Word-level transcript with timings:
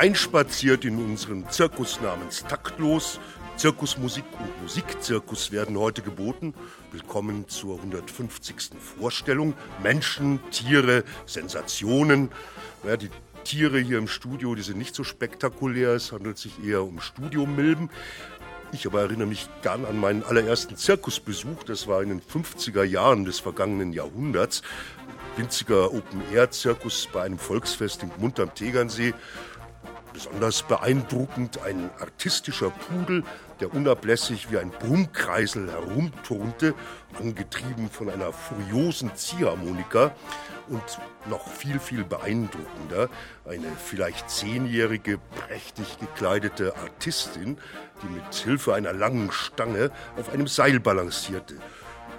Hereinspaziert 0.00 0.86
in 0.86 0.96
unseren 0.96 1.46
Zirkus 1.50 2.00
namens 2.00 2.42
Taktlos. 2.48 3.20
Zirkusmusik 3.58 4.24
und 4.38 4.62
Musikzirkus 4.62 5.52
werden 5.52 5.76
heute 5.76 6.00
geboten. 6.00 6.54
Willkommen 6.90 7.46
zur 7.50 7.76
150. 7.76 8.70
Vorstellung. 8.98 9.52
Menschen, 9.82 10.40
Tiere, 10.52 11.04
Sensationen. 11.26 12.30
Ja, 12.82 12.96
die 12.96 13.10
Tiere 13.44 13.78
hier 13.78 13.98
im 13.98 14.08
Studio, 14.08 14.54
die 14.54 14.62
sind 14.62 14.78
nicht 14.78 14.94
so 14.94 15.04
spektakulär. 15.04 15.90
Es 15.90 16.12
handelt 16.12 16.38
sich 16.38 16.64
eher 16.64 16.82
um 16.82 16.98
Studiomilben. 17.02 17.90
Ich 18.72 18.86
aber 18.86 19.02
erinnere 19.02 19.26
mich 19.26 19.50
gern 19.60 19.84
an 19.84 19.98
meinen 19.98 20.22
allerersten 20.22 20.78
Zirkusbesuch. 20.78 21.62
Das 21.64 21.88
war 21.88 22.02
in 22.02 22.08
den 22.08 22.22
50er 22.22 22.84
Jahren 22.84 23.26
des 23.26 23.38
vergangenen 23.38 23.92
Jahrhunderts. 23.92 24.62
Winziger 25.36 25.92
Open-Air-Zirkus 25.92 27.08
bei 27.12 27.22
einem 27.22 27.38
Volksfest 27.38 28.02
in 28.02 28.10
Gmund 28.10 28.40
am 28.40 28.54
Tegernsee. 28.54 29.12
Besonders 30.12 30.62
beeindruckend 30.62 31.62
ein 31.62 31.90
artistischer 32.00 32.70
Pudel, 32.70 33.22
der 33.60 33.72
unablässig 33.72 34.50
wie 34.50 34.58
ein 34.58 34.70
Brummkreisel 34.70 35.70
herumturnte, 35.70 36.74
angetrieben 37.18 37.90
von 37.90 38.10
einer 38.10 38.32
furiosen 38.32 39.14
Ziehharmonika. 39.14 40.12
Und 40.68 40.82
noch 41.28 41.48
viel, 41.48 41.80
viel 41.80 42.04
beeindruckender, 42.04 43.08
eine 43.44 43.66
vielleicht 43.84 44.30
zehnjährige, 44.30 45.18
prächtig 45.18 45.98
gekleidete 45.98 46.76
Artistin, 46.76 47.58
die 48.02 48.06
mit 48.06 48.32
Hilfe 48.32 48.74
einer 48.74 48.92
langen 48.92 49.32
Stange 49.32 49.90
auf 50.16 50.32
einem 50.32 50.46
Seil 50.46 50.78
balancierte. 50.78 51.56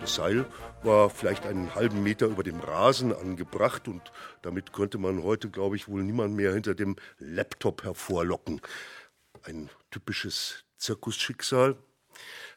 Das 0.01 0.15
Seil 0.15 0.45
war 0.83 1.09
vielleicht 1.09 1.45
einen 1.45 1.75
halben 1.75 2.03
Meter 2.03 2.27
über 2.27 2.43
dem 2.43 2.59
Rasen 2.59 3.13
angebracht 3.13 3.87
und 3.87 4.11
damit 4.41 4.73
könnte 4.73 4.97
man 4.97 5.23
heute, 5.23 5.49
glaube 5.49 5.75
ich, 5.75 5.87
wohl 5.87 6.03
niemand 6.03 6.35
mehr 6.35 6.53
hinter 6.53 6.75
dem 6.75 6.95
Laptop 7.17 7.83
hervorlocken. 7.83 8.61
Ein 9.43 9.69
typisches 9.89 10.63
Zirkusschicksal. 10.77 11.75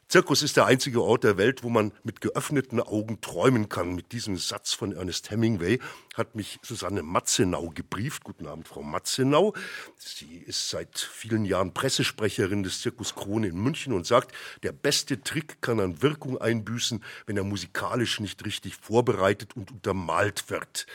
Zirkus 0.07 0.43
ist 0.43 0.55
der 0.55 0.67
einzige 0.67 1.01
Ort 1.01 1.23
der 1.23 1.37
Welt, 1.37 1.63
wo 1.63 1.69
man 1.69 1.91
mit 2.03 2.21
geöffneten 2.21 2.79
Augen 2.79 3.21
träumen 3.21 3.69
kann. 3.69 3.95
Mit 3.95 4.11
diesem 4.11 4.37
Satz 4.37 4.71
von 4.71 4.91
Ernest 4.91 5.31
Hemingway 5.31 5.79
hat 6.13 6.35
mich 6.35 6.59
Susanne 6.61 7.01
Matzenau 7.01 7.71
gebrieft. 7.71 8.23
Guten 8.23 8.45
Abend, 8.45 8.67
Frau 8.67 8.83
Matzenau. 8.83 9.55
Sie 9.97 10.37
ist 10.37 10.69
seit 10.69 10.99
vielen 10.99 11.43
Jahren 11.43 11.73
Pressesprecherin 11.73 12.61
des 12.61 12.81
Zirkus 12.81 13.15
Krone 13.15 13.47
in 13.47 13.57
München 13.57 13.93
und 13.93 14.05
sagt, 14.05 14.31
der 14.61 14.73
beste 14.73 15.23
Trick 15.23 15.59
kann 15.61 15.79
an 15.79 16.03
Wirkung 16.03 16.37
einbüßen, 16.39 17.03
wenn 17.25 17.37
er 17.37 17.43
musikalisch 17.43 18.19
nicht 18.19 18.45
richtig 18.45 18.75
vorbereitet 18.75 19.55
und 19.55 19.71
untermalt 19.71 20.51
wird. 20.51 20.85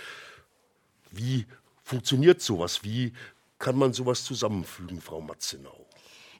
Wie 1.10 1.46
funktioniert 1.82 2.40
sowas? 2.40 2.84
Wie 2.84 3.12
kann 3.58 3.76
man 3.76 3.92
sowas 3.92 4.22
zusammenfügen, 4.22 5.00
Frau 5.00 5.20
Matzenau? 5.20 5.89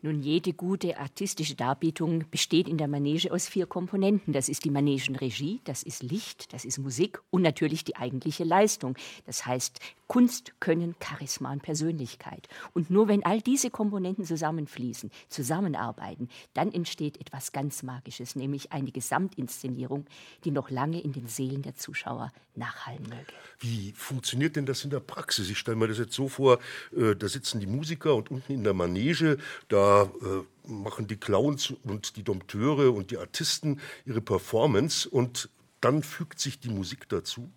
Nun, 0.02 0.20
jede 0.20 0.54
gute 0.54 0.98
artistische 0.98 1.54
Darbietung 1.54 2.24
besteht 2.30 2.68
in 2.68 2.78
der 2.78 2.88
Manege 2.88 3.30
aus 3.32 3.46
vier 3.46 3.66
Komponenten. 3.66 4.32
Das 4.32 4.48
ist 4.48 4.64
die 4.64 4.70
Manegenregie, 4.70 5.60
das 5.64 5.82
ist 5.82 6.02
Licht, 6.02 6.54
das 6.54 6.64
ist 6.64 6.78
Musik 6.78 7.20
und 7.30 7.42
natürlich 7.42 7.84
die 7.84 7.96
eigentliche 7.96 8.44
Leistung. 8.44 8.96
Das 9.26 9.44
heißt 9.44 9.78
Kunst, 10.10 10.54
Können, 10.58 10.96
Charisma 11.00 11.52
und 11.52 11.62
Persönlichkeit. 11.62 12.48
Und 12.74 12.90
nur 12.90 13.06
wenn 13.06 13.24
all 13.24 13.40
diese 13.40 13.70
Komponenten 13.70 14.24
zusammenfließen, 14.24 15.08
zusammenarbeiten, 15.28 16.28
dann 16.52 16.72
entsteht 16.72 17.20
etwas 17.20 17.52
ganz 17.52 17.84
Magisches, 17.84 18.34
nämlich 18.34 18.72
eine 18.72 18.90
Gesamtinszenierung, 18.90 20.06
die 20.42 20.50
noch 20.50 20.68
lange 20.68 21.00
in 21.00 21.12
den 21.12 21.28
Seelen 21.28 21.62
der 21.62 21.76
Zuschauer 21.76 22.32
nachhallen 22.56 23.04
möge. 23.04 23.32
Wie 23.60 23.92
funktioniert 23.92 24.56
denn 24.56 24.66
das 24.66 24.82
in 24.82 24.90
der 24.90 24.98
Praxis? 24.98 25.48
Ich 25.48 25.58
stelle 25.58 25.76
mir 25.76 25.86
das 25.86 25.98
jetzt 25.98 26.14
so 26.14 26.26
vor, 26.28 26.58
äh, 26.96 27.14
da 27.14 27.28
sitzen 27.28 27.60
die 27.60 27.68
Musiker 27.68 28.16
und 28.16 28.32
unten 28.32 28.52
in 28.52 28.64
der 28.64 28.74
Manege, 28.74 29.38
da 29.68 30.02
äh, 30.02 30.68
machen 30.68 31.06
die 31.06 31.18
Clowns 31.18 31.72
und 31.84 32.16
die 32.16 32.24
Dompteure 32.24 32.92
und 32.92 33.12
die 33.12 33.18
Artisten 33.18 33.78
ihre 34.04 34.20
Performance 34.20 35.08
und 35.08 35.50
dann 35.80 36.02
fügt 36.02 36.40
sich 36.40 36.58
die 36.58 36.70
Musik 36.70 37.08
dazu. 37.08 37.48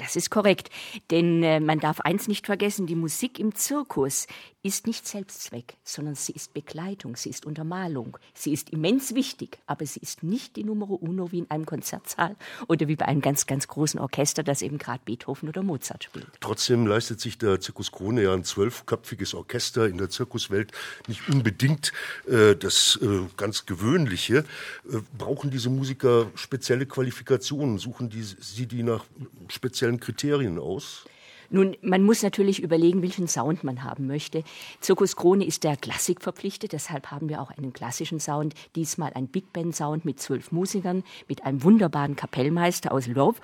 Das 0.00 0.16
ist 0.16 0.30
korrekt, 0.30 0.70
denn 1.10 1.42
äh, 1.42 1.60
man 1.60 1.78
darf 1.78 2.00
eins 2.00 2.26
nicht 2.26 2.46
vergessen, 2.46 2.86
die 2.86 2.94
Musik 2.94 3.38
im 3.38 3.54
Zirkus 3.54 4.26
ist 4.62 4.86
nicht 4.86 5.06
Selbstzweck, 5.06 5.76
sondern 5.84 6.14
sie 6.14 6.32
ist 6.32 6.52
Begleitung, 6.52 7.16
sie 7.16 7.30
ist 7.30 7.46
Untermalung, 7.46 8.18
sie 8.34 8.52
ist 8.52 8.70
immens 8.70 9.14
wichtig, 9.14 9.58
aber 9.66 9.86
sie 9.86 10.00
ist 10.00 10.22
nicht 10.22 10.56
die 10.56 10.64
Nummer 10.64 10.90
uno 10.90 11.32
wie 11.32 11.38
in 11.38 11.50
einem 11.50 11.64
Konzertsaal 11.64 12.36
oder 12.68 12.86
wie 12.86 12.96
bei 12.96 13.06
einem 13.06 13.22
ganz, 13.22 13.46
ganz 13.46 13.68
großen 13.68 13.98
Orchester, 13.98 14.42
das 14.42 14.60
eben 14.60 14.76
gerade 14.76 15.00
Beethoven 15.04 15.48
oder 15.48 15.62
Mozart 15.62 16.04
spielt. 16.04 16.26
Trotzdem 16.40 16.86
leistet 16.86 17.20
sich 17.20 17.38
der 17.38 17.60
Zirkus 17.60 17.90
Krone 17.90 18.22
ja 18.22 18.34
ein 18.34 18.44
zwölfköpfiges 18.44 19.34
Orchester 19.34 19.86
in 19.86 19.96
der 19.96 20.10
Zirkuswelt 20.10 20.72
nicht 21.08 21.28
unbedingt 21.28 21.92
äh, 22.28 22.54
das 22.54 22.98
äh, 23.02 23.20
ganz 23.36 23.64
Gewöhnliche. 23.64 24.44
Äh, 24.90 24.98
brauchen 25.16 25.50
diese 25.50 25.70
Musiker 25.70 26.30
spezielle 26.34 26.84
Qualifikationen? 26.84 27.78
Suchen 27.78 28.10
die, 28.10 28.22
sie 28.22 28.66
die 28.66 28.82
nach 28.82 29.04
speziellen 29.48 29.89
Kriterien 29.98 30.58
aus? 30.58 31.06
Nun, 31.52 31.76
man 31.82 32.04
muss 32.04 32.22
natürlich 32.22 32.62
überlegen, 32.62 33.02
welchen 33.02 33.26
Sound 33.26 33.64
man 33.64 33.82
haben 33.82 34.06
möchte. 34.06 34.44
Zirkus 34.80 35.16
Krone 35.16 35.44
ist 35.44 35.64
der 35.64 35.76
Klassik 35.76 36.20
verpflichtet, 36.20 36.72
deshalb 36.72 37.10
haben 37.10 37.28
wir 37.28 37.42
auch 37.42 37.50
einen 37.50 37.72
klassischen 37.72 38.20
Sound. 38.20 38.54
Diesmal 38.76 39.12
ein 39.14 39.26
Big 39.26 39.52
Band 39.52 39.74
Sound 39.74 40.04
mit 40.04 40.20
zwölf 40.20 40.52
Musikern, 40.52 41.02
mit 41.28 41.44
einem 41.44 41.64
wunderbaren 41.64 42.14
Kapellmeister 42.14 42.92
aus 42.92 43.08
Lwów. 43.08 43.40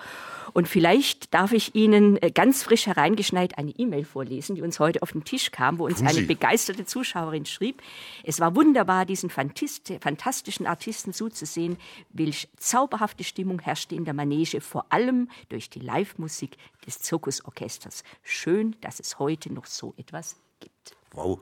Und 0.52 0.68
vielleicht 0.68 1.34
darf 1.34 1.52
ich 1.52 1.74
Ihnen 1.74 2.16
äh, 2.22 2.30
ganz 2.30 2.62
frisch 2.62 2.86
hereingeschneit 2.86 3.58
eine 3.58 3.72
E-Mail 3.72 4.04
vorlesen, 4.04 4.54
die 4.54 4.62
uns 4.62 4.78
heute 4.78 5.02
auf 5.02 5.12
den 5.12 5.24
Tisch 5.24 5.50
kam, 5.50 5.78
wo 5.78 5.86
uns 5.86 6.00
eine 6.00 6.22
begeisterte 6.22 6.86
Zuschauerin 6.86 7.44
schrieb. 7.44 7.82
Es 8.22 8.38
war 8.38 8.54
wunderbar, 8.54 9.04
diesen 9.04 9.30
fantastischen 9.30 10.66
Artisten 10.66 11.12
zuzusehen. 11.12 11.76
Welch 12.10 12.48
zauberhafte 12.56 13.24
Stimmung 13.24 13.58
herrschte 13.58 13.96
in 13.96 14.04
der 14.04 14.14
Manege, 14.14 14.60
vor 14.60 14.86
allem 14.90 15.28
durch 15.48 15.68
die 15.68 15.80
Live-Musik 15.80 16.56
des 16.86 17.00
Zirkusorchesters. 17.00 17.95
Schön, 18.22 18.76
dass 18.80 19.00
es 19.00 19.18
heute 19.18 19.52
noch 19.52 19.66
so 19.66 19.94
etwas 19.96 20.36
gibt. 20.60 20.96
Wow. 21.12 21.40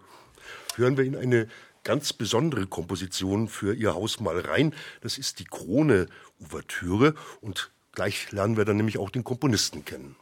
Hören 0.77 0.97
wir 0.97 1.05
in 1.05 1.17
eine 1.17 1.49
ganz 1.85 2.13
besondere 2.13 2.67
Komposition 2.67 3.49
für 3.49 3.75
Ihr 3.75 3.95
Haus 3.95 4.21
mal 4.21 4.39
rein. 4.41 4.75
Das 5.03 5.19
ist 5.19 5.39
die 5.39 5.45
Krone-Ouvertüre 5.45 7.15
und 7.41 7.71
gleich 7.93 8.33
lernen 8.33 8.57
wir 8.57 8.65
dann 8.65 8.77
nämlich 8.77 8.99
auch 8.99 9.11
den 9.11 9.25
Komponisten 9.25 9.85
kennen. 9.85 10.17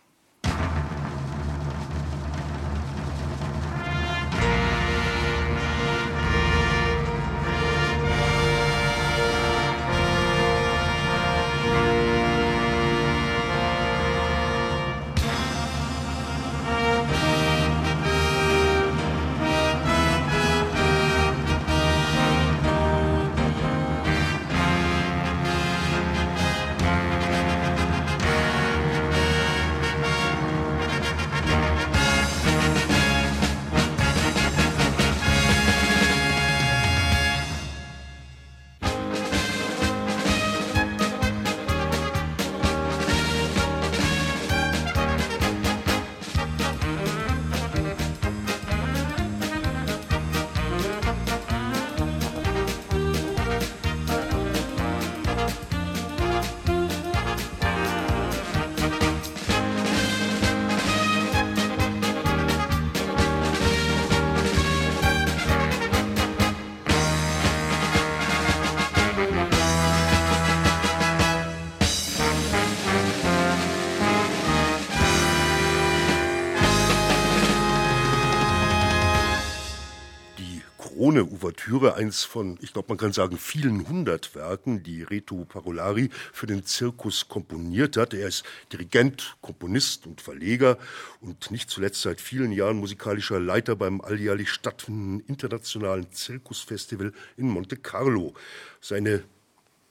Krone-Ouvertüre, 81.72 81.94
eins 81.94 82.24
von, 82.24 82.58
ich 82.60 82.72
glaube, 82.72 82.88
man 82.90 82.98
kann 82.98 83.12
sagen, 83.12 83.38
vielen 83.38 83.88
hundert 83.88 84.34
Werken, 84.34 84.82
die 84.82 85.02
Reto 85.02 85.44
Parolari 85.46 86.10
für 86.32 86.46
den 86.46 86.64
Zirkus 86.64 87.28
komponiert 87.28 87.96
hat. 87.96 88.12
Er 88.12 88.28
ist 88.28 88.44
Dirigent, 88.72 89.36
Komponist 89.40 90.06
und 90.06 90.20
Verleger 90.20 90.76
und 91.20 91.50
nicht 91.50 91.70
zuletzt 91.70 92.02
seit 92.02 92.20
vielen 92.20 92.52
Jahren 92.52 92.76
musikalischer 92.76 93.40
Leiter 93.40 93.74
beim 93.74 94.02
alljährlich 94.02 94.50
stattfindenden 94.50 95.26
internationalen 95.26 96.12
Zirkusfestival 96.12 97.12
in 97.38 97.48
Monte 97.48 97.76
Carlo. 97.76 98.34
Seine 98.80 99.24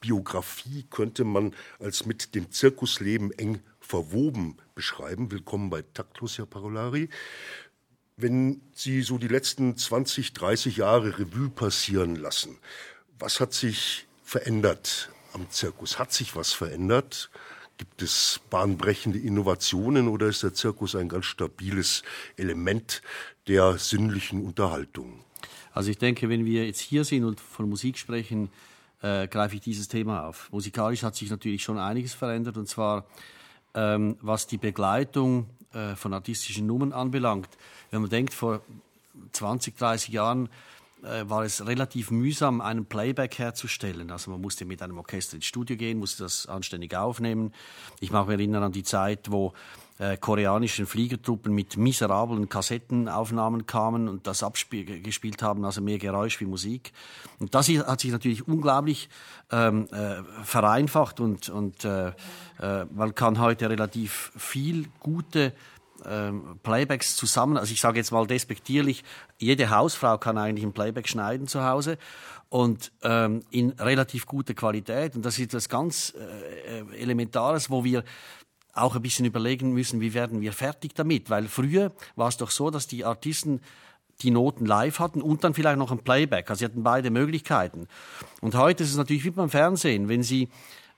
Biografie 0.01 0.85
könnte 0.89 1.23
man 1.23 1.53
als 1.79 2.05
mit 2.05 2.35
dem 2.35 2.51
Zirkusleben 2.51 3.31
eng 3.31 3.59
verwoben 3.79 4.57
beschreiben. 4.75 5.31
Willkommen 5.31 5.69
bei 5.69 5.83
Taktlos, 5.93 6.37
Herr 6.37 6.45
Parolari. 6.45 7.09
Wenn 8.17 8.61
Sie 8.73 9.01
so 9.01 9.17
die 9.17 9.27
letzten 9.27 9.77
20, 9.77 10.33
30 10.33 10.77
Jahre 10.77 11.17
Revue 11.19 11.49
passieren 11.49 12.15
lassen, 12.15 12.57
was 13.19 13.39
hat 13.39 13.53
sich 13.53 14.07
verändert 14.23 15.09
am 15.33 15.49
Zirkus? 15.49 15.99
Hat 15.99 16.11
sich 16.11 16.35
was 16.35 16.53
verändert? 16.53 17.29
Gibt 17.77 18.01
es 18.01 18.41
bahnbrechende 18.49 19.17
Innovationen 19.17 20.07
oder 20.07 20.27
ist 20.27 20.43
der 20.43 20.53
Zirkus 20.53 20.95
ein 20.95 21.09
ganz 21.09 21.25
stabiles 21.25 22.03
Element 22.37 23.01
der 23.47 23.77
sinnlichen 23.77 24.45
Unterhaltung? 24.45 25.23
Also 25.73 25.89
ich 25.89 25.97
denke, 25.97 26.29
wenn 26.29 26.45
wir 26.45 26.65
jetzt 26.65 26.81
hier 26.81 27.03
sind 27.05 27.23
und 27.23 27.39
von 27.39 27.69
Musik 27.69 27.97
sprechen, 27.97 28.49
äh, 29.01 29.27
greife 29.27 29.55
ich 29.55 29.61
dieses 29.61 29.87
Thema 29.87 30.27
auf. 30.27 30.51
Musikalisch 30.51 31.03
hat 31.03 31.15
sich 31.15 31.29
natürlich 31.29 31.63
schon 31.63 31.79
einiges 31.79 32.13
verändert 32.13 32.57
und 32.57 32.67
zwar 32.67 33.05
ähm, 33.73 34.17
was 34.21 34.47
die 34.47 34.57
Begleitung 34.57 35.47
äh, 35.73 35.95
von 35.95 36.13
artistischen 36.13 36.67
Nummern 36.67 36.93
anbelangt. 36.93 37.49
Wenn 37.89 38.01
man 38.01 38.09
denkt, 38.09 38.33
vor 38.33 38.61
20, 39.31 39.77
30 39.77 40.13
Jahren 40.13 40.49
äh, 41.03 41.27
war 41.27 41.43
es 41.43 41.65
relativ 41.65 42.11
mühsam, 42.11 42.61
einen 42.61 42.85
Playback 42.85 43.39
herzustellen. 43.39 44.11
Also 44.11 44.31
man 44.31 44.41
musste 44.41 44.65
mit 44.65 44.81
einem 44.81 44.97
Orchester 44.97 45.35
ins 45.35 45.45
Studio 45.45 45.75
gehen, 45.75 45.97
musste 45.97 46.23
das 46.23 46.45
anständig 46.45 46.95
aufnehmen. 46.95 47.53
Ich 47.99 48.11
mache 48.11 48.27
mich 48.27 48.39
erinnern 48.39 48.63
an 48.63 48.71
die 48.71 48.83
Zeit, 48.83 49.31
wo 49.31 49.53
äh, 50.01 50.17
koreanischen 50.17 50.87
Fliegertruppen 50.87 51.53
mit 51.53 51.77
miserablen 51.77 52.49
Kassettenaufnahmen 52.49 53.67
kamen 53.67 54.09
und 54.09 54.25
das 54.25 54.41
abgespielt 54.41 55.43
haben, 55.43 55.63
also 55.63 55.79
mehr 55.79 55.99
Geräusch 55.99 56.39
wie 56.41 56.45
Musik. 56.45 56.91
Und 57.37 57.53
das 57.53 57.69
hat 57.69 57.99
sich 57.99 58.11
natürlich 58.11 58.47
unglaublich 58.47 59.09
ähm, 59.51 59.87
äh, 59.91 60.23
vereinfacht 60.43 61.19
und, 61.19 61.49
und 61.49 61.85
äh, 61.85 62.13
äh, 62.59 62.85
man 62.91 63.13
kann 63.13 63.39
heute 63.39 63.69
relativ 63.69 64.31
viel 64.35 64.87
gute 64.99 65.53
ähm, 66.03 66.59
Playbacks 66.63 67.15
zusammen, 67.15 67.57
also 67.57 67.71
ich 67.71 67.79
sage 67.79 67.99
jetzt 67.99 68.11
mal 68.11 68.25
despektierlich, 68.25 69.03
jede 69.37 69.69
Hausfrau 69.69 70.17
kann 70.17 70.35
eigentlich 70.39 70.65
ein 70.65 70.73
Playback 70.73 71.07
schneiden 71.07 71.45
zu 71.45 71.63
Hause 71.63 71.99
und 72.49 72.91
ähm, 73.03 73.43
in 73.49 73.69
relativ 73.71 74.25
guter 74.25 74.53
Qualität. 74.53 75.15
Und 75.15 75.25
das 75.25 75.37
ist 75.37 75.45
etwas 75.45 75.69
ganz 75.69 76.13
äh, 76.17 76.79
äh 76.79 77.01
Elementares, 77.01 77.69
wo 77.69 77.83
wir 77.83 78.03
auch 78.73 78.95
ein 78.95 79.01
bisschen 79.01 79.25
überlegen 79.25 79.73
müssen, 79.73 80.01
wie 80.01 80.13
werden 80.13 80.41
wir 80.41 80.53
fertig 80.53 80.93
damit. 80.95 81.29
Weil 81.29 81.47
früher 81.47 81.91
war 82.15 82.27
es 82.29 82.37
doch 82.37 82.51
so, 82.51 82.69
dass 82.69 82.87
die 82.87 83.05
Artisten 83.05 83.61
die 84.21 84.31
Noten 84.31 84.65
live 84.65 84.99
hatten 84.99 85.21
und 85.21 85.43
dann 85.43 85.53
vielleicht 85.53 85.77
noch 85.77 85.91
ein 85.91 85.99
Playback. 85.99 86.49
Also 86.49 86.59
sie 86.59 86.65
hatten 86.65 86.83
beide 86.83 87.09
Möglichkeiten. 87.09 87.87
Und 88.41 88.55
heute 88.55 88.83
ist 88.83 88.91
es 88.91 88.97
natürlich 88.97 89.23
wie 89.23 89.31
beim 89.31 89.49
Fernsehen. 89.49 90.09
Wenn 90.09 90.23
Sie 90.23 90.49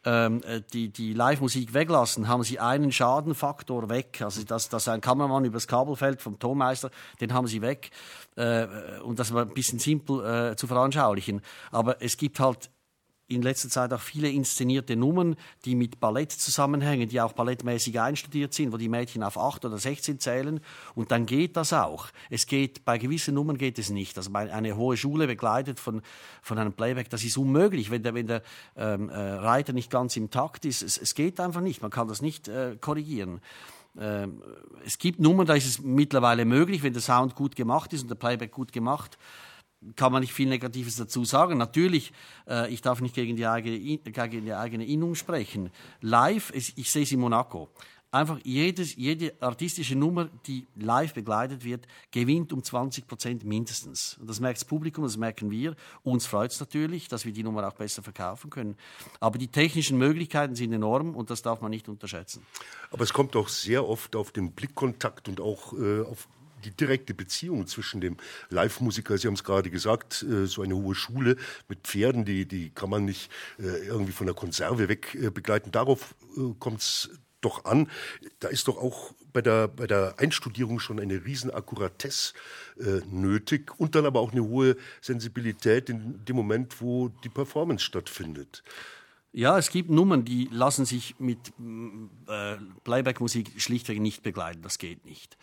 ähm, 0.05 0.41
äh, 0.43 0.61
die, 0.73 0.89
die 0.89 1.13
Live-Musik 1.13 1.73
weglassen, 1.73 2.27
haben 2.27 2.43
Sie 2.43 2.59
einen 2.59 2.91
Schadenfaktor 2.91 3.89
weg. 3.89 4.21
Also 4.21 4.43
dass, 4.43 4.69
dass 4.69 4.87
ein 4.87 5.01
Kameramann 5.01 5.45
übers 5.45 5.67
Kabel 5.67 5.95
fällt 5.95 6.21
vom 6.21 6.39
Tonmeister, 6.39 6.91
den 7.21 7.33
haben 7.33 7.47
Sie 7.47 7.61
weg. 7.61 7.91
Äh, 8.35 8.67
und 9.03 9.19
das 9.19 9.33
war 9.33 9.43
ein 9.43 9.53
bisschen 9.53 9.79
simpel 9.79 10.51
äh, 10.51 10.55
zu 10.55 10.67
veranschaulichen. 10.67 11.41
Aber 11.71 12.01
es 12.01 12.17
gibt 12.17 12.39
halt 12.39 12.69
in 13.27 13.41
letzter 13.41 13.69
Zeit 13.69 13.93
auch 13.93 14.01
viele 14.01 14.29
inszenierte 14.29 14.95
Nummern, 14.95 15.35
die 15.65 15.75
mit 15.75 15.99
Ballett 15.99 16.31
zusammenhängen, 16.31 17.07
die 17.07 17.21
auch 17.21 17.33
ballettmäßig 17.33 17.99
einstudiert 17.99 18.53
sind, 18.53 18.73
wo 18.73 18.77
die 18.77 18.89
Mädchen 18.89 19.23
auf 19.23 19.37
acht 19.37 19.63
oder 19.65 19.77
16 19.77 20.19
zählen. 20.19 20.59
Und 20.93 21.11
dann 21.11 21.25
geht 21.25 21.55
das 21.55 21.73
auch. 21.73 22.07
Es 22.29 22.45
geht, 22.45 22.85
bei 22.85 22.97
gewissen 22.97 23.35
Nummern 23.35 23.57
geht 23.57 23.79
es 23.79 23.89
nicht. 23.89 24.17
Also 24.17 24.31
eine 24.33 24.75
hohe 24.75 24.97
Schule 24.97 25.27
begleitet 25.27 25.79
von, 25.79 26.01
von 26.41 26.57
einem 26.57 26.73
Playback, 26.73 27.09
das 27.09 27.23
ist 27.23 27.37
unmöglich, 27.37 27.91
wenn 27.91 28.03
der, 28.03 28.13
wenn 28.13 28.27
der 28.27 28.41
ähm, 28.75 29.09
äh, 29.09 29.15
Reiter 29.15 29.73
nicht 29.73 29.89
ganz 29.89 30.17
im 30.17 30.29
Takt 30.29 30.65
ist. 30.65 30.81
Es, 30.81 30.97
es 30.97 31.15
geht 31.15 31.39
einfach 31.39 31.61
nicht. 31.61 31.81
Man 31.81 31.91
kann 31.91 32.07
das 32.07 32.21
nicht 32.21 32.47
äh, 32.47 32.75
korrigieren. 32.79 33.39
Ähm, 33.97 34.41
es 34.85 34.97
gibt 34.97 35.19
Nummern, 35.19 35.45
da 35.45 35.53
ist 35.53 35.65
es 35.65 35.81
mittlerweile 35.81 36.45
möglich, 36.45 36.83
wenn 36.83 36.93
der 36.93 37.01
Sound 37.01 37.35
gut 37.35 37.55
gemacht 37.55 37.93
ist 37.93 38.01
und 38.01 38.09
der 38.09 38.15
Playback 38.15 38.51
gut 38.51 38.73
gemacht 38.73 39.17
kann 39.95 40.11
man 40.11 40.21
nicht 40.21 40.33
viel 40.33 40.47
Negatives 40.47 40.95
dazu 40.95 41.25
sagen. 41.25 41.57
Natürlich, 41.57 42.13
äh, 42.47 42.71
ich 42.71 42.81
darf 42.81 43.01
nicht 43.01 43.15
gegen 43.15 43.35
die, 43.35 43.45
eigene, 43.45 43.79
gegen 43.79 44.45
die 44.45 44.53
eigene 44.53 44.85
Innung 44.85 45.15
sprechen. 45.15 45.69
Live, 46.01 46.51
ich, 46.53 46.77
ich 46.77 46.91
sehe 46.91 47.03
es 47.03 47.11
in 47.11 47.19
Monaco. 47.19 47.69
Einfach 48.13 48.37
jedes, 48.43 48.95
jede 48.95 49.33
artistische 49.39 49.95
Nummer, 49.95 50.29
die 50.45 50.67
live 50.75 51.15
begleitet 51.15 51.63
wird, 51.63 51.87
gewinnt 52.11 52.53
um 52.53 52.61
20 52.61 53.07
Prozent 53.07 53.43
mindestens. 53.43 54.19
Das 54.21 54.39
merkt 54.39 54.59
das 54.59 54.65
Publikum, 54.65 55.03
das 55.03 55.17
merken 55.17 55.49
wir. 55.49 55.75
Uns 56.03 56.27
freut 56.27 56.51
es 56.51 56.59
natürlich, 56.59 57.07
dass 57.07 57.25
wir 57.25 57.33
die 57.33 57.41
Nummer 57.41 57.67
auch 57.67 57.73
besser 57.73 58.03
verkaufen 58.03 58.51
können. 58.51 58.77
Aber 59.19 59.39
die 59.39 59.47
technischen 59.47 59.97
Möglichkeiten 59.97 60.53
sind 60.53 60.71
enorm 60.73 61.15
und 61.15 61.31
das 61.31 61.41
darf 61.41 61.61
man 61.61 61.71
nicht 61.71 61.89
unterschätzen. 61.89 62.45
Aber 62.91 63.03
es 63.03 63.13
kommt 63.13 63.35
auch 63.35 63.47
sehr 63.47 63.89
oft 63.89 64.15
auf 64.15 64.29
den 64.31 64.51
Blickkontakt 64.51 65.27
und 65.27 65.41
auch 65.41 65.73
äh, 65.73 66.01
auf 66.01 66.27
die 66.63 66.71
direkte 66.71 67.13
Beziehung 67.13 67.67
zwischen 67.67 68.01
dem 68.01 68.17
Live-Musiker, 68.49 69.17
Sie 69.17 69.27
haben 69.27 69.35
es 69.35 69.43
gerade 69.43 69.69
gesagt, 69.69 70.23
äh, 70.23 70.47
so 70.47 70.61
eine 70.61 70.75
hohe 70.75 70.95
Schule 70.95 71.37
mit 71.67 71.79
Pferden, 71.81 72.25
die, 72.25 72.45
die 72.45 72.69
kann 72.69 72.89
man 72.89 73.05
nicht 73.05 73.31
äh, 73.59 73.87
irgendwie 73.87 74.11
von 74.11 74.27
der 74.27 74.35
Konserve 74.35 74.89
weg 74.89 75.15
äh, 75.15 75.29
begleiten. 75.29 75.71
Darauf 75.71 76.15
kommt 76.59 76.81
es 76.81 77.09
doch 77.41 77.65
an. 77.65 77.89
Da 78.39 78.47
ist 78.47 78.67
doch 78.67 78.77
auch 78.77 79.13
bei 79.31 79.41
der, 79.41 79.67
bei 79.67 79.87
der 79.87 80.15
Einstudierung 80.17 80.79
schon 80.79 80.99
eine 80.99 81.25
Riesenakkuratesse 81.25 82.33
äh, 82.79 83.01
nötig 83.11 83.71
und 83.79 83.95
dann 83.95 84.05
aber 84.05 84.19
auch 84.19 84.31
eine 84.31 84.43
hohe 84.43 84.77
Sensibilität 85.01 85.89
in 85.89 86.23
dem 86.25 86.35
Moment, 86.35 86.81
wo 86.81 87.09
die 87.23 87.29
Performance 87.29 87.83
stattfindet. 87.83 88.63
Ja, 89.35 89.57
es 89.57 89.71
gibt 89.71 89.89
Nummern, 89.89 90.25
die 90.25 90.47
lassen 90.51 90.85
sich 90.85 91.15
mit 91.19 91.39
äh, 92.27 92.55
Playback-Musik 92.83 93.59
schlichtweg 93.59 93.99
nicht 93.99 94.21
begleiten. 94.21 94.61
Das 94.61 94.77
geht 94.77 95.05
nicht. 95.05 95.37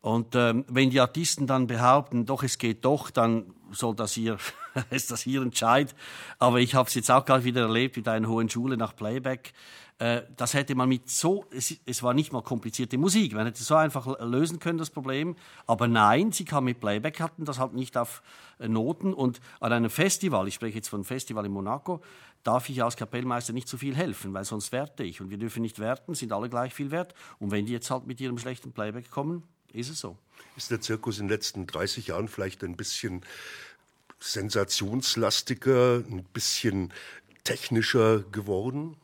Und 0.00 0.34
ähm, 0.34 0.64
wenn 0.68 0.90
die 0.90 1.00
Artisten 1.00 1.46
dann 1.46 1.66
behaupten, 1.66 2.24
doch, 2.24 2.42
es 2.42 2.56
geht 2.56 2.84
doch, 2.84 3.10
dann 3.10 3.52
soll 3.70 3.94
das 3.94 4.12
hier, 4.12 4.38
ist 4.90 5.10
das 5.10 5.20
hier 5.20 5.42
Entscheid. 5.42 5.94
Aber 6.38 6.58
ich 6.60 6.74
habe 6.74 6.88
es 6.88 6.94
jetzt 6.94 7.10
auch 7.10 7.24
gerade 7.24 7.44
wieder 7.44 7.62
erlebt 7.62 7.96
mit 7.96 8.08
einer 8.08 8.28
hohen 8.28 8.48
Schule 8.48 8.76
nach 8.78 8.96
Playback. 8.96 9.52
Äh, 9.98 10.22
das 10.34 10.54
hätte 10.54 10.74
man 10.74 10.88
mit 10.88 11.10
so, 11.10 11.44
es, 11.50 11.76
es, 11.84 12.02
war 12.02 12.14
nicht 12.14 12.32
mal 12.32 12.42
komplizierte 12.42 12.96
Musik, 12.96 13.34
man 13.34 13.44
hätte 13.44 13.62
so 13.62 13.74
einfach 13.74 14.18
lösen 14.20 14.58
können, 14.58 14.78
das 14.78 14.88
Problem. 14.88 15.36
Aber 15.66 15.86
nein, 15.86 16.32
sie 16.32 16.46
kam 16.46 16.64
mit 16.64 16.80
Playback, 16.80 17.20
hatten 17.20 17.44
das 17.44 17.58
halt 17.58 17.74
nicht 17.74 17.98
auf 17.98 18.22
äh, 18.58 18.68
Noten. 18.68 19.12
Und 19.12 19.42
an 19.60 19.74
einem 19.74 19.90
Festival, 19.90 20.48
ich 20.48 20.54
spreche 20.54 20.76
jetzt 20.76 20.88
von 20.88 21.00
einem 21.00 21.04
Festival 21.04 21.44
in 21.44 21.52
Monaco, 21.52 22.00
darf 22.42 22.70
ich 22.70 22.82
als 22.82 22.96
Kapellmeister 22.96 23.52
nicht 23.52 23.68
so 23.68 23.76
viel 23.76 23.94
helfen, 23.94 24.32
weil 24.32 24.46
sonst 24.46 24.72
werte 24.72 25.04
ich. 25.04 25.20
Und 25.20 25.28
wir 25.28 25.36
dürfen 25.36 25.60
nicht 25.60 25.78
werten, 25.78 26.14
sind 26.14 26.32
alle 26.32 26.48
gleich 26.48 26.72
viel 26.72 26.90
wert. 26.90 27.12
Und 27.38 27.50
wenn 27.50 27.66
die 27.66 27.72
jetzt 27.72 27.90
halt 27.90 28.06
mit 28.06 28.18
ihrem 28.22 28.38
schlechten 28.38 28.72
Playback 28.72 29.10
kommen, 29.10 29.42
ist 29.72 29.90
es 29.90 30.00
so. 30.00 30.16
Ist 30.56 30.70
der 30.70 30.80
Zirkus 30.80 31.18
in 31.18 31.26
den 31.26 31.30
letzten 31.30 31.66
30 31.66 32.08
Jahren 32.08 32.28
vielleicht 32.28 32.64
ein 32.64 32.76
bisschen 32.76 33.22
sensationslastiger, 34.18 35.96
ein 35.98 36.24
bisschen 36.32 36.92
technischer 37.44 38.20
geworden? 38.20 38.96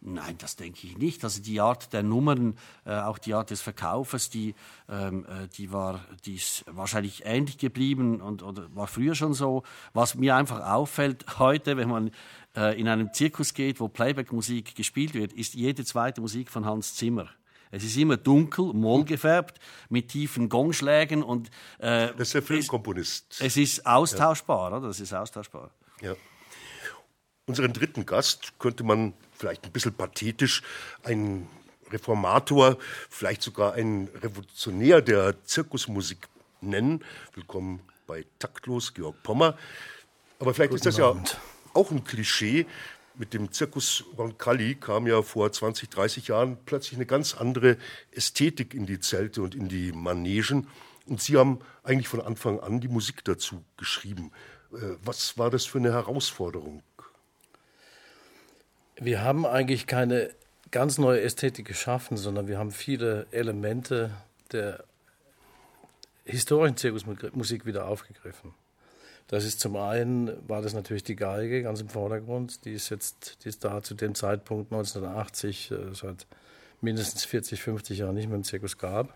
Nein, 0.00 0.36
das 0.38 0.56
denke 0.56 0.86
ich 0.86 0.98
nicht. 0.98 1.24
Also 1.24 1.42
die 1.42 1.60
Art 1.60 1.92
der 1.92 2.02
Nummern, 2.02 2.56
äh, 2.84 2.94
auch 2.94 3.18
die 3.18 3.34
Art 3.34 3.50
des 3.50 3.60
Verkaufes, 3.60 4.30
die, 4.30 4.54
ähm, 4.88 5.24
äh, 5.24 5.48
die 5.48 5.72
war, 5.72 6.04
die 6.24 6.36
ist 6.36 6.64
wahrscheinlich 6.68 7.22
ähnlich 7.24 7.58
geblieben 7.58 8.20
und 8.20 8.42
oder 8.42 8.72
war 8.74 8.86
früher 8.86 9.14
schon 9.14 9.34
so. 9.34 9.64
Was 9.94 10.14
mir 10.14 10.36
einfach 10.36 10.60
auffällt 10.60 11.38
heute, 11.38 11.76
wenn 11.76 11.88
man 11.88 12.10
äh, 12.54 12.78
in 12.78 12.88
einem 12.88 13.12
Zirkus 13.12 13.54
geht, 13.54 13.80
wo 13.80 13.88
Playback-Musik 13.88 14.76
gespielt 14.76 15.14
wird, 15.14 15.32
ist 15.32 15.54
jede 15.54 15.84
zweite 15.84 16.20
Musik 16.20 16.50
von 16.50 16.64
Hans 16.64 16.94
Zimmer. 16.94 17.28
Es 17.70 17.84
ist 17.84 17.96
immer 17.96 18.16
dunkel, 18.16 18.72
mollgefärbt, 18.72 19.58
mit 19.88 20.08
tiefen 20.08 20.48
Gongschlägen 20.48 21.22
und 21.22 21.50
äh, 21.78 22.08
das 22.16 22.28
ist 22.28 22.34
der 22.34 22.42
Filmkomponist. 22.42 23.26
Es, 23.32 23.40
es 23.40 23.56
ist 23.56 23.86
austauschbar, 23.86 24.70
ja. 24.70 24.76
oder? 24.76 24.88
Das 24.88 25.00
ist 25.00 25.12
austauschbar. 25.12 25.70
Ja. 26.00 26.14
Unseren 27.46 27.72
dritten 27.72 28.06
Gast 28.06 28.58
könnte 28.58 28.82
man 28.82 29.14
vielleicht 29.32 29.64
ein 29.64 29.72
bisschen 29.72 29.94
pathetisch 29.94 30.62
ein 31.04 31.48
Reformator, 31.90 32.76
vielleicht 33.08 33.42
sogar 33.42 33.74
ein 33.74 34.08
Revolutionär 34.20 35.00
der 35.00 35.44
Zirkusmusik 35.44 36.28
nennen. 36.60 37.04
Willkommen 37.34 37.80
bei 38.06 38.24
Taktlos, 38.38 38.94
Georg 38.94 39.22
Pommer. 39.22 39.56
Aber 40.38 40.54
vielleicht 40.54 40.70
Guten 40.70 40.88
ist 40.88 40.98
das 40.98 41.00
Abend. 41.00 41.32
ja 41.32 41.38
auch 41.76 41.90
ein 41.90 42.04
Klischee, 42.04 42.66
mit 43.18 43.34
dem 43.34 43.52
Zirkus 43.52 44.04
Roncalli 44.16 44.74
kam 44.74 45.06
ja 45.06 45.22
vor 45.22 45.50
20, 45.50 45.88
30 45.90 46.28
Jahren 46.28 46.58
plötzlich 46.66 46.94
eine 46.96 47.06
ganz 47.06 47.34
andere 47.34 47.76
Ästhetik 48.12 48.74
in 48.74 48.86
die 48.86 49.00
Zelte 49.00 49.42
und 49.42 49.54
in 49.54 49.68
die 49.68 49.92
Manegen. 49.92 50.68
Und 51.06 51.20
Sie 51.20 51.36
haben 51.36 51.60
eigentlich 51.82 52.08
von 52.08 52.20
Anfang 52.20 52.60
an 52.60 52.80
die 52.80 52.88
Musik 52.88 53.24
dazu 53.24 53.64
geschrieben. 53.76 54.32
Äh, 54.72 54.96
was 55.04 55.38
war 55.38 55.50
das 55.50 55.64
für 55.64 55.78
eine 55.78 55.92
Herausforderung? 55.92 56.82
Wir 58.96 59.22
haben 59.22 59.46
eigentlich 59.46 59.86
keine 59.86 60.34
ganz 60.70 60.98
neue 60.98 61.20
Ästhetik 61.20 61.66
geschaffen, 61.66 62.16
sondern 62.16 62.48
wir 62.48 62.58
haben 62.58 62.72
viele 62.72 63.26
Elemente 63.30 64.10
der 64.52 64.84
historischen 66.24 66.76
Zirkusmusik 66.76 67.66
wieder 67.66 67.86
aufgegriffen. 67.86 68.54
Das 69.28 69.44
ist 69.44 69.58
zum 69.58 69.76
einen, 69.76 70.30
war 70.48 70.62
das 70.62 70.72
natürlich 70.72 71.02
die 71.02 71.16
Geige 71.16 71.62
ganz 71.62 71.80
im 71.80 71.88
Vordergrund. 71.88 72.64
Die 72.64 72.72
ist 72.72 72.90
jetzt, 72.90 73.44
die 73.44 73.48
ist 73.48 73.64
da 73.64 73.82
zu 73.82 73.94
dem 73.94 74.14
Zeitpunkt 74.14 74.72
1980, 74.72 75.70
äh, 75.70 75.76
seit 75.92 76.26
mindestens 76.80 77.24
40, 77.24 77.60
50 77.60 77.98
Jahren 77.98 78.14
nicht 78.14 78.28
mehr 78.28 78.36
im 78.36 78.44
Zirkus 78.44 78.78
gab. 78.78 79.14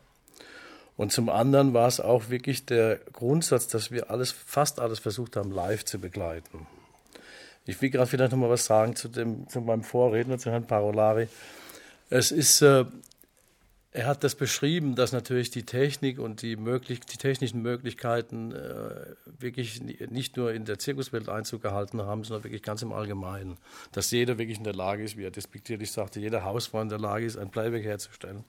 Und 0.97 1.12
zum 1.12 1.29
anderen 1.29 1.73
war 1.73 1.88
es 1.88 2.00
auch 2.00 2.29
wirklich 2.29 2.67
der 2.67 2.97
Grundsatz, 3.12 3.69
dass 3.69 3.90
wir 3.90 4.11
alles, 4.11 4.33
fast 4.33 4.81
alles 4.81 4.99
versucht 4.99 5.37
haben, 5.37 5.52
live 5.52 5.85
zu 5.85 5.99
begleiten. 5.99 6.67
Ich 7.64 7.81
will 7.81 7.90
gerade 7.90 8.07
vielleicht 8.07 8.33
noch 8.33 8.38
mal 8.38 8.50
was 8.50 8.64
sagen 8.64 8.97
zu, 8.97 9.09
dem, 9.09 9.49
zu 9.49 9.61
meinem 9.61 9.85
Vorredner, 9.85 10.38
zu 10.38 10.50
Herrn 10.50 10.67
Parolari. 10.67 11.29
Es 12.11 12.33
ist, 12.33 12.62
äh, 12.62 12.85
er 13.93 14.07
hat 14.07 14.23
das 14.23 14.37
beschrieben, 14.37 14.95
dass 14.95 15.11
natürlich 15.11 15.51
die 15.51 15.65
Technik 15.65 16.21
und 16.21 16.43
die, 16.43 16.55
möglich, 16.55 17.01
die 17.01 17.17
technischen 17.17 17.61
Möglichkeiten 17.61 18.53
äh, 18.53 19.17
wirklich 19.39 19.83
nicht 19.83 20.37
nur 20.37 20.53
in 20.53 20.65
der 20.65 20.79
Zirkuswelt 20.79 21.29
Einzug 21.29 21.63
gehalten 21.63 22.01
haben, 22.03 22.23
sondern 22.23 22.45
wirklich 22.45 22.63
ganz 22.63 22.83
im 22.83 22.93
Allgemeinen. 22.93 23.57
Dass 23.91 24.13
jeder 24.13 24.39
wirklich 24.39 24.59
in 24.59 24.65
der 24.65 24.75
Lage 24.75 25.03
ist, 25.03 25.17
wie 25.17 25.25
er 25.25 25.33
despektierlich 25.33 25.91
sagte, 25.91 26.21
jeder 26.21 26.45
Hausfrau 26.45 26.81
in 26.81 26.89
der 26.89 27.01
Lage 27.01 27.27
ist, 27.27 27.37
ein 27.37 27.51
Playback 27.51 27.85
herzustellen. 27.85 28.45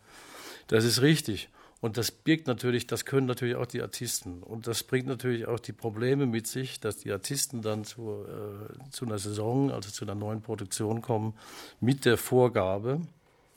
Das 0.68 0.86
ist 0.86 1.02
richtig. 1.02 1.50
Und 1.80 1.98
das 1.98 2.12
birgt 2.12 2.46
natürlich, 2.46 2.86
das 2.86 3.06
können 3.06 3.26
natürlich 3.26 3.56
auch 3.56 3.66
die 3.66 3.82
Artisten. 3.82 4.44
Und 4.44 4.68
das 4.68 4.84
bringt 4.84 5.08
natürlich 5.08 5.48
auch 5.48 5.60
die 5.60 5.74
Probleme 5.74 6.28
mit 6.28 6.46
sich, 6.46 6.80
dass 6.80 6.98
die 6.98 7.12
Artisten 7.12 7.64
dann 7.64 7.84
zu, 7.84 8.24
äh, 8.28 8.92
zu 8.92 9.06
einer 9.06 9.18
Saison, 9.18 9.72
also 9.72 9.90
zu 9.90 10.06
einer 10.06 10.14
neuen 10.14 10.44
Produktion 10.44 11.02
kommen, 11.02 11.34
mit 11.80 12.06
der 12.06 12.18
Vorgabe, 12.18 13.02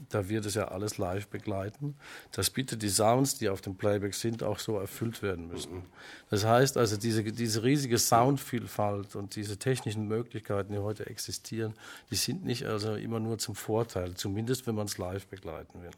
da 0.08 0.28
wird 0.28 0.46
es 0.46 0.54
ja 0.54 0.68
alles 0.68 0.98
live 0.98 1.28
begleiten, 1.28 1.94
dass 2.32 2.50
bitte 2.50 2.76
die 2.76 2.88
Sounds, 2.88 3.38
die 3.38 3.48
auf 3.48 3.60
dem 3.60 3.76
Playback 3.76 4.14
sind, 4.14 4.42
auch 4.42 4.58
so 4.58 4.78
erfüllt 4.78 5.22
werden 5.22 5.48
müssen. 5.48 5.82
Das 6.30 6.44
heißt 6.44 6.76
also, 6.76 6.96
diese, 6.96 7.22
diese 7.22 7.62
riesige 7.62 7.98
Soundvielfalt 7.98 9.16
und 9.16 9.36
diese 9.36 9.58
technischen 9.58 10.08
Möglichkeiten, 10.08 10.72
die 10.72 10.78
heute 10.78 11.06
existieren, 11.06 11.74
die 12.10 12.16
sind 12.16 12.44
nicht 12.44 12.64
also 12.66 12.94
immer 12.94 13.20
nur 13.20 13.38
zum 13.38 13.54
Vorteil, 13.54 14.14
zumindest 14.14 14.66
wenn 14.66 14.74
man 14.74 14.86
es 14.86 14.98
live 14.98 15.26
begleiten 15.26 15.82
will. 15.82 15.90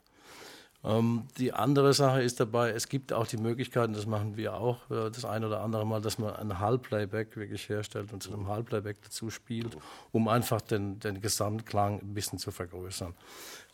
Ähm, 0.87 1.25
die 1.39 1.53
andere 1.53 1.93
Sache 1.95 2.23
ist 2.23 2.39
dabei, 2.39 2.71
es 2.71 2.89
gibt 2.89 3.13
auch 3.13 3.27
die 3.27 3.39
Möglichkeiten, 3.39 3.93
das 3.93 4.07
machen 4.07 4.37
wir 4.37 4.55
auch 4.55 4.89
äh, 4.89 5.11
das 5.11 5.25
ein 5.25 5.45
oder 5.45 5.61
andere 5.61 5.85
Mal, 5.85 6.01
dass 6.01 6.19
man 6.19 6.37
ein 6.37 6.61
Halbplayback 6.61 7.37
wirklich 7.37 7.69
herstellt 7.69 8.13
und 8.13 8.23
zu 8.23 8.33
einem 8.33 8.47
Halbplayback 8.47 9.03
dazu 9.03 9.31
spielt, 9.31 9.77
um 10.13 10.29
einfach 10.29 10.61
den, 10.61 11.01
den 11.01 11.21
Gesamtklang 11.21 12.01
ein 12.01 12.15
bisschen 12.15 12.39
zu 12.39 12.53
vergrößern. 12.53 13.15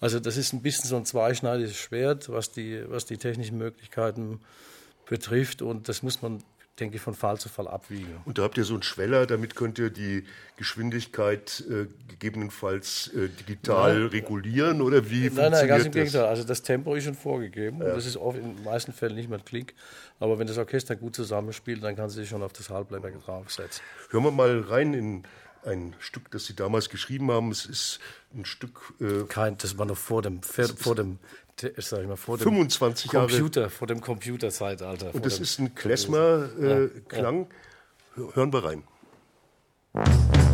Also 0.01 0.21
das 0.21 0.39
ist 0.39 0.55
ein 0.55 0.63
bisschen 0.63 0.89
so 0.89 0.97
ein 0.97 1.05
zweischneidiges 1.05 1.77
Schwert, 1.77 2.31
was 2.31 2.51
die, 2.51 2.83
was 2.89 3.05
die 3.05 3.19
technischen 3.19 3.59
Möglichkeiten 3.59 4.41
betrifft 5.05 5.61
und 5.61 5.91
das 5.91 6.03
muss 6.03 6.23
man 6.23 6.43
denke 6.81 6.97
ich, 6.97 7.03
von 7.03 7.15
Fall 7.15 7.39
zu 7.39 7.49
Fall 7.49 7.69
abwiegen. 7.69 8.21
Und 8.25 8.39
da 8.39 8.43
habt 8.43 8.57
ihr 8.57 8.65
so 8.65 8.75
einen 8.75 8.83
Schweller, 8.83 9.27
damit 9.27 9.55
könnt 9.55 9.79
ihr 9.79 9.91
die 9.91 10.25
Geschwindigkeit 10.57 11.63
äh, 11.69 11.87
gegebenenfalls 12.09 13.09
äh, 13.15 13.29
digital 13.29 14.01
nein, 14.01 14.07
regulieren 14.09 14.81
oder 14.81 15.11
wie 15.11 15.25
nein, 15.25 15.31
funktioniert 15.31 15.53
nein, 15.53 15.69
ganz 15.69 15.85
im 15.85 15.93
Gegenteil. 15.93 16.25
Also 16.25 16.45
das 16.45 16.63
Tempo 16.63 16.95
ist 16.95 17.05
schon 17.05 17.15
vorgegeben. 17.15 17.81
Ja. 17.81 17.95
Das 17.95 18.07
ist 18.07 18.17
oft 18.17 18.39
in 18.39 18.57
den 18.57 18.65
meisten 18.65 18.93
Fällen 18.93 19.17
nicht 19.17 19.29
mehr 19.29 19.39
Klick. 19.39 19.75
Aber 20.19 20.39
wenn 20.39 20.47
das 20.47 20.57
Orchester 20.57 20.97
gut 20.97 21.15
zusammenspielt, 21.15 21.83
dann 21.83 21.95
kann 21.95 22.09
sie 22.09 22.21
sich 22.21 22.29
schon 22.29 22.43
auf 22.43 22.53
das 22.53 22.71
Halbplayback 22.71 23.23
draufsetzen. 23.23 23.83
Hören 24.11 24.25
wir 24.25 24.31
mal 24.31 24.61
rein 24.61 24.95
in 24.95 25.25
ein 25.65 25.95
Stück, 25.99 26.31
das 26.31 26.47
Sie 26.47 26.55
damals 26.55 26.89
geschrieben 26.89 27.31
haben. 27.31 27.51
Es 27.51 27.67
ist 27.67 28.01
ein 28.35 28.45
Stück. 28.45 28.95
Äh, 29.01 29.25
Kein, 29.29 29.57
das 29.59 29.79
war 29.79 29.87
noch 29.87 29.97
vor 29.97 30.23
dem, 30.23 30.43
vor 30.43 30.95
dem 30.95 31.19
sag 31.79 32.01
ich 32.01 32.09
mal, 32.09 32.17
vor 32.17 32.39
dem 32.39 32.45
25 32.45 33.11
Computer, 33.11 33.61
Jahre. 33.63 33.71
vor 33.71 33.87
dem 33.87 34.01
Computerzeitalter. 34.01 35.15
Und 35.15 35.25
das 35.25 35.39
ist 35.39 35.59
ein 35.59 35.75
Klezmer-Klang. 35.75 37.43
Äh, 37.43 38.17
ja, 38.17 38.23
ja. 38.25 38.35
Hören 38.35 38.53
wir 38.53 38.65
rein. 38.65 40.52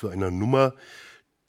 Für 0.00 0.10
einer 0.10 0.30
Nummer 0.30 0.74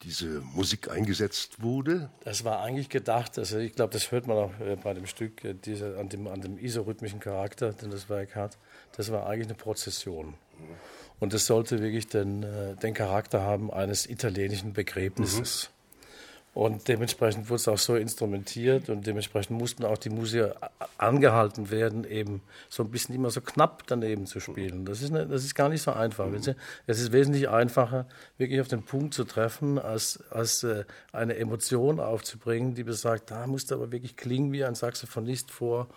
diese 0.02 0.40
Musik 0.40 0.90
eingesetzt 0.90 1.62
wurde? 1.62 2.10
Das 2.24 2.44
war 2.44 2.60
eigentlich 2.60 2.88
gedacht, 2.88 3.38
also 3.38 3.58
ich 3.58 3.74
glaube, 3.74 3.92
das 3.92 4.10
hört 4.10 4.26
man 4.26 4.36
auch 4.36 4.60
äh, 4.60 4.76
bei 4.76 4.92
dem 4.94 5.06
Stück, 5.06 5.44
äh, 5.44 5.54
diese, 5.54 5.98
an, 5.98 6.08
dem, 6.08 6.26
an 6.26 6.40
dem 6.40 6.58
isorhythmischen 6.58 7.20
Charakter, 7.20 7.72
den 7.72 7.90
das 7.90 8.08
Werk 8.08 8.36
hat. 8.36 8.58
Das 8.96 9.10
war 9.10 9.26
eigentlich 9.26 9.48
eine 9.48 9.56
Prozession. 9.56 10.34
Und 11.18 11.32
das 11.32 11.46
sollte 11.46 11.80
wirklich 11.80 12.08
den, 12.08 12.42
äh, 12.42 12.76
den 12.76 12.94
Charakter 12.94 13.42
haben 13.42 13.72
eines 13.72 14.06
italienischen 14.06 14.72
Begräbnisses. 14.72 15.70
Mhm. 15.70 15.81
Und 16.54 16.86
dementsprechend 16.86 17.48
wurde 17.48 17.56
es 17.56 17.68
auch 17.68 17.78
so 17.78 17.96
instrumentiert 17.96 18.90
und 18.90 19.06
dementsprechend 19.06 19.56
mussten 19.58 19.86
auch 19.86 19.96
die 19.96 20.10
Musiker 20.10 20.54
angehalten 20.98 21.70
werden, 21.70 22.04
eben 22.04 22.42
so 22.68 22.82
ein 22.82 22.90
bisschen 22.90 23.14
immer 23.14 23.30
so 23.30 23.40
knapp 23.40 23.84
daneben 23.86 24.26
zu 24.26 24.38
spielen. 24.38 24.84
Das 24.84 25.00
ist, 25.00 25.12
eine, 25.12 25.26
das 25.26 25.44
ist 25.44 25.54
gar 25.54 25.70
nicht 25.70 25.80
so 25.80 25.92
einfach. 25.92 26.28
Es 26.86 27.00
ist 27.00 27.12
wesentlich 27.12 27.48
einfacher, 27.48 28.06
wirklich 28.36 28.60
auf 28.60 28.68
den 28.68 28.82
Punkt 28.82 29.14
zu 29.14 29.24
treffen, 29.24 29.78
als, 29.78 30.22
als 30.30 30.62
äh, 30.62 30.84
eine 31.12 31.36
Emotion 31.36 31.98
aufzubringen, 31.98 32.74
die 32.74 32.84
besagt, 32.84 33.30
da 33.30 33.46
musst 33.46 33.70
du 33.70 33.76
aber 33.76 33.90
wirklich 33.90 34.16
klingen 34.16 34.52
wie 34.52 34.64
ein 34.64 34.74
Saxophonist 34.74 35.50
vor 35.50 35.88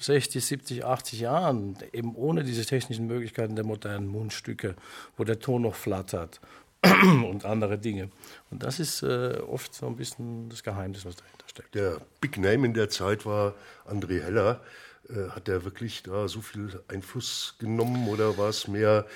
60, 0.00 0.42
70, 0.42 0.84
80 0.86 1.20
Jahren, 1.20 1.76
eben 1.92 2.16
ohne 2.16 2.44
diese 2.44 2.64
technischen 2.64 3.06
Möglichkeiten 3.06 3.56
der 3.56 3.66
modernen 3.66 4.06
Mundstücke, 4.06 4.74
wo 5.18 5.24
der 5.24 5.38
Ton 5.38 5.62
noch 5.62 5.74
flattert 5.74 6.40
und 7.02 7.44
andere 7.44 7.78
Dinge. 7.78 8.10
Und 8.50 8.62
das 8.62 8.80
ist 8.80 9.02
äh, 9.02 9.38
oft 9.48 9.74
so 9.74 9.86
ein 9.86 9.96
bisschen 9.96 10.48
das 10.48 10.62
Geheimnis, 10.62 11.04
was 11.04 11.16
dahinter 11.16 11.44
steckt. 11.46 11.74
Der 11.74 12.00
Big 12.20 12.38
Name 12.38 12.66
in 12.66 12.74
der 12.74 12.90
Zeit 12.90 13.24
war 13.24 13.54
André 13.88 14.22
Heller. 14.22 14.60
Äh, 15.08 15.30
hat 15.30 15.48
er 15.48 15.64
wirklich 15.64 16.02
da 16.02 16.28
so 16.28 16.40
viel 16.40 16.80
Einfluss 16.88 17.56
genommen 17.58 18.08
oder 18.08 18.38
war 18.38 18.48
es 18.48 18.68
mehr 18.68 19.06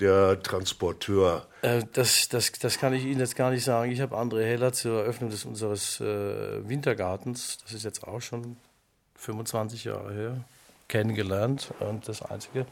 der 0.00 0.42
Transporteur? 0.42 1.46
Äh, 1.62 1.82
das, 1.92 2.28
das, 2.28 2.52
das 2.52 2.78
kann 2.78 2.92
ich 2.92 3.04
Ihnen 3.04 3.20
jetzt 3.20 3.36
gar 3.36 3.50
nicht 3.50 3.64
sagen. 3.64 3.90
Ich 3.90 4.00
habe 4.00 4.16
André 4.16 4.44
Heller 4.44 4.72
zur 4.72 5.00
Eröffnung 5.00 5.30
des, 5.30 5.44
unseres 5.44 6.00
äh, 6.00 6.68
Wintergartens, 6.68 7.58
das 7.62 7.72
ist 7.72 7.84
jetzt 7.84 8.04
auch 8.04 8.20
schon 8.20 8.56
25 9.16 9.84
Jahre 9.84 10.12
her, 10.12 10.44
kennengelernt. 10.88 11.72
Und 11.80 12.08
das 12.08 12.22
Einzige, 12.22 12.66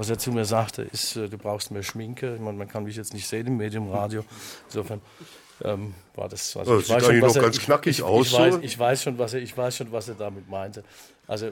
was 0.00 0.08
er 0.08 0.16
zu 0.16 0.32
mir 0.32 0.46
sagte, 0.46 0.80
ist, 0.80 1.16
äh, 1.16 1.28
du 1.28 1.36
brauchst 1.36 1.70
mehr 1.70 1.82
Schminke. 1.82 2.34
Ich 2.34 2.40
meine, 2.40 2.56
man 2.56 2.66
kann 2.66 2.84
mich 2.84 2.96
jetzt 2.96 3.12
nicht 3.12 3.28
sehen 3.28 3.46
im 3.46 3.58
Medium 3.58 3.90
Radio. 3.90 4.24
Insofern 4.64 5.02
ähm, 5.62 5.92
war 6.14 6.26
das. 6.26 6.56
Also, 6.56 6.78
ich 6.78 6.86
sieht 6.86 6.96
weiß 6.96 7.04
schon, 7.04 7.18
noch 7.18 7.36
er, 7.36 7.42
ganz 7.42 7.58
knackig 7.58 7.98
ich, 7.98 8.02
aus. 8.02 8.28
Ich, 8.28 8.32
weiß, 8.32 8.58
ich, 8.62 8.78
weiß, 8.78 9.02
schon, 9.02 9.18
was 9.18 9.34
er, 9.34 9.42
ich 9.42 9.54
weiß 9.54 9.76
schon, 9.76 9.92
was 9.92 10.08
er 10.08 10.14
damit 10.14 10.48
meinte. 10.48 10.84
Also 11.26 11.50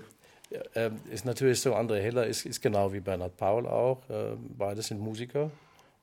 äh, 0.73 0.90
ist 1.12 1.26
natürlich 1.26 1.61
so, 1.61 1.75
André 1.75 2.00
Heller 2.00 2.26
ist, 2.26 2.47
ist 2.47 2.62
genau 2.62 2.90
wie 2.90 3.00
Bernhard 3.00 3.37
Paul 3.37 3.67
auch. 3.67 3.99
Äh, 4.09 4.37
beide 4.57 4.81
sind 4.81 4.99
Musiker. 4.99 5.50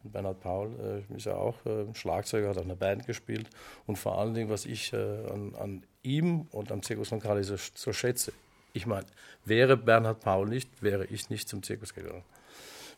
Und 0.04 0.14
Bernhard 0.14 0.40
Paul 0.40 1.04
äh, 1.10 1.18
ist 1.18 1.26
ja 1.26 1.38
auch 1.38 1.56
äh, 1.66 1.96
Schlagzeuger, 1.96 2.50
hat 2.50 2.60
auch 2.60 2.64
eine 2.64 2.76
Band 2.76 3.08
gespielt. 3.08 3.48
Und 3.88 3.96
vor 3.96 4.20
allen 4.20 4.36
Dingen, 4.36 4.52
was 4.52 4.68
ich 4.68 4.94
äh, 4.94 4.98
an, 4.98 5.56
an, 5.60 5.84
ihm 6.04 6.42
und 6.52 6.72
am 6.72 6.84
Zirkus 6.84 7.10
von 7.10 7.20
Kali 7.20 7.44
so, 7.44 7.56
so 7.74 7.92
schätze, 7.92 8.34
ich 8.74 8.86
meine, 8.86 9.08
wäre 9.46 9.78
Bernhard 9.78 10.20
Paul 10.20 10.48
nicht, 10.48 10.84
wäre 10.84 11.06
ich 11.06 11.32
nicht 11.32 11.50
zum 11.50 11.64
Zirkus 11.64 11.96
gegangen. 11.96 12.24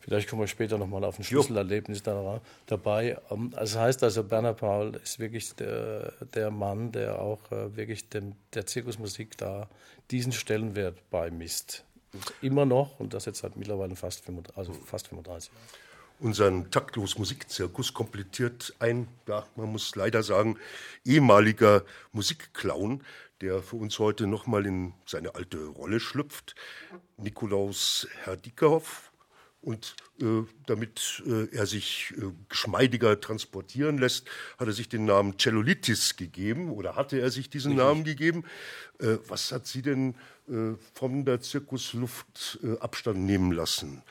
Vielleicht 0.08 0.30
kommen 0.30 0.40
wir 0.40 0.46
später 0.46 0.78
nochmal 0.78 1.04
auf 1.04 1.18
ein 1.18 1.22
Schlüsselerlebnis 1.22 2.02
da, 2.02 2.40
dabei. 2.64 3.18
Ähm, 3.30 3.52
also 3.54 3.74
das 3.74 3.76
heißt 3.76 4.02
also, 4.04 4.24
Bernhard 4.24 4.56
Paul 4.58 4.96
ist 4.96 5.18
wirklich 5.18 5.54
der, 5.56 6.14
der 6.34 6.50
Mann, 6.50 6.92
der 6.92 7.20
auch 7.20 7.52
äh, 7.52 7.76
wirklich 7.76 8.08
dem, 8.08 8.32
der 8.54 8.64
Zirkusmusik 8.64 9.36
da 9.36 9.68
diesen 10.10 10.32
Stellenwert 10.32 11.10
beimisst. 11.10 11.84
Immer 12.40 12.64
noch, 12.64 12.98
und 12.98 13.12
das 13.12 13.26
jetzt 13.26 13.40
seit 13.40 13.56
mittlerweile 13.56 13.96
fast, 13.96 14.24
35, 14.24 14.56
also 14.56 14.72
fast 14.72 15.08
35 15.08 15.52
Jahren. 15.52 15.62
Unseren 16.20 16.70
taktlos 16.70 17.18
Musikzirkus 17.18 17.92
komplettiert 17.92 18.74
ein, 18.78 19.08
ja, 19.28 19.46
man 19.56 19.70
muss 19.70 19.94
leider 19.94 20.22
sagen, 20.22 20.56
ehemaliger 21.04 21.84
Musikclown, 22.12 23.04
der 23.42 23.62
für 23.62 23.76
uns 23.76 23.98
heute 23.98 24.26
nochmal 24.26 24.64
in 24.64 24.94
seine 25.04 25.34
alte 25.34 25.66
Rolle 25.66 26.00
schlüpft. 26.00 26.54
Nikolaus 27.18 28.08
Herdikehoff, 28.24 29.12
und 29.60 29.96
äh, 30.20 30.42
damit 30.66 31.22
äh, 31.26 31.54
er 31.54 31.66
sich 31.66 32.14
äh, 32.16 32.30
geschmeidiger 32.48 33.20
transportieren 33.20 33.98
lässt, 33.98 34.28
hat 34.58 34.68
er 34.68 34.72
sich 34.72 34.88
den 34.88 35.04
Namen 35.04 35.38
Cellulitis 35.38 36.16
gegeben 36.16 36.70
oder 36.70 36.96
hatte 36.96 37.20
er 37.20 37.30
sich 37.30 37.50
diesen 37.50 37.72
Richtig. 37.72 37.86
Namen 37.86 38.04
gegeben. 38.04 38.44
Äh, 39.00 39.18
was 39.26 39.50
hat 39.52 39.66
Sie 39.66 39.82
denn 39.82 40.14
äh, 40.48 40.74
von 40.94 41.24
der 41.24 41.40
Zirkusluft 41.40 42.60
äh, 42.62 42.78
Abstand 42.78 43.20
nehmen 43.20 43.52
lassen? 43.52 44.02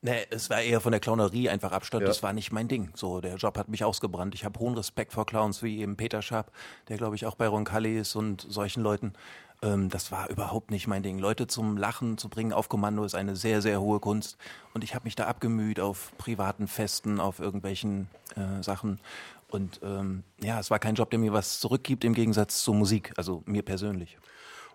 Nee, 0.00 0.26
es 0.28 0.50
war 0.50 0.60
eher 0.60 0.82
von 0.82 0.92
der 0.92 1.00
Clownerie 1.00 1.48
einfach 1.48 1.72
Abstand. 1.72 2.02
Ja. 2.02 2.08
Das 2.08 2.22
war 2.22 2.34
nicht 2.34 2.52
mein 2.52 2.68
Ding. 2.68 2.90
So, 2.94 3.22
der 3.22 3.36
Job 3.36 3.56
hat 3.56 3.68
mich 3.70 3.84
ausgebrannt. 3.84 4.34
Ich 4.34 4.44
habe 4.44 4.60
hohen 4.60 4.74
Respekt 4.74 5.14
vor 5.14 5.24
Clowns 5.24 5.62
wie 5.62 5.80
eben 5.80 5.96
Peter 5.96 6.20
Schaap, 6.20 6.52
der 6.88 6.98
glaube 6.98 7.16
ich 7.16 7.24
auch 7.24 7.36
bei 7.36 7.48
Roncalli 7.48 7.98
ist 7.98 8.14
und 8.14 8.46
solchen 8.46 8.82
Leuten. 8.82 9.14
Ähm, 9.64 9.88
das 9.88 10.12
war 10.12 10.28
überhaupt 10.28 10.70
nicht 10.70 10.86
mein 10.86 11.02
Ding. 11.02 11.18
Leute 11.18 11.46
zum 11.46 11.76
Lachen 11.76 12.18
zu 12.18 12.28
bringen 12.28 12.52
auf 12.52 12.68
Kommando 12.68 13.04
ist 13.04 13.14
eine 13.14 13.34
sehr, 13.34 13.62
sehr 13.62 13.80
hohe 13.80 13.98
Kunst. 13.98 14.36
Und 14.74 14.84
ich 14.84 14.94
habe 14.94 15.04
mich 15.04 15.16
da 15.16 15.26
abgemüht 15.26 15.80
auf 15.80 16.12
privaten 16.18 16.68
Festen, 16.68 17.18
auf 17.18 17.40
irgendwelchen 17.40 18.08
äh, 18.36 18.62
Sachen. 18.62 19.00
Und 19.48 19.80
ähm, 19.82 20.22
ja, 20.42 20.60
es 20.60 20.70
war 20.70 20.78
kein 20.78 20.94
Job, 20.94 21.10
der 21.10 21.18
mir 21.18 21.32
was 21.32 21.60
zurückgibt 21.60 22.04
im 22.04 22.14
Gegensatz 22.14 22.62
zur 22.62 22.74
Musik, 22.74 23.12
also 23.16 23.42
mir 23.46 23.62
persönlich. 23.62 24.18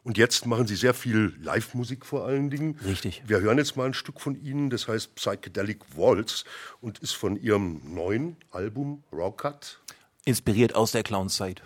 Und 0.03 0.17
jetzt 0.17 0.46
machen 0.46 0.65
Sie 0.65 0.77
sehr 0.77 0.93
viel 0.93 1.36
Live-Musik 1.41 2.05
vor 2.05 2.25
allen 2.25 2.50
Dingen. 2.50 2.79
Richtig. 2.86 3.22
Wir 3.27 3.41
hören 3.41 3.58
jetzt 3.58 3.75
mal 3.75 3.86
ein 3.86 3.93
Stück 3.93 4.22
von 4.22 4.41
Ihnen, 4.41 4.69
das 4.69 4.88
heißt 4.88 5.13
Psychedelic 5.15 5.98
Waltz 5.98 6.46
und 6.79 7.00
ist 7.00 7.12
von 7.12 7.36
Ihrem 7.36 7.81
neuen 7.93 8.38
Album 8.51 9.03
Raw 9.12 9.34
Cut. 9.36 9.81
Inspiriert 10.24 10.74
aus 10.74 10.93
der 10.93 11.03
Clownszeit. 11.03 11.62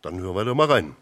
Dann 0.00 0.20
hören 0.20 0.36
wir 0.36 0.44
da 0.44 0.54
mal 0.54 0.68
rein. 0.70 0.96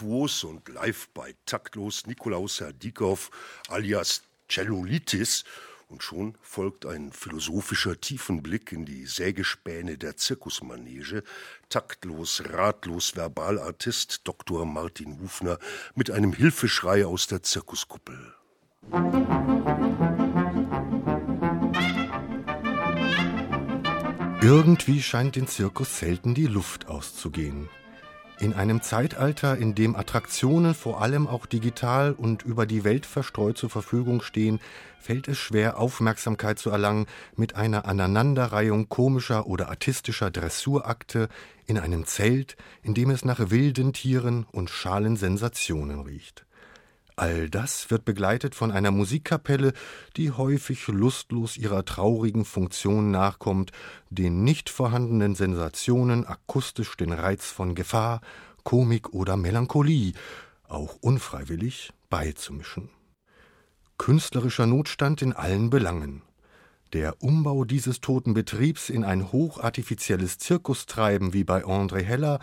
Hochvirtuos 0.00 0.44
und 0.44 0.68
live 0.68 1.08
bei 1.14 1.34
taktlos 1.46 2.06
Nikolaus 2.06 2.60
Herdikow 2.60 3.30
alias 3.68 4.22
Cellulitis 4.48 5.44
und 5.88 6.02
schon 6.02 6.36
folgt 6.40 6.86
ein 6.86 7.12
philosophischer 7.12 8.00
Tiefenblick 8.00 8.72
in 8.72 8.86
die 8.86 9.04
Sägespäne 9.04 9.98
der 9.98 10.16
Zirkusmanege. 10.16 11.22
Taktlos, 11.68 12.42
ratlos 12.46 13.14
Verbalartist 13.14 14.22
Dr. 14.24 14.64
Martin 14.64 15.20
Hufner 15.20 15.58
mit 15.94 16.10
einem 16.10 16.32
Hilfeschrei 16.32 17.04
aus 17.04 17.26
der 17.26 17.42
Zirkuskuppel. 17.42 18.34
Irgendwie 24.40 25.02
scheint 25.02 25.36
den 25.36 25.46
Zirkus 25.46 25.98
selten 25.98 26.34
die 26.34 26.46
Luft 26.46 26.88
auszugehen. 26.88 27.68
In 28.42 28.54
einem 28.54 28.82
Zeitalter, 28.82 29.56
in 29.56 29.76
dem 29.76 29.94
Attraktionen 29.94 30.74
vor 30.74 31.00
allem 31.00 31.28
auch 31.28 31.46
digital 31.46 32.10
und 32.10 32.42
über 32.42 32.66
die 32.66 32.82
Welt 32.82 33.06
verstreut 33.06 33.56
zur 33.56 33.70
Verfügung 33.70 34.20
stehen, 34.20 34.58
fällt 34.98 35.28
es 35.28 35.38
schwer, 35.38 35.78
Aufmerksamkeit 35.78 36.58
zu 36.58 36.70
erlangen 36.70 37.06
mit 37.36 37.54
einer 37.54 37.84
Aneinanderreihung 37.84 38.88
komischer 38.88 39.46
oder 39.46 39.68
artistischer 39.68 40.32
Dressurakte 40.32 41.28
in 41.66 41.78
einem 41.78 42.04
Zelt, 42.04 42.56
in 42.82 42.94
dem 42.94 43.10
es 43.10 43.24
nach 43.24 43.50
wilden 43.50 43.92
Tieren 43.92 44.44
und 44.50 44.70
schalen 44.70 45.14
Sensationen 45.14 46.00
riecht. 46.00 46.44
All 47.22 47.48
das 47.48 47.88
wird 47.88 48.04
begleitet 48.04 48.56
von 48.56 48.72
einer 48.72 48.90
Musikkapelle, 48.90 49.74
die 50.16 50.32
häufig 50.32 50.88
lustlos 50.88 51.56
ihrer 51.56 51.84
traurigen 51.84 52.44
Funktion 52.44 53.12
nachkommt, 53.12 53.70
den 54.10 54.42
nicht 54.42 54.68
vorhandenen 54.68 55.36
Sensationen 55.36 56.26
akustisch 56.26 56.96
den 56.96 57.12
Reiz 57.12 57.46
von 57.46 57.76
Gefahr, 57.76 58.22
Komik 58.64 59.10
oder 59.14 59.36
Melancholie, 59.36 60.14
auch 60.66 60.96
unfreiwillig, 61.00 61.92
beizumischen. 62.10 62.90
Künstlerischer 63.98 64.66
Notstand 64.66 65.22
in 65.22 65.32
allen 65.32 65.70
Belangen. 65.70 66.22
Der 66.92 67.22
Umbau 67.22 67.64
dieses 67.64 68.00
toten 68.00 68.34
Betriebs 68.34 68.90
in 68.90 69.04
ein 69.04 69.30
hochartifizielles 69.30 70.38
Zirkustreiben 70.38 71.32
wie 71.32 71.44
bei 71.44 71.64
André 71.64 72.02
Heller 72.02 72.40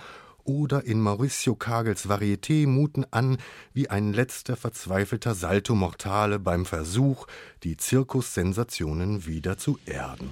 oder 0.50 0.84
in 0.84 1.00
Mauricio 1.00 1.54
Kagels 1.54 2.10
Varieté 2.10 2.66
muten 2.66 3.06
an 3.12 3.38
wie 3.72 3.92
ein 3.92 4.14
letzter 4.14 4.56
verzweifelter 4.56 5.36
Salto 5.36 5.76
Mortale 5.76 6.40
beim 6.40 6.66
Versuch, 6.66 7.28
die 7.62 7.78
Zirkussensationen 7.78 9.28
wieder 9.28 9.60
zu 9.60 9.78
erden. 9.86 10.32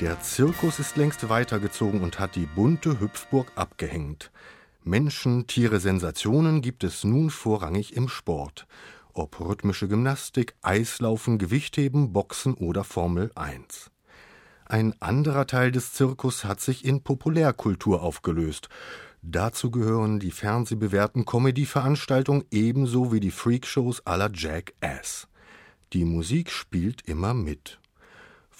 Der 0.00 0.22
Zirkus 0.22 0.78
ist 0.78 0.96
längst 0.96 1.28
weitergezogen 1.28 2.00
und 2.00 2.18
hat 2.18 2.36
die 2.36 2.46
bunte 2.46 3.00
Hüpfburg 3.00 3.52
abgehängt. 3.54 4.30
Menschen, 4.88 5.46
Tiere, 5.46 5.80
Sensationen 5.80 6.62
gibt 6.62 6.82
es 6.82 7.04
nun 7.04 7.28
vorrangig 7.28 7.94
im 7.94 8.08
Sport. 8.08 8.66
Ob 9.12 9.38
rhythmische 9.38 9.86
Gymnastik, 9.86 10.54
Eislaufen, 10.62 11.36
Gewichtheben, 11.38 12.12
Boxen 12.12 12.54
oder 12.54 12.84
Formel 12.84 13.30
1. 13.34 13.90
Ein 14.64 14.94
anderer 15.00 15.46
Teil 15.46 15.72
des 15.72 15.92
Zirkus 15.92 16.44
hat 16.44 16.60
sich 16.60 16.84
in 16.84 17.02
Populärkultur 17.02 18.02
aufgelöst. 18.02 18.68
Dazu 19.20 19.70
gehören 19.70 20.20
die 20.20 20.30
fernsehbewährten 20.30 21.26
Comedy-Veranstaltungen 21.26 22.44
ebenso 22.50 23.12
wie 23.12 23.20
die 23.20 23.30
Freakshows 23.30 24.02
la 24.06 24.30
Jackass. 24.32 25.28
Die 25.92 26.04
Musik 26.04 26.50
spielt 26.50 27.02
immer 27.08 27.34
mit. 27.34 27.78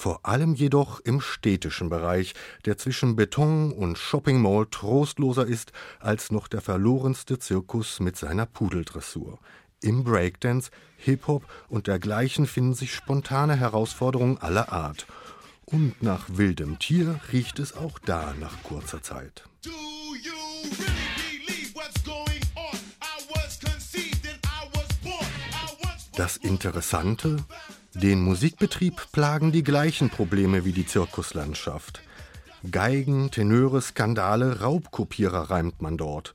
Vor 0.00 0.20
allem 0.22 0.54
jedoch 0.54 1.00
im 1.00 1.20
städtischen 1.20 1.90
Bereich, 1.90 2.34
der 2.66 2.78
zwischen 2.78 3.16
Beton 3.16 3.72
und 3.72 3.98
Shopping 3.98 4.40
Mall 4.40 4.68
trostloser 4.70 5.44
ist 5.44 5.72
als 5.98 6.30
noch 6.30 6.46
der 6.46 6.60
verlorenste 6.60 7.40
Zirkus 7.40 7.98
mit 7.98 8.16
seiner 8.16 8.46
Pudeldressur. 8.46 9.40
Im 9.82 10.04
Breakdance, 10.04 10.70
Hip-Hop 10.98 11.42
und 11.68 11.88
dergleichen 11.88 12.46
finden 12.46 12.74
sich 12.74 12.94
spontane 12.94 13.56
Herausforderungen 13.56 14.38
aller 14.38 14.72
Art. 14.72 15.08
Und 15.64 16.00
nach 16.00 16.26
wildem 16.28 16.78
Tier 16.78 17.18
riecht 17.32 17.58
es 17.58 17.76
auch 17.76 17.98
da 17.98 18.34
nach 18.38 18.62
kurzer 18.62 19.02
Zeit. 19.02 19.48
Das 26.14 26.36
Interessante, 26.36 27.44
den 27.94 28.20
Musikbetrieb 28.20 29.10
plagen 29.12 29.50
die 29.50 29.62
gleichen 29.62 30.10
Probleme 30.10 30.64
wie 30.64 30.72
die 30.72 30.86
Zirkuslandschaft. 30.86 32.02
Geigen, 32.70 33.30
Tenöre, 33.30 33.80
Skandale, 33.80 34.60
Raubkopierer 34.60 35.50
reimt 35.50 35.80
man 35.80 35.96
dort. 35.96 36.34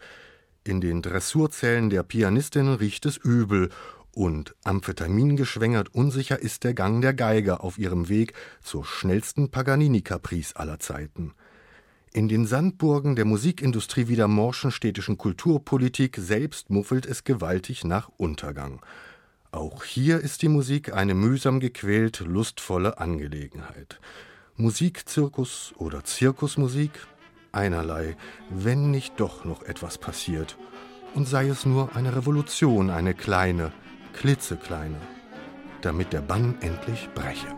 In 0.64 0.82
den 0.82 1.02
Dressurzellen 1.02 1.90
der 1.90 2.04
Pianistinnen 2.04 2.76
riecht 2.76 3.06
es 3.06 3.18
übel 3.18 3.70
und 4.12 4.56
amphetamинgeschwängert 4.64 5.94
unsicher 5.94 6.40
ist 6.40 6.64
der 6.64 6.74
Gang 6.74 7.02
der 7.02 7.14
Geiger 7.14 7.64
auf 7.64 7.78
ihrem 7.78 8.10
Weg 8.10 8.34
zur 8.62 8.84
schnellsten 8.84 9.52
Paganini-Caprice 9.52 10.56
aller 10.56 10.80
Zeiten. 10.80 11.34
In 12.14 12.28
den 12.28 12.46
Sandburgen 12.46 13.16
der 13.16 13.26
Musikindustrie 13.26 14.08
wie 14.08 14.16
der 14.16 14.28
morschen 14.28 14.72
städtischen 14.72 15.18
Kulturpolitik 15.18 16.18
selbst 16.18 16.70
muffelt 16.70 17.06
es 17.06 17.24
gewaltig 17.24 17.84
nach 17.84 18.10
Untergang. 18.18 18.82
Auch 19.54 19.84
hier 19.84 20.20
ist 20.20 20.42
die 20.42 20.48
Musik 20.48 20.94
eine 20.94 21.14
mühsam 21.14 21.60
gequält, 21.60 22.22
lustvolle 22.22 22.98
Angelegenheit. 22.98 24.00
Musikzirkus 24.58 25.76
oder 25.78 26.04
Zirkusmusik? 26.04 26.90
Einerlei, 27.52 28.18
wenn 28.50 28.90
nicht 28.90 29.20
doch 29.20 29.46
noch 29.46 29.62
etwas 29.62 30.00
passiert. 30.00 30.58
Und 31.14 31.28
sei 31.28 31.50
es 31.50 31.68
nur 31.68 31.96
eine 31.96 32.16
Revolution, 32.16 32.90
eine 32.90 33.14
kleine, 33.14 33.72
klitzekleine, 34.14 34.98
damit 35.82 36.14
der 36.14 36.22
Bann 36.22 36.56
endlich 36.62 37.10
breche. 37.14 37.56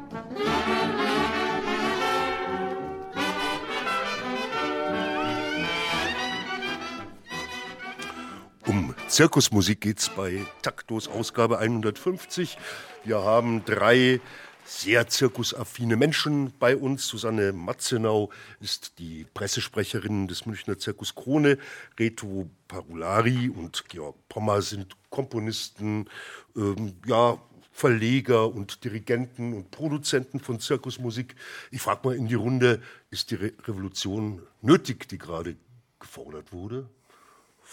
Zirkusmusik 9.07 9.81
geht 9.81 9.99
es 9.99 10.09
bei 10.09 10.45
Taktos 10.63 11.07
Ausgabe 11.07 11.59
150. 11.59 12.57
Wir 13.03 13.21
haben 13.21 13.63
drei 13.63 14.19
sehr 14.65 15.07
zirkusaffine 15.07 15.95
Menschen 15.95 16.51
bei 16.59 16.75
uns. 16.75 17.07
Susanne 17.07 17.53
Matzenau 17.53 18.31
ist 18.59 18.97
die 18.97 19.27
Pressesprecherin 19.31 20.27
des 20.27 20.47
Münchner 20.47 20.79
Zirkus 20.79 21.13
Krone. 21.13 21.59
Reto 21.99 22.49
Parulari 22.67 23.47
und 23.47 23.87
Georg 23.89 24.15
Pommer 24.27 24.63
sind 24.63 24.95
Komponisten, 25.11 26.09
ähm, 26.55 26.95
ja, 27.05 27.37
Verleger 27.71 28.47
und 28.47 28.83
Dirigenten 28.83 29.53
und 29.53 29.69
Produzenten 29.69 30.39
von 30.39 30.59
Zirkusmusik. 30.59 31.35
Ich 31.69 31.81
frage 31.81 32.07
mal 32.07 32.15
in 32.15 32.27
die 32.27 32.35
Runde, 32.35 32.81
ist 33.11 33.29
die 33.29 33.35
Re 33.35 33.53
Revolution 33.67 34.41
nötig, 34.61 35.07
die 35.09 35.19
gerade 35.19 35.57
gefordert 35.99 36.51
wurde? 36.51 36.89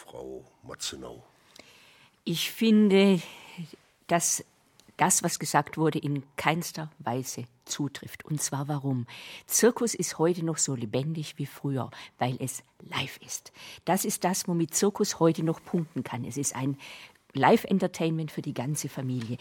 Frau 0.05 0.45
Matzenau. 0.63 1.23
Ich 2.25 2.51
finde, 2.51 3.21
dass 4.07 4.45
das, 4.97 5.23
was 5.23 5.39
gesagt 5.39 5.79
wurde, 5.79 5.99
in 5.99 6.23
keinster 6.37 6.91
Weise 6.99 7.45
zutrifft. 7.65 8.25
Und 8.25 8.43
zwar 8.43 8.69
warum? 8.69 9.07
Zirkus 9.47 9.95
ist 9.95 10.19
heute 10.19 10.45
noch 10.45 10.59
so 10.59 10.75
lebendig 10.75 11.39
wie 11.39 11.47
früher, 11.47 11.91
weil 12.19 12.37
es 12.41 12.63
live 12.81 13.19
ist. 13.25 13.53
Das 13.85 14.05
ist 14.05 14.25
das, 14.25 14.47
womit 14.49 14.75
Zirkus 14.75 15.19
heute 15.19 15.43
noch 15.43 15.65
punkten 15.65 16.05
kann. 16.05 16.25
Es 16.25 16.37
ist 16.37 16.55
ein 16.55 16.77
Live-Entertainment 17.33 18.31
für 18.31 18.43
die 18.43 18.55
ganze 18.55 18.89
Familie. 18.89 19.39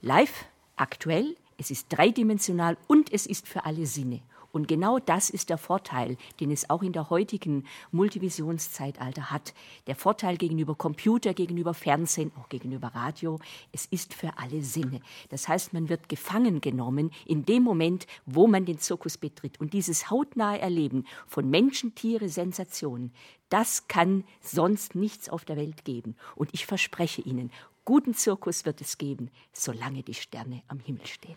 Live, 0.00 0.46
aktuell, 0.76 1.36
es 1.58 1.70
ist 1.70 1.86
dreidimensional 1.90 2.76
und 2.86 3.12
es 3.12 3.26
ist 3.26 3.46
für 3.46 3.64
alle 3.64 3.86
Sinne. 3.86 4.20
Und 4.54 4.68
genau 4.68 5.00
das 5.00 5.30
ist 5.30 5.50
der 5.50 5.58
Vorteil, 5.58 6.16
den 6.38 6.52
es 6.52 6.70
auch 6.70 6.84
in 6.84 6.92
der 6.92 7.10
heutigen 7.10 7.64
Multivisionszeitalter 7.90 9.32
hat. 9.32 9.52
Der 9.88 9.96
Vorteil 9.96 10.36
gegenüber 10.36 10.76
Computer, 10.76 11.34
gegenüber 11.34 11.74
Fernsehen, 11.74 12.30
auch 12.38 12.48
gegenüber 12.48 12.94
Radio. 12.94 13.40
Es 13.72 13.86
ist 13.86 14.14
für 14.14 14.38
alle 14.38 14.62
Sinne. 14.62 15.00
Das 15.30 15.48
heißt, 15.48 15.72
man 15.72 15.88
wird 15.88 16.08
gefangen 16.08 16.60
genommen 16.60 17.10
in 17.26 17.44
dem 17.44 17.64
Moment, 17.64 18.06
wo 18.26 18.46
man 18.46 18.64
den 18.64 18.78
Zirkus 18.78 19.18
betritt. 19.18 19.58
Und 19.58 19.72
dieses 19.72 20.08
hautnahe 20.08 20.60
Erleben 20.60 21.04
von 21.26 21.50
Menschen, 21.50 21.96
Tiere, 21.96 22.28
Sensationen, 22.28 23.12
das 23.48 23.88
kann 23.88 24.22
sonst 24.40 24.94
nichts 24.94 25.28
auf 25.28 25.44
der 25.44 25.56
Welt 25.56 25.84
geben. 25.84 26.14
Und 26.36 26.50
ich 26.52 26.64
verspreche 26.64 27.22
Ihnen, 27.22 27.50
guten 27.84 28.14
Zirkus 28.14 28.64
wird 28.64 28.80
es 28.80 28.98
geben, 28.98 29.32
solange 29.52 30.04
die 30.04 30.14
Sterne 30.14 30.62
am 30.68 30.78
Himmel 30.78 31.06
stehen. 31.06 31.34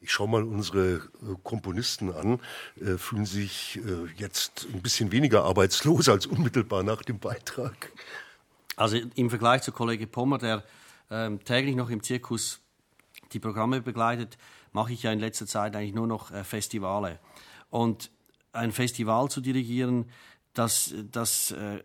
Ich 0.00 0.12
schaue 0.12 0.28
mal 0.28 0.44
unsere 0.44 0.96
äh, 0.96 1.00
Komponisten 1.42 2.12
an, 2.12 2.40
äh, 2.80 2.96
fühlen 2.98 3.26
sich 3.26 3.78
äh, 3.78 4.06
jetzt 4.16 4.66
ein 4.72 4.80
bisschen 4.80 5.10
weniger 5.10 5.44
arbeitslos 5.44 6.08
als 6.08 6.26
unmittelbar 6.26 6.82
nach 6.84 7.02
dem 7.02 7.18
Beitrag. 7.18 7.92
Also 8.76 8.96
im 9.16 9.28
Vergleich 9.28 9.62
zu 9.62 9.72
Kollege 9.72 10.06
Pommer, 10.06 10.38
der 10.38 10.62
ähm, 11.10 11.42
täglich 11.44 11.74
noch 11.74 11.90
im 11.90 12.02
Zirkus 12.02 12.60
die 13.32 13.40
Programme 13.40 13.80
begleitet, 13.80 14.38
mache 14.72 14.92
ich 14.92 15.02
ja 15.02 15.10
in 15.10 15.18
letzter 15.18 15.46
Zeit 15.46 15.74
eigentlich 15.74 15.94
nur 15.94 16.06
noch 16.06 16.30
äh, 16.30 16.44
Festivale. 16.44 17.18
Und 17.70 18.10
ein 18.52 18.70
Festival 18.70 19.28
zu 19.28 19.40
dirigieren, 19.40 20.06
das, 20.54 20.94
das, 21.10 21.50
äh, 21.50 21.82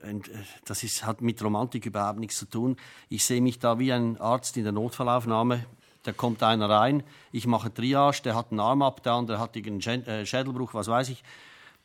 das 0.65 0.83
ist, 0.83 1.05
hat 1.05 1.21
mit 1.21 1.43
Romantik 1.43 1.87
überhaupt 1.87 2.19
nichts 2.19 2.37
zu 2.37 2.45
tun. 2.45 2.77
Ich 3.09 3.25
sehe 3.25 3.41
mich 3.41 3.57
da 3.57 3.79
wie 3.79 3.91
ein 3.91 4.19
Arzt 4.19 4.55
in 4.57 4.63
der 4.63 4.71
Notfallaufnahme 4.71 5.65
da 6.03 6.11
kommt 6.11 6.43
einer 6.43 6.69
rein, 6.69 7.03
ich 7.31 7.47
mache 7.47 7.73
Triage, 7.73 8.21
der 8.23 8.35
hat 8.35 8.51
einen 8.51 8.59
Arm 8.59 8.81
ab, 8.81 9.03
der 9.03 9.13
andere 9.13 9.39
hat 9.39 9.55
irgendeinen 9.55 10.05
äh, 10.05 10.25
Schädelbruch, 10.25 10.73
was 10.73 10.87
weiß 10.87 11.09
ich. 11.09 11.23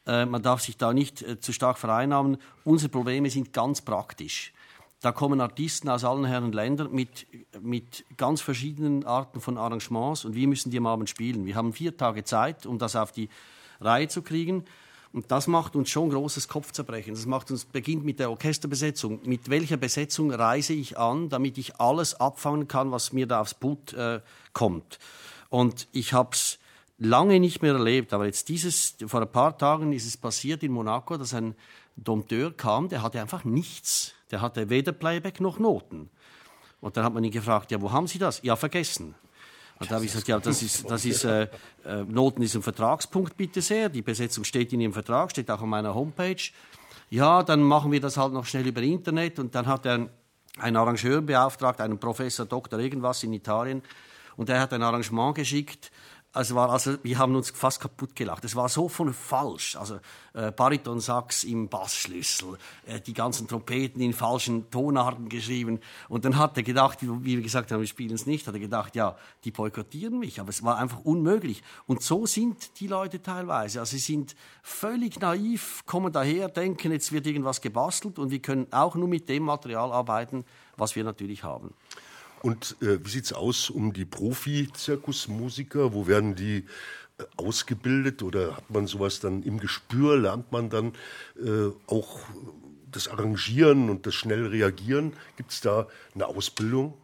Äh, 0.06 0.26
man 0.26 0.42
darf 0.42 0.60
sich 0.60 0.76
da 0.76 0.92
nicht 0.92 1.22
äh, 1.22 1.38
zu 1.40 1.52
stark 1.52 1.78
vereinnahmen. 1.78 2.38
Unsere 2.64 2.90
Probleme 2.90 3.30
sind 3.30 3.52
ganz 3.52 3.80
praktisch. 3.80 4.52
Da 5.00 5.12
kommen 5.12 5.40
Artisten 5.40 5.88
aus 5.88 6.02
allen 6.02 6.24
Herren 6.24 6.50
Ländern 6.50 6.90
mit, 6.90 7.28
mit 7.60 8.04
ganz 8.16 8.40
verschiedenen 8.40 9.04
Arten 9.04 9.40
von 9.40 9.56
Arrangements 9.56 10.24
und 10.24 10.34
wir 10.34 10.48
müssen 10.48 10.70
die 10.72 10.78
am 10.78 10.86
Abend 10.86 11.08
spielen. 11.08 11.46
Wir 11.46 11.54
haben 11.54 11.72
vier 11.72 11.96
Tage 11.96 12.24
Zeit, 12.24 12.66
um 12.66 12.78
das 12.78 12.96
auf 12.96 13.12
die 13.12 13.28
Reihe 13.80 14.08
zu 14.08 14.22
kriegen. 14.22 14.64
Und 15.12 15.30
das 15.30 15.46
macht 15.46 15.74
uns 15.74 15.88
schon 15.88 16.10
großes 16.10 16.48
Kopfzerbrechen. 16.48 17.14
Das 17.14 17.26
macht 17.26 17.50
uns, 17.50 17.64
beginnt 17.64 18.04
mit 18.04 18.18
der 18.18 18.30
Orchesterbesetzung. 18.30 19.20
Mit 19.24 19.48
welcher 19.48 19.76
Besetzung 19.76 20.30
reise 20.32 20.74
ich 20.74 20.98
an, 20.98 21.28
damit 21.28 21.56
ich 21.58 21.80
alles 21.80 22.14
abfangen 22.20 22.68
kann, 22.68 22.92
was 22.92 23.12
mir 23.12 23.26
da 23.26 23.40
aufs 23.40 23.54
Put 23.54 23.94
äh, 23.94 24.20
kommt? 24.52 24.98
Und 25.48 25.88
ich 25.92 26.12
habe 26.12 26.30
es 26.32 26.58
lange 26.98 27.40
nicht 27.40 27.62
mehr 27.62 27.72
erlebt, 27.72 28.12
aber 28.12 28.26
jetzt 28.26 28.48
dieses, 28.48 28.96
vor 29.06 29.22
ein 29.22 29.32
paar 29.32 29.56
Tagen 29.56 29.92
ist 29.92 30.06
es 30.06 30.16
passiert 30.16 30.62
in 30.62 30.72
Monaco, 30.72 31.16
dass 31.16 31.32
ein 31.32 31.54
Dompteur 31.96 32.52
kam, 32.52 32.88
der 32.88 33.02
hatte 33.02 33.20
einfach 33.20 33.44
nichts. 33.44 34.14
Der 34.30 34.40
hatte 34.40 34.68
weder 34.68 34.92
Playback 34.92 35.40
noch 35.40 35.58
Noten. 35.58 36.10
Und 36.80 36.96
dann 36.96 37.04
hat 37.04 37.14
man 37.14 37.24
ihn 37.24 37.30
gefragt, 37.30 37.70
ja, 37.70 37.80
wo 37.80 37.90
haben 37.90 38.06
Sie 38.06 38.18
das? 38.18 38.40
Ja, 38.42 38.56
vergessen. 38.56 39.14
Und 39.80 39.90
da 39.90 39.96
habe 39.96 40.04
ich 40.04 40.10
gesagt, 40.10 40.28
ja, 40.28 40.38
das 40.40 40.62
ist, 40.62 40.90
das 40.90 41.04
ist 41.04 41.24
äh, 41.24 41.48
äh, 41.84 42.02
Noten 42.04 42.42
ist 42.42 42.54
ein 42.56 42.62
Vertragspunkt, 42.62 43.36
bitte 43.36 43.62
sehr. 43.62 43.88
Die 43.88 44.02
Besetzung 44.02 44.44
steht 44.44 44.72
in 44.72 44.80
Ihrem 44.80 44.92
Vertrag, 44.92 45.30
steht 45.30 45.50
auch 45.50 45.60
auf 45.60 45.66
meiner 45.66 45.94
Homepage. 45.94 46.50
Ja, 47.10 47.42
dann 47.42 47.62
machen 47.62 47.92
wir 47.92 48.00
das 48.00 48.16
halt 48.16 48.32
noch 48.32 48.44
schnell 48.44 48.66
über 48.66 48.82
Internet. 48.82 49.38
Und 49.38 49.54
dann 49.54 49.66
hat 49.66 49.86
er 49.86 50.08
einen 50.58 50.76
Arrangeur 50.76 51.20
beauftragt, 51.20 51.80
einen 51.80 51.98
Professor 51.98 52.44
Doktor 52.44 52.80
irgendwas 52.80 53.22
in 53.22 53.32
Italien. 53.32 53.82
Und 54.36 54.48
der 54.48 54.60
hat 54.60 54.72
ein 54.72 54.82
Arrangement 54.82 55.34
geschickt, 55.34 55.90
Also, 56.32 56.54
war 56.54 56.68
also 56.68 56.98
wir 57.02 57.18
haben 57.18 57.34
uns 57.34 57.50
fast 57.50 57.80
kaputt 57.80 58.14
gelacht. 58.14 58.44
Es 58.44 58.54
war 58.54 58.68
so 58.68 58.88
von 58.88 59.14
falsch. 59.14 59.76
Also 59.76 59.98
äh, 60.34 60.52
Bariton-Sax 60.52 61.44
im 61.44 61.68
Bassschlüssel, 61.68 62.58
äh, 62.86 63.00
die 63.00 63.14
ganzen 63.14 63.48
Trompeten 63.48 64.02
in 64.02 64.12
falschen 64.12 64.70
Tonarten 64.70 65.30
geschrieben. 65.30 65.80
Und 66.08 66.26
dann 66.26 66.36
hat 66.36 66.56
er 66.58 66.62
gedacht, 66.62 66.98
wie 67.00 67.36
wir 67.36 67.42
gesagt 67.42 67.72
haben, 67.72 67.80
wir 67.80 67.86
spielen 67.86 68.14
es 68.14 68.26
nicht, 68.26 68.46
hat 68.46 68.54
er 68.54 68.60
gedacht, 68.60 68.94
ja, 68.94 69.16
die 69.44 69.50
boykottieren 69.50 70.18
mich. 70.18 70.38
Aber 70.38 70.50
es 70.50 70.62
war 70.62 70.76
einfach 70.76 71.00
unmöglich. 71.00 71.62
Und 71.86 72.02
so 72.02 72.26
sind 72.26 72.78
die 72.78 72.88
Leute 72.88 73.22
teilweise. 73.22 73.80
Also 73.80 73.96
sie 73.96 73.98
sind 73.98 74.36
völlig 74.62 75.18
naiv, 75.20 75.82
kommen 75.86 76.12
daher, 76.12 76.48
denken, 76.48 76.92
jetzt 76.92 77.10
wird 77.10 77.26
irgendwas 77.26 77.62
gebastelt 77.62 78.18
und 78.18 78.30
wir 78.30 78.40
können 78.40 78.66
auch 78.70 78.96
nur 78.96 79.08
mit 79.08 79.30
dem 79.30 79.44
Material 79.44 79.92
arbeiten, 79.92 80.44
was 80.76 80.94
wir 80.94 81.04
natürlich 81.04 81.42
haben. 81.42 81.74
Und 82.42 82.76
äh, 82.82 82.98
wie 83.04 83.18
es 83.18 83.32
aus 83.32 83.70
um 83.70 83.92
die 83.92 84.04
Profi-Zirkusmusiker? 84.04 85.92
Wo 85.92 86.06
werden 86.06 86.34
die 86.34 86.64
äh, 87.18 87.24
ausgebildet 87.36 88.22
oder 88.22 88.56
hat 88.56 88.70
man 88.70 88.86
sowas 88.86 89.20
dann 89.20 89.42
im 89.42 89.58
Gespür? 89.58 90.16
Lernt 90.16 90.52
man 90.52 90.70
dann 90.70 90.92
äh, 91.36 91.70
auch 91.86 92.20
das 92.90 93.08
Arrangieren 93.08 93.90
und 93.90 94.06
das 94.06 94.14
schnell 94.14 94.46
Reagieren? 94.46 95.12
Gibt 95.36 95.52
es 95.52 95.60
da 95.60 95.88
eine 96.14 96.26
Ausbildung? 96.26 96.94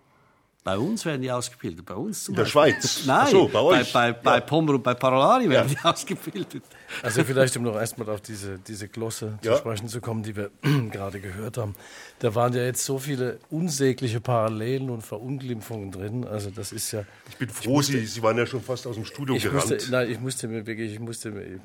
Bei 0.65 0.79
uns 0.79 1.05
werden 1.05 1.21
die 1.21 1.31
ausgebildet, 1.31 1.85
bei 1.85 1.95
uns 1.95 2.25
zum 2.25 2.33
In 2.33 2.39
der 2.39 2.47
Schweiz? 2.47 3.03
Nein, 3.05 3.31
so, 3.31 3.49
bei, 3.49 3.61
euch. 3.61 3.93
bei, 3.93 4.15
bei, 4.15 4.21
bei 4.23 4.41
Pommer 4.41 4.73
und 4.73 4.83
bei 4.83 4.95
Parolari 4.95 5.51
werden 5.51 5.69
ja. 5.69 5.75
die 5.75 5.85
ausgebildet. 5.85 6.63
Also 7.03 7.23
vielleicht, 7.23 7.55
um 7.59 7.65
noch 7.65 7.77
erstmal 7.77 8.09
auf 8.09 8.23
diese, 8.23 8.59
diese 8.61 8.89
Glosse 8.89 9.39
ja. 9.43 9.53
zu 9.53 9.59
sprechen 9.59 9.89
zu 9.89 10.01
kommen, 10.01 10.23
die 10.23 10.35
wir 10.35 10.51
gerade 10.91 11.21
gehört 11.21 11.59
haben. 11.59 11.75
Da 12.19 12.35
waren 12.35 12.55
ja 12.55 12.63
jetzt 12.63 12.83
so 12.83 12.99
viele 12.99 13.41
unsägliche 13.51 14.23
Parallelen 14.23 14.89
und 14.89 15.03
Verunglimpfungen 15.03 15.93
drin. 15.93 16.25
Also 16.25 16.49
das 16.49 16.73
ist 16.73 16.93
ja... 16.93 17.05
Ich 17.29 17.37
bin 17.37 17.51
froh, 17.51 17.75
musste, 17.75 17.93
Sie, 17.93 18.07
Sie 18.07 18.23
waren 18.23 18.39
ja 18.39 18.47
schon 18.47 18.63
fast 18.63 18.87
aus 18.87 18.95
dem 18.95 19.05
Studio 19.05 19.35
ich 19.37 19.43
gerannt. 19.43 19.69
Musste, 19.69 19.91
nein, 19.91 20.11
ich 20.11 20.19
musste 20.19 20.49
mir 20.49 20.67
wirklich, 20.67 20.95
ich 20.95 21.01
musste 21.01 21.31
mir, 21.31 21.61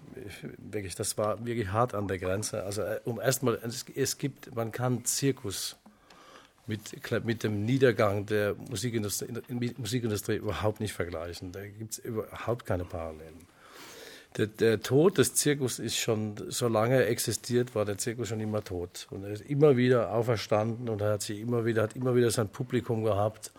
wirklich, 0.58 0.96
das 0.96 1.18
war 1.18 1.46
wirklich 1.46 1.70
hart 1.70 1.96
an 1.96 2.10
der 2.10 2.20
Grenze. 2.20 2.66
Also 2.66 2.82
äh, 2.82 3.00
um 3.06 3.22
erstmal, 3.22 3.60
es, 3.64 3.86
es 3.96 4.18
gibt, 4.18 4.54
man 4.54 4.74
kann 4.74 5.06
Zirkus 5.06 5.78
mit, 6.70 7.26
mit 7.26 7.44
dem 7.44 7.66
Niedergang 7.66 8.26
der 8.28 8.56
Musikindustrie, 8.70 9.28
Musikindustrie 9.78 10.36
überhaupt 10.36 10.80
nicht 10.80 10.94
vergleichen. 10.94 11.52
Da 11.52 11.66
gibt 11.66 11.94
es 11.94 11.98
überhaupt 11.98 12.66
keine 12.66 12.86
Parallelen. 12.86 13.48
Der, 14.38 14.46
der, 14.46 14.80
Tod 14.80 15.18
des 15.18 15.34
Zirkus 15.34 15.80
ist 15.80 15.98
schon, 15.98 16.36
solange 16.50 16.96
er 16.96 17.10
existiert, 17.10 17.74
war 17.74 17.84
der 17.84 17.98
Zirkus 17.98 18.28
schon 18.28 18.40
immer 18.40 18.64
tot. 18.64 19.08
Und 19.10 19.24
er 19.24 19.32
ist 19.32 19.42
immer 19.42 19.76
wieder 19.76 20.14
auferstanden 20.14 20.88
und 20.88 21.02
hat 21.02 21.24
sich 21.24 21.40
immer 21.40 21.66
wieder, 21.66 21.82
hat 21.82 21.96
immer 21.96 22.16
wieder 22.16 22.30
sein 22.30 22.48
Publikum 22.48 23.04
gehabt. 23.04 23.52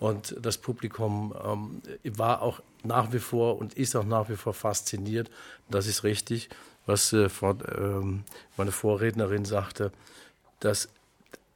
Und 0.00 0.34
das 0.40 0.56
Publikum 0.56 1.34
ähm, 1.44 1.82
war 2.16 2.40
auch 2.40 2.62
nach 2.82 3.12
wie 3.12 3.18
vor 3.18 3.58
und 3.58 3.74
ist 3.74 3.94
auch 3.94 4.04
nach 4.04 4.30
wie 4.30 4.36
vor 4.36 4.54
fasziniert. 4.54 5.30
Das 5.68 5.86
ist 5.86 6.02
richtig, 6.02 6.48
was 6.86 7.12
äh, 7.12 7.28
ähm, 7.76 8.24
meine 8.56 8.72
Vorrednerin 8.72 9.44
sagte, 9.44 9.92
dass 10.60 10.88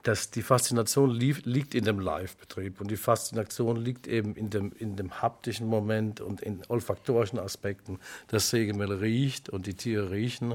dass 0.08 0.30
die 0.30 0.40
Faszination 0.40 1.10
lief, 1.10 1.42
liegt 1.44 1.74
in 1.74 1.84
dem 1.84 2.00
Live-Betrieb 2.00 2.80
und 2.80 2.90
die 2.90 2.96
Faszination 2.96 3.76
liegt 3.76 4.06
eben 4.06 4.34
in 4.36 4.48
dem, 4.48 4.72
in 4.78 4.96
dem 4.96 5.20
haptischen 5.20 5.66
Moment 5.66 6.22
und 6.22 6.40
in 6.40 6.62
olfaktorischen 6.68 7.38
Aspekten. 7.38 7.98
Das 8.28 8.48
Sägemehl 8.48 8.90
riecht 8.90 9.50
und 9.50 9.66
die 9.66 9.74
Tiere 9.74 10.10
riechen 10.10 10.54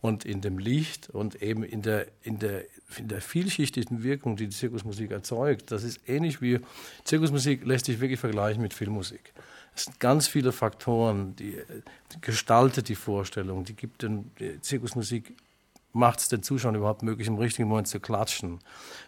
und 0.00 0.24
in 0.24 0.40
dem 0.40 0.56
Licht 0.56 1.10
und 1.10 1.42
eben 1.42 1.64
in 1.64 1.82
der, 1.82 2.06
in 2.22 2.38
der, 2.38 2.64
in 2.96 3.08
der 3.08 3.20
vielschichtigen 3.20 4.02
Wirkung, 4.02 4.36
die 4.36 4.46
die 4.46 4.56
Zirkusmusik 4.56 5.10
erzeugt. 5.10 5.70
Das 5.70 5.84
ist 5.84 6.00
ähnlich 6.08 6.40
wie 6.40 6.60
Zirkusmusik 7.04 7.66
lässt 7.66 7.84
sich 7.84 8.00
wirklich 8.00 8.20
vergleichen 8.20 8.62
mit 8.62 8.72
Filmmusik. 8.72 9.34
Es 9.76 9.84
sind 9.84 10.00
ganz 10.00 10.28
viele 10.28 10.52
Faktoren, 10.52 11.36
die, 11.36 11.58
die 12.14 12.20
gestaltet 12.22 12.88
die 12.88 12.94
Vorstellung, 12.94 13.64
die 13.64 13.74
gibt 13.74 14.02
den 14.02 14.30
Zirkusmusik 14.62 15.34
macht 15.94 16.18
es 16.18 16.28
den 16.28 16.42
Zuschauern 16.42 16.74
überhaupt 16.74 17.02
möglich, 17.02 17.28
im 17.28 17.38
richtigen 17.38 17.68
Moment 17.68 17.88
zu 17.88 18.00
klatschen. 18.00 18.58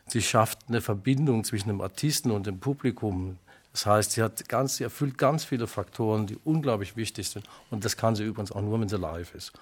Sie 0.07 0.22
schafft 0.22 0.61
eine 0.68 0.81
Verbindung 0.81 1.44
zwischen 1.44 1.68
dem 1.68 1.81
Artisten 1.81 2.31
und 2.31 2.46
dem 2.46 2.61
Publikum. 2.61 3.38
Das 3.72 3.85
heißt, 3.85 4.12
sie, 4.12 4.22
hat 4.22 4.49
ganz, 4.49 4.77
sie 4.77 4.85
erfüllt 4.85 5.18
ganz 5.18 5.44
viele 5.44 5.66
Faktoren, 5.66 6.27
die 6.27 6.38
unglaublich 6.44 6.96
wichtig 6.96 7.29
sind. 7.29 7.44
Und 7.70 7.85
das 7.85 7.96
kann 7.96 8.14
sie 8.14 8.25
übrigens 8.25 8.53
auch 8.53 8.62
nur, 8.62 8.81
wenn 8.81 8.88
sie 8.88 8.96
live 8.96 9.35
ist. 9.35 9.53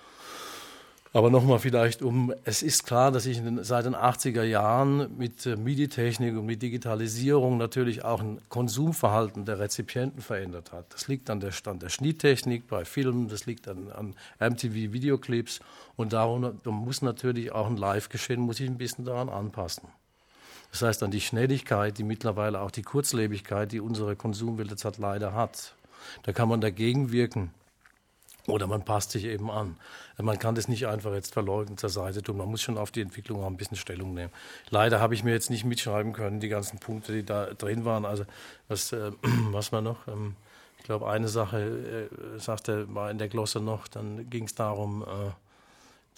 Aber 1.14 1.30
nochmal 1.30 1.60
vielleicht 1.60 2.02
um, 2.02 2.34
es 2.42 2.64
ist 2.64 2.86
klar, 2.86 3.12
dass 3.12 3.22
sich 3.22 3.40
seit 3.60 3.84
den 3.84 3.94
80er 3.94 4.42
Jahren 4.42 5.16
mit 5.16 5.46
äh, 5.46 5.54
MIDI-Technik 5.54 6.36
und 6.36 6.44
mit 6.44 6.60
Digitalisierung 6.60 7.56
natürlich 7.56 8.04
auch 8.04 8.20
ein 8.20 8.40
Konsumverhalten 8.48 9.44
der 9.44 9.60
Rezipienten 9.60 10.20
verändert 10.20 10.72
hat. 10.72 10.92
Das 10.92 11.06
liegt 11.06 11.30
an 11.30 11.38
der, 11.38 11.52
an 11.66 11.78
der 11.78 11.88
Schnitttechnik 11.88 12.66
bei 12.66 12.84
Filmen, 12.84 13.28
das 13.28 13.46
liegt 13.46 13.68
an, 13.68 13.92
an 13.92 14.16
MTV-Videoclips 14.40 15.60
und 15.94 16.12
darum 16.12 16.58
da 16.64 16.70
muss 16.72 17.00
natürlich 17.00 17.52
auch 17.52 17.68
ein 17.68 17.76
Live-Geschehen, 17.76 18.40
muss 18.40 18.56
sich 18.56 18.68
ein 18.68 18.76
bisschen 18.76 19.04
daran 19.04 19.28
anpassen. 19.28 19.88
Das 20.72 20.82
heißt 20.82 21.04
an 21.04 21.12
die 21.12 21.20
Schnelligkeit, 21.20 21.96
die 21.96 22.02
mittlerweile 22.02 22.60
auch 22.60 22.72
die 22.72 22.82
Kurzlebigkeit, 22.82 23.70
die 23.70 23.78
unsere 23.78 24.16
Konsumwelt 24.16 24.72
jetzt 24.72 24.84
hat, 24.84 24.98
leider 24.98 25.32
hat. 25.32 25.76
Da 26.24 26.32
kann 26.32 26.48
man 26.48 26.60
dagegen 26.60 27.12
wirken. 27.12 27.52
Oder 28.46 28.66
man 28.66 28.84
passt 28.84 29.12
sich 29.12 29.24
eben 29.24 29.50
an. 29.50 29.76
Man 30.18 30.38
kann 30.38 30.54
das 30.54 30.68
nicht 30.68 30.86
einfach 30.86 31.14
jetzt 31.14 31.32
verleugnen 31.32 31.78
zur 31.78 31.88
Seite 31.88 32.22
tun. 32.22 32.36
Man 32.36 32.48
muss 32.48 32.60
schon 32.60 32.76
auf 32.76 32.90
die 32.90 33.00
Entwicklung 33.00 33.42
auch 33.42 33.46
ein 33.46 33.56
bisschen 33.56 33.78
Stellung 33.78 34.12
nehmen. 34.12 34.30
Leider 34.68 35.00
habe 35.00 35.14
ich 35.14 35.24
mir 35.24 35.32
jetzt 35.32 35.48
nicht 35.48 35.64
mitschreiben 35.64 36.12
können, 36.12 36.40
die 36.40 36.48
ganzen 36.48 36.78
Punkte, 36.78 37.12
die 37.12 37.24
da 37.24 37.46
drin 37.46 37.86
waren. 37.86 38.04
Also 38.04 38.24
was, 38.68 38.92
äh, 38.92 39.12
was 39.50 39.72
war 39.72 39.80
noch? 39.80 40.06
Ähm, 40.08 40.36
ich 40.78 40.84
glaube, 40.84 41.08
eine 41.08 41.28
Sache 41.28 42.10
äh, 42.12 42.38
sagte, 42.38 42.94
war 42.94 43.10
in 43.10 43.16
der 43.16 43.28
Glosse 43.28 43.60
noch, 43.60 43.88
dann 43.88 44.28
ging 44.28 44.44
es 44.44 44.54
darum, 44.54 45.02
äh, 45.02 45.30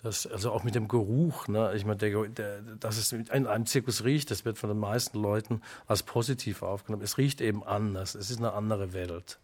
dass, 0.02 0.26
also 0.26 0.50
auch 0.50 0.64
mit 0.64 0.74
dem 0.74 0.88
Geruch, 0.88 1.46
ne? 1.46 1.72
ich 1.76 1.84
meine, 1.84 1.98
der, 1.98 2.26
der, 2.26 2.60
dass 2.80 2.98
es 2.98 3.12
in 3.12 3.46
einem 3.46 3.66
Zirkus 3.66 4.02
riecht, 4.02 4.30
das 4.32 4.44
wird 4.44 4.58
von 4.58 4.68
den 4.68 4.78
meisten 4.78 5.20
Leuten 5.20 5.62
als 5.86 6.02
positiv 6.02 6.62
aufgenommen. 6.62 7.04
Es 7.04 7.16
riecht 7.16 7.40
eben 7.40 7.62
anders, 7.62 8.16
es 8.16 8.30
ist 8.30 8.38
eine 8.38 8.52
andere 8.52 8.92
Welt. 8.92 9.38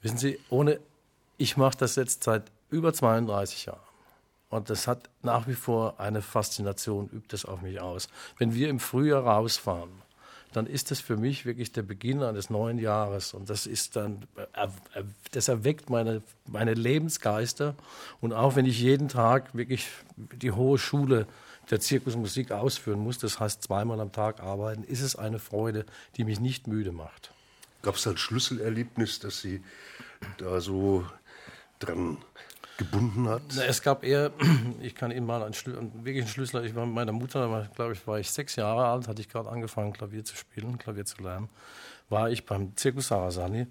Wissen 0.00 0.16
Sie, 0.16 0.38
ohne 0.48 0.80
ich 1.40 1.56
mache 1.56 1.78
das 1.78 1.96
jetzt 1.96 2.24
seit 2.24 2.52
über 2.68 2.92
32 2.92 3.66
Jahren. 3.66 3.80
Und 4.50 4.68
das 4.68 4.86
hat 4.86 5.08
nach 5.22 5.48
wie 5.48 5.54
vor 5.54 5.98
eine 5.98 6.20
Faszination, 6.20 7.08
übt 7.08 7.34
es 7.34 7.46
auf 7.46 7.62
mich 7.62 7.80
aus. 7.80 8.08
Wenn 8.36 8.54
wir 8.54 8.68
im 8.68 8.78
Frühjahr 8.78 9.24
rausfahren, 9.24 9.90
dann 10.52 10.66
ist 10.66 10.90
das 10.90 11.00
für 11.00 11.16
mich 11.16 11.46
wirklich 11.46 11.72
der 11.72 11.82
Beginn 11.82 12.22
eines 12.22 12.50
neuen 12.50 12.78
Jahres. 12.78 13.32
Und 13.32 13.48
das 13.48 13.66
ist 13.66 13.96
dann, 13.96 14.26
das 15.30 15.48
erweckt 15.48 15.88
meine, 15.88 16.22
meine 16.46 16.74
Lebensgeister. 16.74 17.74
Und 18.20 18.34
auch 18.34 18.54
wenn 18.54 18.66
ich 18.66 18.78
jeden 18.78 19.08
Tag 19.08 19.54
wirklich 19.54 19.88
die 20.16 20.52
hohe 20.52 20.76
Schule 20.76 21.26
der 21.70 21.80
Zirkusmusik 21.80 22.50
ausführen 22.50 22.98
muss, 22.98 23.16
das 23.16 23.40
heißt 23.40 23.62
zweimal 23.62 24.00
am 24.00 24.12
Tag 24.12 24.40
arbeiten, 24.40 24.82
ist 24.82 25.00
es 25.00 25.16
eine 25.16 25.38
Freude, 25.38 25.86
die 26.18 26.24
mich 26.24 26.38
nicht 26.38 26.66
müde 26.66 26.92
macht. 26.92 27.32
Gab 27.80 27.94
es 27.94 28.06
ein 28.06 28.18
Schlüsselerlebnis, 28.18 29.20
dass 29.20 29.40
Sie 29.40 29.62
da 30.36 30.60
so 30.60 31.06
dran 31.80 32.18
gebunden 32.78 33.28
hat? 33.28 33.42
Na, 33.56 33.64
es 33.64 33.82
gab 33.82 34.04
eher, 34.04 34.32
ich 34.80 34.94
kann 34.94 35.10
Ihnen 35.10 35.26
mal 35.26 35.42
einen, 35.42 35.54
einen 35.54 36.04
wirklichen 36.04 36.28
Schlüssel, 36.28 36.64
ich 36.64 36.74
war 36.74 36.86
mit 36.86 36.94
meiner 36.94 37.12
Mutter, 37.12 37.68
glaube 37.74 37.92
ich, 37.92 38.06
war 38.06 38.18
ich 38.18 38.30
sechs 38.30 38.56
Jahre 38.56 38.86
alt, 38.86 39.08
hatte 39.08 39.20
ich 39.20 39.28
gerade 39.28 39.48
angefangen, 39.48 39.92
Klavier 39.92 40.24
zu 40.24 40.36
spielen, 40.36 40.78
Klavier 40.78 41.04
zu 41.04 41.22
lernen, 41.22 41.48
war 42.08 42.30
ich 42.30 42.46
beim 42.46 42.76
Zirkus 42.76 43.08
Sarasani. 43.08 43.66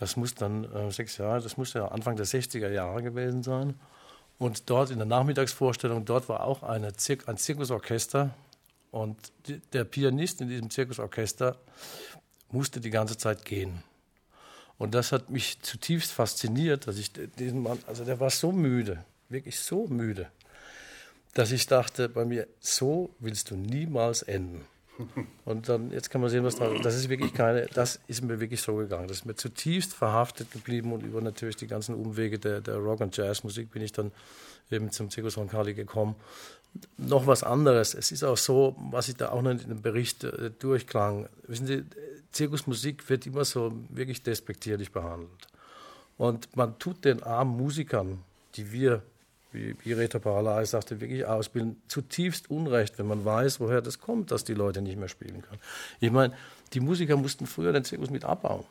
Das 0.00 0.16
muss 0.16 0.34
dann 0.34 0.64
äh, 0.72 0.90
sechs 0.90 1.16
Jahre, 1.18 1.40
das 1.40 1.56
muss 1.56 1.72
ja 1.72 1.86
Anfang 1.88 2.16
der 2.16 2.26
60er 2.26 2.68
Jahre 2.68 3.02
gewesen 3.02 3.42
sein. 3.42 3.74
Und 4.38 4.70
dort 4.70 4.90
in 4.90 4.98
der 4.98 5.06
Nachmittagsvorstellung, 5.06 6.04
dort 6.04 6.28
war 6.28 6.44
auch 6.44 6.62
eine 6.62 6.92
Zir 6.94 7.18
ein 7.26 7.36
Zirkusorchester. 7.36 8.30
Und 8.92 9.16
die, 9.46 9.58
der 9.72 9.84
Pianist 9.84 10.40
in 10.40 10.48
diesem 10.48 10.70
Zirkusorchester 10.70 11.56
musste 12.50 12.80
die 12.80 12.90
ganze 12.90 13.16
Zeit 13.16 13.44
gehen. 13.44 13.82
Und 14.78 14.94
das 14.94 15.12
hat 15.12 15.28
mich 15.28 15.60
zutiefst 15.60 16.12
fasziniert, 16.12 16.86
dass 16.86 16.98
ich 16.98 17.12
diesen 17.12 17.62
Mann, 17.62 17.78
also 17.86 18.04
der 18.04 18.20
war 18.20 18.30
so 18.30 18.52
müde, 18.52 19.04
wirklich 19.28 19.58
so 19.58 19.88
müde, 19.88 20.30
dass 21.34 21.50
ich 21.50 21.66
dachte 21.66 22.08
bei 22.08 22.24
mir, 22.24 22.46
so 22.60 23.10
willst 23.18 23.50
du 23.50 23.56
niemals 23.56 24.22
enden. 24.22 24.64
Und 25.44 25.68
dann, 25.68 25.92
jetzt 25.92 26.10
kann 26.10 26.20
man 26.20 26.30
sehen, 26.30 26.44
was 26.44 26.56
da, 26.56 26.68
das 26.82 26.96
ist 26.96 27.08
wirklich 27.08 27.32
keine, 27.32 27.66
das 27.66 28.00
ist 28.08 28.22
mir 28.22 28.40
wirklich 28.40 28.60
so 28.60 28.74
gegangen. 28.76 29.06
Das 29.06 29.18
ist 29.18 29.26
mir 29.26 29.36
zutiefst 29.36 29.94
verhaftet 29.94 30.50
geblieben 30.50 30.92
und 30.92 31.02
über 31.02 31.20
natürlich 31.20 31.56
die 31.56 31.68
ganzen 31.68 31.94
Umwege 31.94 32.38
der, 32.38 32.60
der 32.60 32.76
Rock- 32.76 33.00
und 33.00 33.16
Jazzmusik 33.16 33.70
bin 33.70 33.82
ich 33.82 33.92
dann 33.92 34.12
eben 34.70 34.90
zum 34.90 35.10
Zirkus 35.10 35.36
Roncalli 35.36 35.74
gekommen. 35.74 36.16
Noch 36.96 37.26
was 37.26 37.42
anderes. 37.42 37.94
Es 37.94 38.12
ist 38.12 38.22
auch 38.22 38.36
so, 38.36 38.76
was 38.90 39.08
ich 39.08 39.16
da 39.16 39.30
auch 39.30 39.42
noch 39.42 39.50
in 39.50 39.58
dem 39.58 39.82
Bericht 39.82 40.24
äh, 40.24 40.50
durchklang. 40.58 41.28
Wissen 41.46 41.66
Sie, 41.66 41.84
Zirkusmusik 42.32 43.08
wird 43.08 43.26
immer 43.26 43.44
so 43.44 43.72
wirklich 43.88 44.22
despektierlich 44.22 44.92
behandelt. 44.92 45.48
Und 46.18 46.54
man 46.56 46.78
tut 46.78 47.04
den 47.04 47.22
armen 47.22 47.56
Musikern, 47.56 48.18
die 48.54 48.72
wir, 48.72 49.02
wie, 49.52 49.76
wie 49.82 49.92
Rita 49.92 50.64
sagte, 50.64 51.00
wirklich 51.00 51.24
ausbilden, 51.24 51.80
zutiefst 51.88 52.50
Unrecht, 52.50 52.98
wenn 52.98 53.06
man 53.06 53.24
weiß, 53.24 53.60
woher 53.60 53.80
das 53.80 54.00
kommt, 54.00 54.30
dass 54.30 54.44
die 54.44 54.54
Leute 54.54 54.82
nicht 54.82 54.98
mehr 54.98 55.08
spielen 55.08 55.42
können. 55.42 55.60
Ich 56.00 56.10
meine, 56.10 56.34
die 56.74 56.80
Musiker 56.80 57.16
mussten 57.16 57.46
früher 57.46 57.72
den 57.72 57.84
Zirkus 57.84 58.10
mit 58.10 58.24
abbauen. 58.24 58.64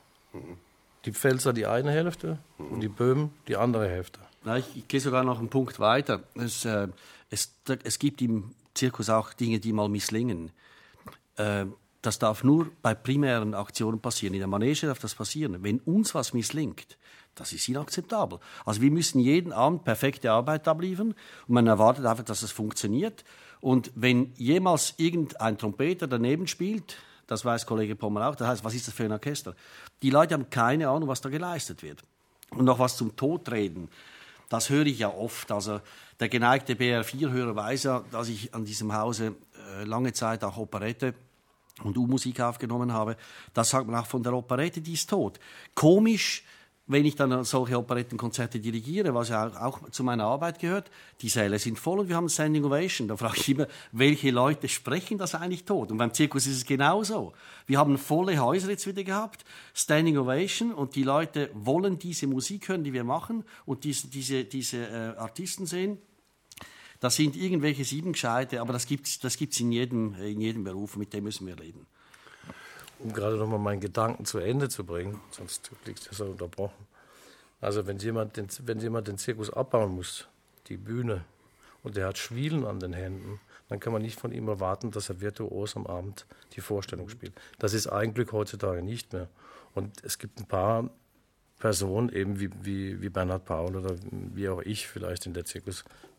Die 1.05 1.13
Pfälzer 1.13 1.53
die 1.53 1.65
eine 1.65 1.91
Hälfte 1.91 2.37
und 2.57 2.81
die 2.81 2.89
Böhmen 2.89 3.31
die 3.47 3.55
andere 3.55 3.87
Hälfte. 3.87 4.19
Ich, 4.57 4.77
ich 4.77 4.87
gehe 4.87 4.99
sogar 4.99 5.23
noch 5.23 5.39
einen 5.39 5.49
Punkt 5.49 5.79
weiter. 5.79 6.21
Es, 6.35 6.63
äh, 6.65 6.87
es, 7.29 7.53
es 7.83 7.99
gibt 7.99 8.21
im 8.21 8.51
Zirkus 8.73 9.09
auch 9.09 9.33
Dinge, 9.33 9.59
die 9.59 9.73
mal 9.73 9.89
misslingen. 9.89 10.51
Äh, 11.35 11.65
das 12.01 12.19
darf 12.19 12.43
nur 12.43 12.71
bei 12.81 12.93
primären 12.93 13.53
Aktionen 13.53 13.99
passieren. 13.99 14.33
In 14.33 14.39
der 14.39 14.47
Manege 14.47 14.87
darf 14.87 14.99
das 14.99 15.15
passieren. 15.15 15.61
Wenn 15.63 15.79
uns 15.79 16.15
was 16.15 16.33
misslingt, 16.33 16.97
das 17.35 17.53
ist 17.53 17.67
inakzeptabel. 17.67 18.39
Also 18.65 18.81
wir 18.81 18.91
müssen 18.91 19.19
jeden 19.19 19.51
Abend 19.51 19.83
perfekte 19.83 20.31
Arbeit 20.31 20.67
abliefern 20.67 21.09
und 21.47 21.53
man 21.53 21.67
erwartet 21.67 22.05
einfach, 22.05 22.23
dass 22.23 22.43
es 22.43 22.51
funktioniert. 22.51 23.23
Und 23.59 23.91
wenn 23.95 24.33
jemals 24.37 24.93
irgendein 24.97 25.57
Trompeter 25.57 26.07
daneben 26.07 26.47
spielt, 26.47 26.97
das 27.25 27.43
weiß 27.43 27.65
Kollege 27.65 27.95
Pommer 27.95 28.29
auch, 28.29 28.35
das 28.35 28.47
heißt, 28.47 28.63
was 28.63 28.73
ist 28.73 28.87
das 28.87 28.93
für 28.93 29.03
ein 29.03 29.11
Orchester? 29.11 29.55
Die 30.01 30.09
Leute 30.09 30.33
haben 30.33 30.49
keine 30.49 30.89
Ahnung, 30.89 31.09
was 31.09 31.21
da 31.21 31.29
geleistet 31.29 31.83
wird. 31.83 32.01
Und 32.51 32.65
noch 32.65 32.79
was 32.79 32.95
zum 32.95 33.15
Todreden. 33.15 33.89
Das 34.49 34.69
höre 34.69 34.85
ich 34.85 34.99
ja 34.99 35.13
oft. 35.13 35.51
Also 35.51 35.81
der 36.19 36.29
geneigte 36.29 36.73
BR4-Hörer 36.73 37.55
weiß 37.55 37.83
ja, 37.83 38.03
dass 38.11 38.29
ich 38.29 38.53
an 38.53 38.65
diesem 38.65 38.93
Hause 38.93 39.35
äh, 39.79 39.83
lange 39.83 40.13
Zeit 40.13 40.43
auch 40.43 40.57
Operette 40.57 41.13
und 41.83 41.97
U-Musik 41.97 42.41
aufgenommen 42.41 42.93
habe. 42.93 43.17
Das 43.53 43.69
sagt 43.69 43.87
man 43.87 43.95
auch 44.01 44.07
von 44.07 44.23
der 44.23 44.33
Operette, 44.33 44.81
die 44.81 44.93
ist 44.93 45.09
tot. 45.09 45.39
Komisch, 45.75 46.43
wenn 46.87 47.05
ich 47.05 47.15
dann 47.15 47.43
solche 47.43 47.77
Operettenkonzerte 47.77 48.59
dirigiere, 48.59 49.13
was 49.13 49.29
ja 49.29 49.47
auch, 49.61 49.89
zu 49.89 50.03
meiner 50.03 50.23
Arbeit 50.23 50.59
gehört, 50.59 50.89
die 51.21 51.29
Säle 51.29 51.59
sind 51.59 51.77
voll 51.77 51.99
und 51.99 52.09
wir 52.09 52.15
haben 52.15 52.29
Standing 52.29 52.63
Ovation. 52.63 53.09
Da 53.09 53.17
frage 53.17 53.37
ich 53.37 53.49
immer, 53.49 53.67
welche 53.91 54.31
Leute 54.31 54.69
sprechen 54.69 55.17
das 55.17 55.35
eigentlich 55.35 55.65
tot? 55.65 55.91
Und 55.91 55.97
beim 55.97 56.13
Zirkus 56.13 56.47
ist 56.47 56.55
es 56.55 56.65
genauso. 56.65 57.33
Wir 57.65 57.77
haben 57.77 57.97
volle 57.97 58.39
Häuser 58.39 58.69
jetzt 58.69 58.87
wieder 58.87 59.03
gehabt, 59.03 59.43
Standing 59.73 60.17
Ovation 60.17 60.73
und 60.73 60.95
die 60.95 61.03
Leute 61.03 61.49
wollen 61.53 61.99
diese 61.99 62.25
Musik 62.25 62.69
hören, 62.69 62.85
die 62.85 62.93
wir 62.93 63.03
machen 63.03 63.43
und 63.65 63.83
diese, 63.83 64.07
diese, 64.07 64.45
diese 64.45 64.77
äh, 64.77 65.17
Artisten 65.17 65.65
sehen. 65.65 65.97
Das 66.99 67.15
sind 67.15 67.35
irgendwelche 67.35 67.83
sieben 67.83 68.13
Gescheite, 68.13 68.61
aber 68.61 68.73
das 68.73 68.87
gibt 68.87 69.07
es 69.07 69.19
das 69.19 69.37
gibt's 69.37 69.59
in, 69.59 69.71
jedem, 69.71 70.15
in 70.15 70.41
jedem 70.41 70.63
Beruf, 70.63 70.95
mit 70.95 71.13
dem 71.13 71.25
müssen 71.25 71.45
wir 71.45 71.55
leben 71.55 71.85
um 72.99 73.13
gerade 73.13 73.37
noch 73.37 73.47
mal 73.47 73.57
meinen 73.57 73.79
Gedanken 73.79 74.25
zu 74.25 74.39
Ende 74.39 74.69
zu 74.69 74.83
bringen, 74.83 75.19
sonst 75.31 75.71
liegt 75.85 76.09
das 76.09 76.19
ja 76.19 76.25
unterbrochen. 76.25 76.87
Also 77.61 77.87
wenn 77.87 77.97
jemand, 77.97 78.37
den, 78.37 78.47
wenn 78.63 78.79
jemand 78.79 79.07
den 79.07 79.17
Zirkus 79.17 79.49
abbauen 79.49 79.95
muss, 79.95 80.27
die 80.67 80.77
Bühne, 80.77 81.25
und 81.83 81.95
der 81.95 82.07
hat 82.07 82.17
Schwielen 82.17 82.65
an 82.65 82.79
den 82.79 82.93
Händen, 82.93 83.39
dann 83.69 83.79
kann 83.79 83.93
man 83.93 84.01
nicht 84.01 84.19
von 84.19 84.31
ihm 84.31 84.47
erwarten, 84.47 84.91
dass 84.91 85.09
er 85.09 85.21
virtuos 85.21 85.75
am 85.75 85.87
Abend 85.87 86.25
die 86.53 86.61
Vorstellung 86.61 87.09
spielt. 87.09 87.33
Das 87.59 87.73
ist 87.73 87.87
eigentlich 87.87 88.31
heutzutage 88.31 88.81
nicht 88.81 89.13
mehr. 89.13 89.29
Und 89.73 90.03
es 90.03 90.17
gibt 90.17 90.39
ein 90.39 90.45
paar 90.45 90.89
Personen, 91.59 92.09
eben 92.09 92.39
wie, 92.39 92.49
wie, 92.61 93.01
wie 93.01 93.09
Bernhard 93.09 93.45
Paul 93.45 93.75
oder 93.75 93.95
wie 94.11 94.49
auch 94.49 94.61
ich 94.61 94.87
vielleicht 94.87 95.25
in 95.25 95.33
der 95.33 95.45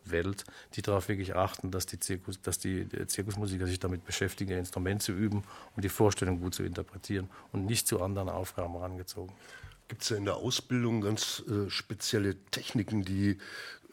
Zirkuswelt, 0.09 0.43
die 0.75 0.81
darauf 0.81 1.07
wirklich 1.09 1.35
achten, 1.35 1.69
dass 1.71 1.85
die, 1.85 1.99
Zirkus, 1.99 2.41
dass 2.41 2.59
die 2.59 2.87
Zirkusmusiker 3.07 3.67
sich 3.67 3.79
damit 3.79 4.05
beschäftigen, 4.05 4.51
ihr 4.51 4.59
Instrument 4.59 5.01
zu 5.01 5.13
üben 5.13 5.43
und 5.75 5.83
die 5.83 5.89
Vorstellung 5.89 6.39
gut 6.39 6.53
zu 6.55 6.63
interpretieren 6.63 7.29
und 7.51 7.65
nicht 7.65 7.85
zu 7.87 8.01
anderen 8.01 8.29
Aufgaben 8.29 8.73
herangezogen. 8.73 9.33
Gibt 9.87 10.03
es 10.03 10.09
ja 10.09 10.17
in 10.17 10.25
der 10.25 10.35
Ausbildung 10.35 11.01
ganz 11.01 11.41
äh, 11.47 11.67
spezielle 11.69 12.35
Techniken, 12.51 13.03
die 13.03 13.37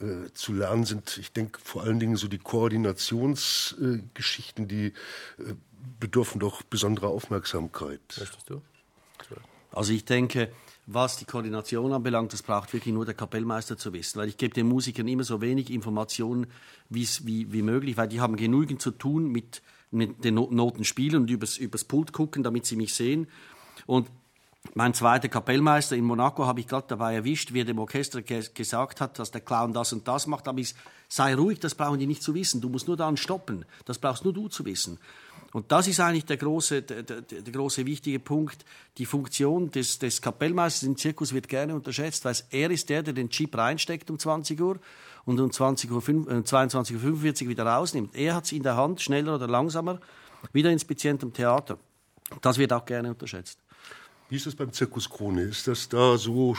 äh, 0.01 0.31
zu 0.35 0.53
lernen 0.53 0.85
sind? 0.85 1.17
Ich 1.17 1.33
denke 1.33 1.59
vor 1.63 1.85
allen 1.85 1.99
Dingen 1.99 2.17
so 2.17 2.29
die 2.29 2.37
Koordinationsgeschichten, 2.39 4.65
äh, 4.65 4.69
die 4.69 4.93
bedürfen 5.99 6.39
doch 6.39 6.61
besonderer 6.63 7.09
Aufmerksamkeit. 7.09 8.03
Möchtest 8.19 8.51
du? 8.51 8.61
Also 9.73 9.95
ich 9.95 10.05
denke, 10.05 10.53
was 10.87 11.17
die 11.17 11.25
Koordination 11.25 11.93
anbelangt, 11.93 12.33
das 12.33 12.43
braucht 12.43 12.73
wirklich 12.73 12.95
nur 12.95 13.05
der 13.05 13.15
Kapellmeister 13.15 13.77
zu 13.77 13.93
wissen. 13.93 14.21
Weil 14.21 14.29
ich 14.29 14.37
gebe 14.37 14.55
den 14.55 14.69
Musikern 14.69 15.09
immer 15.09 15.25
so 15.25 15.41
wenig 15.41 15.71
Informationen 15.71 16.47
wie, 16.89 17.07
wie 17.25 17.63
möglich, 17.63 17.97
weil 17.97 18.09
die 18.09 18.21
haben 18.21 18.37
genügend 18.37 18.81
zu 18.81 18.93
tun 18.93 19.31
mit, 19.31 19.63
mit 19.91 20.25
den 20.25 20.35
Noten 20.35 20.85
spielen 20.85 21.23
und 21.23 21.31
übers, 21.31 21.57
übers 21.59 21.85
Pult 21.85 22.13
gucken, 22.13 22.45
damit 22.45 22.67
sie 22.67 22.77
mich 22.77 22.95
sehen. 22.95 23.27
Und 23.87 24.09
mein 24.75 24.95
zweiter 24.95 25.29
Kapellmeister 25.29 25.97
in 25.97 26.05
Monaco 26.05 26.47
habe 26.47 26.61
ich 26.61 26.69
gerade 26.69 26.87
dabei 26.89 27.15
erwischt, 27.15 27.53
wie 27.53 27.61
er 27.61 27.65
dem 27.65 27.79
Orchester 27.79 28.23
ge 28.23 28.45
gesagt 28.55 29.01
hat, 29.01 29.19
dass 29.19 29.31
der 29.31 29.41
Clown 29.41 29.73
das 29.73 29.93
und 29.93 30.07
das 30.07 30.27
macht. 30.27 30.47
Aber 30.49 30.59
ich 30.59 30.75
sei 31.09 31.35
ruhig, 31.35 31.59
das 31.61 31.75
brauchen 31.75 31.99
die 31.99 32.07
nicht 32.07 32.23
zu 32.23 32.35
wissen. 32.35 32.61
Du 32.61 32.69
musst 32.69 32.87
nur 32.87 32.97
dann 32.97 33.17
stoppen. 33.17 33.65
Das 33.85 33.99
brauchst 33.99 34.25
nur 34.25 34.33
du 34.33 34.49
zu 34.49 34.65
wissen. 34.65 34.99
Und 35.57 35.73
das 35.73 35.89
ist 35.89 36.01
eigentlich 36.01 36.27
der 36.27 36.37
große, 36.37 36.83
der, 36.83 37.03
der, 37.03 37.23
der 37.23 37.53
große 37.55 37.87
wichtige 37.87 38.19
Punkt. 38.19 38.63
Die 38.99 39.07
Funktion 39.07 39.71
des, 39.71 39.99
des 39.99 40.21
Kapellmeisters 40.21 40.83
im 40.83 40.99
Zirkus 40.99 41.33
wird 41.33 41.49
gerne 41.49 41.75
unterschätzt, 41.75 42.27
weil 42.27 42.37
er 42.51 42.71
ist 42.71 42.91
der, 42.91 43.03
der 43.03 43.15
den 43.15 43.31
Chip 43.31 43.57
reinsteckt 43.57 44.11
um 44.11 44.19
20 44.19 44.61
Uhr 44.61 44.79
und 45.25 45.41
um 45.41 45.51
20 45.51 45.91
Uhr, 45.91 46.07
äh, 46.07 46.43
22.45 46.43 47.45
Uhr 47.45 47.49
wieder 47.49 47.65
rausnimmt. 47.65 48.15
Er 48.15 48.35
hat 48.35 48.45
es 48.45 48.53
in 48.53 48.65
der 48.65 48.77
Hand, 48.77 49.01
schneller 49.01 49.37
oder 49.37 49.49
langsamer, 49.49 49.99
wieder 50.53 50.71
inspizient 50.71 51.23
am 51.23 51.33
Theater. 51.33 51.79
Das 52.43 52.59
wird 52.59 52.75
auch 52.75 52.85
gerne 52.85 53.09
unterschätzt. 53.09 53.59
Wie 54.29 54.37
ist 54.37 54.47
es 54.47 54.55
beim 54.55 54.75
Zirkus 54.75 55.09
Krone? 55.09 55.41
Ist 55.41 55.67
das 55.69 55.89
da 55.89 56.19
so 56.19 56.55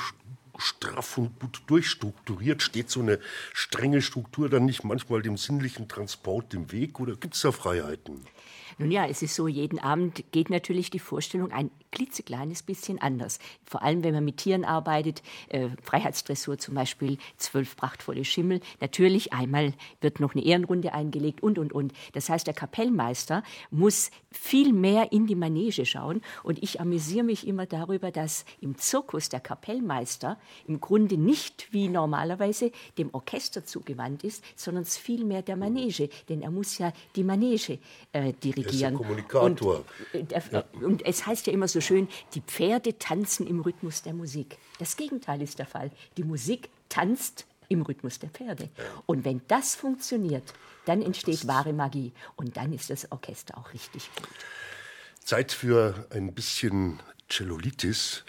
straff 0.57 1.19
und 1.19 1.39
gut 1.39 1.61
durchstrukturiert? 1.67 2.63
Steht 2.63 2.89
so 2.89 3.01
eine 3.01 3.19
strenge 3.53 4.01
Struktur 4.01 4.49
dann 4.49 4.65
nicht 4.65 4.83
manchmal 4.83 5.21
dem 5.21 5.37
sinnlichen 5.37 5.87
Transport 5.87 6.55
im 6.55 6.71
Weg 6.71 6.99
oder 6.99 7.15
gibt 7.15 7.35
es 7.35 7.41
da 7.41 7.51
Freiheiten? 7.51 8.25
Nun 8.79 8.91
ja, 8.91 9.07
es 9.07 9.23
ist 9.23 9.33
so, 9.33 9.47
jeden 9.47 9.79
Abend 9.79 10.23
geht 10.31 10.51
natürlich 10.51 10.91
die 10.91 10.99
Vorstellung 10.99 11.51
ein 11.51 11.71
klitzekleines 11.91 12.61
bisschen 12.61 13.01
anders. 13.01 13.39
Vor 13.65 13.81
allem, 13.81 14.03
wenn 14.03 14.13
man 14.13 14.23
mit 14.23 14.37
Tieren 14.37 14.65
arbeitet, 14.65 15.23
äh, 15.49 15.69
Freiheitsdressur 15.81 16.59
zum 16.59 16.75
Beispiel, 16.75 17.17
zwölf 17.37 17.75
prachtvolle 17.75 18.23
Schimmel. 18.23 18.59
Natürlich, 18.79 19.33
einmal 19.33 19.73
wird 19.99 20.19
noch 20.19 20.35
eine 20.35 20.45
Ehrenrunde 20.45 20.93
eingelegt 20.93 21.41
und, 21.41 21.57
und, 21.57 21.73
und. 21.73 21.91
Das 22.13 22.29
heißt, 22.29 22.45
der 22.45 22.53
Kapellmeister 22.53 23.41
muss 23.71 24.11
viel 24.29 24.73
mehr 24.73 25.11
in 25.11 25.25
die 25.25 25.35
Manege 25.35 25.87
schauen. 25.87 26.21
Und 26.43 26.61
ich 26.61 26.79
amüsiere 26.79 27.23
mich 27.23 27.47
immer 27.47 27.65
darüber, 27.65 28.11
dass 28.11 28.45
im 28.61 28.77
Zirkus 28.77 29.29
der 29.29 29.39
Kapellmeister 29.39 30.37
im 30.67 30.79
Grunde 30.79 31.17
nicht 31.17 31.69
wie 31.71 31.87
normalerweise 31.87 32.71
dem 32.99 33.09
Orchester 33.11 33.65
zugewandt 33.65 34.23
ist, 34.23 34.43
sondern 34.55 34.85
vielmehr 34.85 35.41
der 35.41 35.55
Manege. 35.55 36.09
Denn 36.29 36.43
er 36.43 36.51
muss 36.51 36.77
ja 36.77 36.93
die 37.15 37.23
Manege 37.23 37.79
äh, 38.11 38.33
dirigieren 38.33 38.66
dirigieren. 38.67 38.93
Er 38.93 38.99
ist 38.99 39.07
Kommunikator. 39.07 39.85
Und, 40.13 40.31
äh, 40.31 40.41
ja. 40.51 40.63
und 40.81 41.05
es 41.05 41.25
heißt 41.25 41.47
ja 41.47 41.53
immer 41.53 41.67
so 41.67 41.81
schön, 41.81 42.07
die 42.33 42.41
Pferde 42.41 42.97
tanzen 42.97 43.47
im 43.47 43.59
Rhythmus 43.61 44.01
der 44.01 44.13
Musik. 44.13 44.57
Das 44.79 44.97
Gegenteil 44.97 45.41
ist 45.41 45.59
der 45.59 45.65
Fall. 45.65 45.91
Die 46.17 46.23
Musik 46.23 46.69
tanzt 46.89 47.45
im 47.69 47.81
Rhythmus 47.81 48.19
der 48.19 48.29
Pferde. 48.29 48.69
Und 49.05 49.25
wenn 49.25 49.41
das 49.47 49.75
funktioniert, 49.75 50.53
dann 50.85 51.01
entsteht 51.01 51.47
wahre 51.47 51.73
Magie. 51.73 52.13
Und 52.35 52.57
dann 52.57 52.73
ist 52.73 52.89
das 52.89 53.11
Orchester 53.11 53.57
auch 53.57 53.73
richtig 53.73 54.09
gut. 54.15 54.29
Zeit 55.23 55.51
für 55.51 56.07
ein 56.11 56.33
bisschen 56.33 57.01
Cellulitis. 57.29 58.23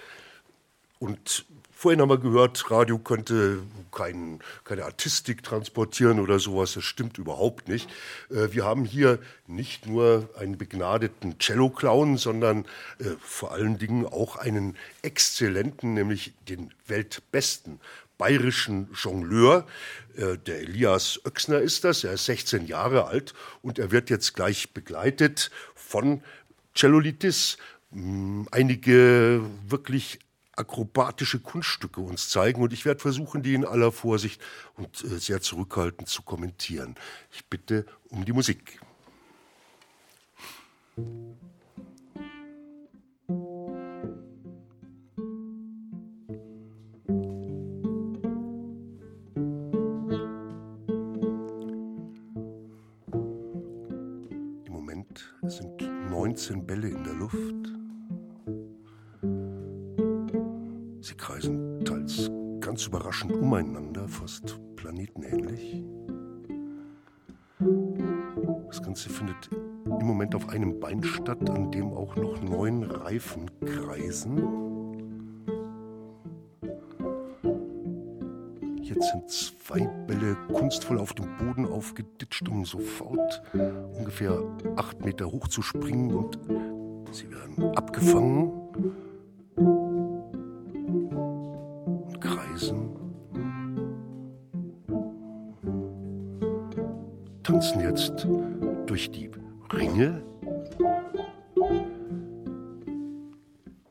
Und 0.99 1.47
Vorhin 1.81 2.01
haben 2.01 2.09
wir 2.09 2.19
gehört, 2.19 2.73
Radio 2.73 2.99
könnte 2.99 3.63
kein, 3.93 4.41
keine 4.65 4.85
Artistik 4.85 5.45
transportieren 5.45 6.19
oder 6.19 6.41
sowas. 6.41 6.75
Das 6.75 6.83
stimmt 6.83 7.19
überhaupt 7.19 7.69
nicht. 7.69 7.89
Äh, 8.31 8.49
wir 8.51 8.65
haben 8.65 8.85
hier 8.85 9.21
nicht 9.47 9.87
nur 9.87 10.29
einen 10.37 10.59
begnadeten 10.59 11.39
Cello-Clown, 11.39 12.17
sondern 12.17 12.65
äh, 12.99 13.11
vor 13.21 13.53
allen 13.53 13.79
Dingen 13.79 14.07
auch 14.07 14.35
einen 14.35 14.77
exzellenten, 15.03 15.95
nämlich 15.95 16.35
den 16.49 16.75
weltbesten 16.89 17.79
bayerischen 18.19 18.89
Jongleur. 18.93 19.65
Äh, 20.17 20.37
der 20.37 20.63
Elias 20.63 21.21
Oechsner 21.25 21.61
ist 21.61 21.85
das. 21.85 22.03
Er 22.03 22.15
ist 22.15 22.25
16 22.25 22.67
Jahre 22.67 23.07
alt 23.07 23.35
und 23.63 23.79
er 23.79 23.93
wird 23.93 24.11
jetzt 24.11 24.35
gleich 24.35 24.75
begleitet 24.75 25.53
von 25.77 26.25
Cellolitis. 26.75 27.57
Einige 28.51 29.43
wirklich 29.69 30.19
akrobatische 30.59 31.39
Kunststücke 31.39 32.01
uns 32.01 32.29
zeigen 32.31 32.63
und 32.63 32.73
ich 32.73 32.85
werde 32.85 33.01
versuchen, 33.01 33.43
die 33.43 33.55
in 33.55 33.65
aller 33.65 33.93
Vorsicht 33.93 34.41
und 34.77 35.05
äh, 35.05 35.19
sehr 35.19 35.41
zurückhaltend 35.41 36.09
zu 36.09 36.23
kommentieren. 36.23 36.97
Ich 37.33 37.47
bitte 37.47 37.87
um 38.11 38.25
die 38.25 38.33
Musik. 38.33 38.81
Im 54.67 54.73
Moment 54.73 55.33
sind 55.47 55.81
19 56.11 56.67
Bälle 56.67 56.89
in 56.89 57.05
der 57.05 57.15
Luft. 57.15 57.78
ganz 62.79 62.87
überraschend 62.87 63.33
umeinander, 63.33 64.07
fast 64.07 64.57
planetenähnlich. 64.77 65.83
Das 68.69 68.81
Ganze 68.81 69.09
findet 69.09 69.51
im 69.85 70.07
Moment 70.07 70.33
auf 70.37 70.49
einem 70.49 70.79
Bein 70.79 71.03
statt, 71.03 71.51
an 71.51 71.73
dem 71.73 71.93
auch 71.93 72.15
noch 72.15 72.41
neun 72.41 72.85
Reifen 72.85 73.51
kreisen. 73.67 74.37
Jetzt 78.81 79.11
sind 79.11 79.29
zwei 79.29 79.81
Bälle 80.07 80.37
kunstvoll 80.53 81.01
auf 81.01 81.15
dem 81.15 81.27
Boden 81.37 81.67
aufgeditscht, 81.67 82.49
um 82.49 82.65
sofort 82.65 83.43
ungefähr 83.99 84.41
acht 84.77 85.05
Meter 85.05 85.27
hoch 85.27 85.49
zu 85.49 85.63
springen 85.63 86.15
und 86.15 86.39
sie 87.11 87.29
werden 87.29 87.77
abgefangen. 87.77 88.53
Jetzt 97.89 98.27
durch 98.87 99.11
die 99.11 99.31
Ringe. 99.73 100.23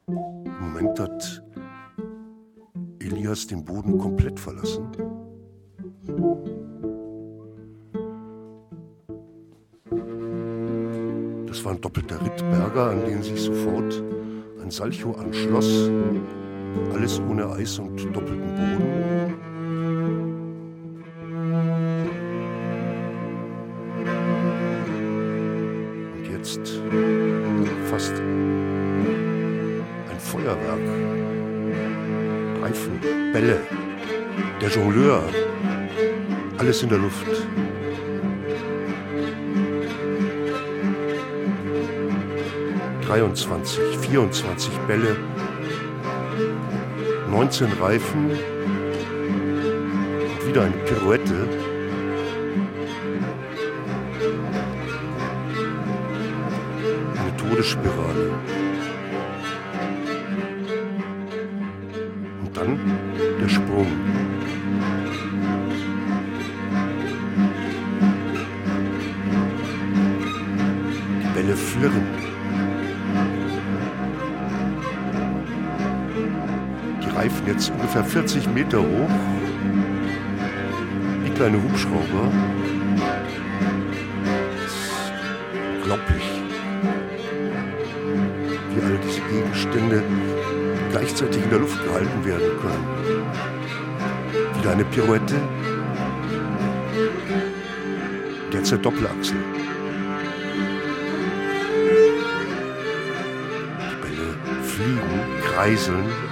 Im 0.08 0.60
Moment 0.60 1.00
hat 1.00 1.44
Elias 3.00 3.48
den 3.48 3.64
Boden 3.66 3.98
komplett 3.98 4.40
verlassen. 4.40 4.88
Das 11.48 11.66
war 11.66 11.72
ein 11.72 11.82
doppelter 11.82 12.22
Rittberger, 12.22 12.92
an 12.92 13.06
den 13.06 13.24
sich 13.24 13.42
sofort 13.42 14.04
ein 14.62 14.70
Salcho 14.70 15.14
anschloss. 15.14 15.90
Alles 16.94 17.20
ohne 17.20 17.50
Eis 17.50 17.80
und 17.80 17.98
doppelten 18.14 18.56
Boden. 18.56 19.17
Alles 36.78 36.84
in 36.84 36.90
der 36.90 37.00
Luft. 37.00 37.26
Dreiundzwanzig, 43.06 43.98
vierundzwanzig 44.02 44.74
Bälle, 44.88 45.16
neunzehn 47.32 47.72
Reifen 47.80 48.32
und 50.32 50.48
wieder 50.48 50.64
eine 50.64 50.78
Pirouette. 50.86 51.67
Ungefähr 77.88 78.04
40 78.04 78.50
Meter 78.50 78.80
hoch. 78.80 79.10
Wie 81.24 81.30
kleine 81.30 81.64
Hubschrauber. 81.64 82.32
Unglaublich. 85.78 86.24
Wie 88.74 88.82
all 88.84 89.00
diese 89.06 89.22
Gegenstände 89.22 90.04
gleichzeitig 90.92 91.42
in 91.42 91.50
der 91.50 91.60
Luft 91.60 91.82
gehalten 91.86 92.26
werden 92.26 92.50
können. 92.60 92.88
Wieder 94.60 94.72
eine 94.72 94.84
Pirouette. 94.84 95.36
Derzeit 98.52 98.86
Doppelachsel. 98.86 99.38
Die 103.80 103.96
Bälle 104.02 104.36
fliegen, 104.62 105.22
kreiseln. 105.54 106.27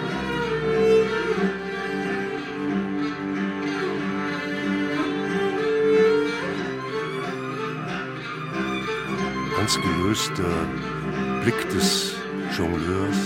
Gelöster 10.15 10.43
Blick 11.43 11.69
des 11.71 12.15
Jongleurs. 12.57 13.17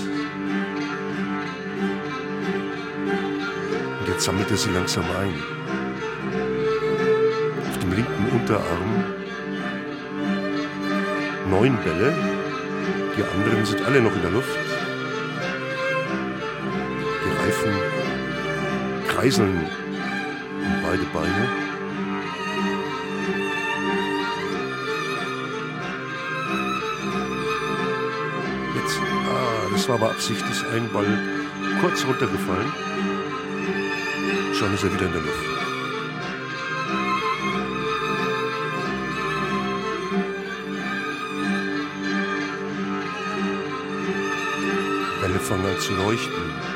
Und 4.00 4.08
jetzt 4.08 4.24
sammelt 4.24 4.50
er 4.50 4.58
sie 4.58 4.72
langsam 4.72 5.04
ein. 5.04 5.34
Auf 7.70 7.78
dem 7.78 7.94
linken 7.94 8.30
Unterarm 8.32 9.04
neun 11.52 11.78
Bälle. 11.84 12.14
Die 13.16 13.24
anderen 13.24 13.66
sind 13.66 13.86
alle 13.86 14.02
noch 14.02 14.16
in 14.16 14.22
der 14.22 14.32
Luft. 14.32 14.58
Die 17.24 17.46
Reifen 17.46 17.72
kreiseln 19.10 19.66
um 20.66 20.82
beide 20.82 21.04
Beine. 21.14 21.69
Aber 30.00 30.12
ist 30.50 30.66
ein 30.74 30.90
Ball 30.94 31.06
kurz 31.82 32.06
runtergefallen. 32.06 32.72
Schon 34.54 34.74
ist 34.74 34.84
er 34.84 34.94
wieder 34.94 35.08
in 35.08 35.12
der 35.12 35.22
Luft. 35.22 35.46
Bälle 45.22 45.40
fangen 45.40 45.66
an 45.66 45.80
zu 45.80 45.94
leuchten. 45.96 46.69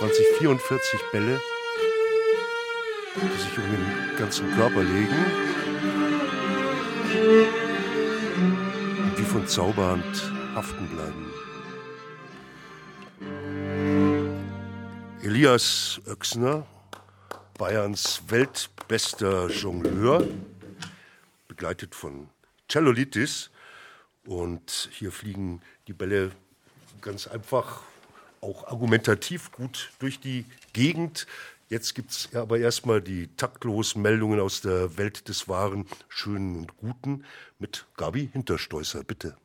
21, 0.00 0.26
44 0.38 1.00
Bälle, 1.12 1.40
die 3.16 3.42
sich 3.42 3.58
um 3.58 3.64
den 3.70 4.16
ganzen 4.16 4.50
Körper 4.54 4.82
legen. 4.82 5.16
Und 9.02 9.18
wie 9.18 9.24
von 9.24 9.46
Zauberhand 9.46 10.32
haften 10.54 10.88
bleiben. 10.88 11.32
Elias 15.22 16.00
Oechsner, 16.06 16.66
Bayerns 17.58 18.22
weltbester 18.28 19.48
Jongleur, 19.48 20.26
begleitet 21.48 21.94
von 21.94 22.28
Cellolitis. 22.68 23.50
Und 24.24 24.88
hier 24.92 25.12
fliegen 25.12 25.60
die 25.86 25.92
Bälle 25.92 26.32
ganz 27.02 27.26
einfach, 27.26 27.82
auch 28.42 28.66
argumentativ 28.66 29.52
gut 29.52 29.92
durch 29.98 30.20
die 30.20 30.44
Gegend. 30.72 31.26
Jetzt 31.68 31.94
gibt 31.94 32.10
es 32.10 32.28
aber 32.34 32.58
erstmal 32.58 33.00
die 33.00 33.28
taktlosen 33.36 34.02
Meldungen 34.02 34.40
aus 34.40 34.60
der 34.60 34.98
Welt 34.98 35.28
des 35.28 35.48
Wahren, 35.48 35.86
Schönen 36.08 36.56
und 36.56 36.76
Guten 36.76 37.24
mit 37.58 37.86
Gabi 37.96 38.28
Hinterstoßer, 38.30 39.04
bitte. 39.04 39.36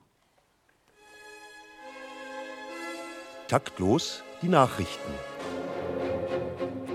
Taktlos 3.48 4.24
die 4.42 4.50
Nachrichten. 4.50 5.14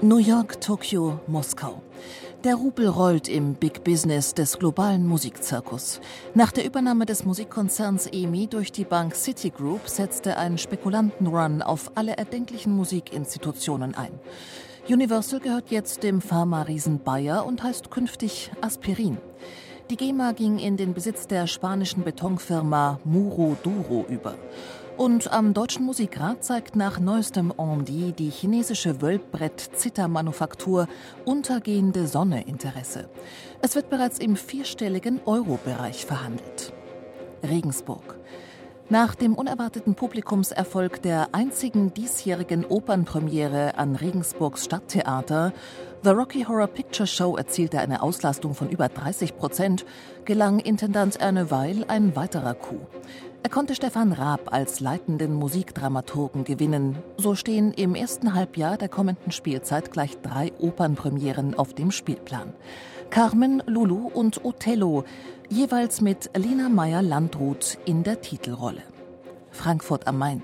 New 0.03 0.18
York, 0.18 0.61
Tokio, 0.61 1.20
Moskau. 1.28 1.82
Der 2.45 2.57
Rubel 2.57 2.88
rollt 2.88 3.28
im 3.28 3.55
Big 3.55 3.84
Business 3.84 4.34
des 4.34 4.59
globalen 4.59 5.07
Musikzirkus. 5.07 6.01
Nach 6.34 6.51
der 6.51 6.64
Übernahme 6.64 7.07
des 7.07 7.24
Musikkonzerns 7.24 8.09
EMI 8.09 8.49
durch 8.49 8.72
die 8.72 8.84
Bank 8.84 9.14
Citigroup 9.14 9.88
setzte 9.88 10.36
ein 10.36 10.59
Spekulantenrun 10.59 11.62
auf 11.62 11.93
alle 11.95 12.16
erdenklichen 12.16 12.74
Musikinstitutionen 12.74 13.95
ein. 13.95 14.11
Universal 14.88 15.38
gehört 15.38 15.70
jetzt 15.70 16.03
dem 16.03 16.20
Pharma-Riesen 16.20 16.99
Bayer 16.99 17.47
und 17.47 17.62
heißt 17.62 17.93
künftig 17.93 18.51
Aspirin. 18.61 19.18
Die 19.88 19.97
GEMA 19.97 20.32
ging 20.32 20.59
in 20.59 20.76
den 20.76 20.95
Besitz 20.95 21.28
der 21.28 21.47
spanischen 21.47 22.03
Betonfirma 22.03 22.99
Muro 23.05 23.57
Duro 23.62 24.05
über. 24.09 24.34
Und 24.97 25.32
am 25.32 25.55
Deutschen 25.55 25.86
Musikrat 25.86 26.45
zeigt 26.45 26.76
nach 26.76 27.01
neuestem 27.01 27.53
Ondi 27.57 28.12
die 28.12 28.30
chinesische 28.30 29.01
Wölbbrett-Zittermanufaktur 29.01 30.86
Untergehende 31.24 32.07
Sonne 32.07 32.47
Interesse. 32.47 33.09
Es 33.62 33.74
wird 33.74 33.88
bereits 33.88 34.18
im 34.18 34.36
vierstelligen 34.36 35.20
Euro-Bereich 35.24 36.05
verhandelt. 36.05 36.72
Regensburg. 37.43 38.18
Nach 38.90 39.14
dem 39.14 39.34
unerwarteten 39.34 39.95
Publikumserfolg 39.95 41.01
der 41.01 41.28
einzigen 41.32 41.95
diesjährigen 41.95 42.66
Opernpremiere 42.66 43.78
an 43.78 43.97
Regensburgs 43.97 44.66
Stadttheater, 44.66 45.55
The 46.05 46.11
Rocky 46.11 46.45
Horror 46.45 46.66
Picture 46.66 47.07
Show 47.07 47.36
erzielte 47.36 47.78
eine 47.78 48.03
Auslastung 48.03 48.55
von 48.55 48.68
über 48.68 48.88
30 48.88 49.36
Prozent, 49.36 49.86
gelang 50.26 50.59
Intendant 50.59 51.16
Erne 51.16 51.51
Weil 51.51 51.84
ein 51.88 52.14
weiterer 52.16 52.55
Coup. 52.55 52.86
Er 53.45 53.51
konnte 53.51 53.74
Stefan 53.74 54.12
Raab 54.12 54.53
als 54.53 54.78
leitenden 54.78 55.34
Musikdramaturgen 55.34 56.45
gewinnen. 56.45 56.99
So 57.16 57.34
stehen 57.34 57.72
im 57.72 57.97
ersten 57.97 58.34
Halbjahr 58.34 58.76
der 58.76 58.88
kommenden 58.88 59.32
Spielzeit 59.32 59.90
gleich 59.90 60.16
drei 60.20 60.53
Opernpremieren 60.61 61.55
auf 61.59 61.74
dem 61.74 61.90
Spielplan. 61.90 62.53
Carmen, 63.11 63.61
Lulu 63.66 64.07
und 64.07 64.45
Othello, 64.45 65.05
jeweils 65.49 66.01
mit 66.01 66.30
Lena 66.36 66.68
Meyer-Landrut 66.68 67.78
in 67.84 68.05
der 68.05 68.20
Titelrolle. 68.20 68.82
Frankfurt 69.51 70.07
am 70.07 70.18
Main. 70.18 70.43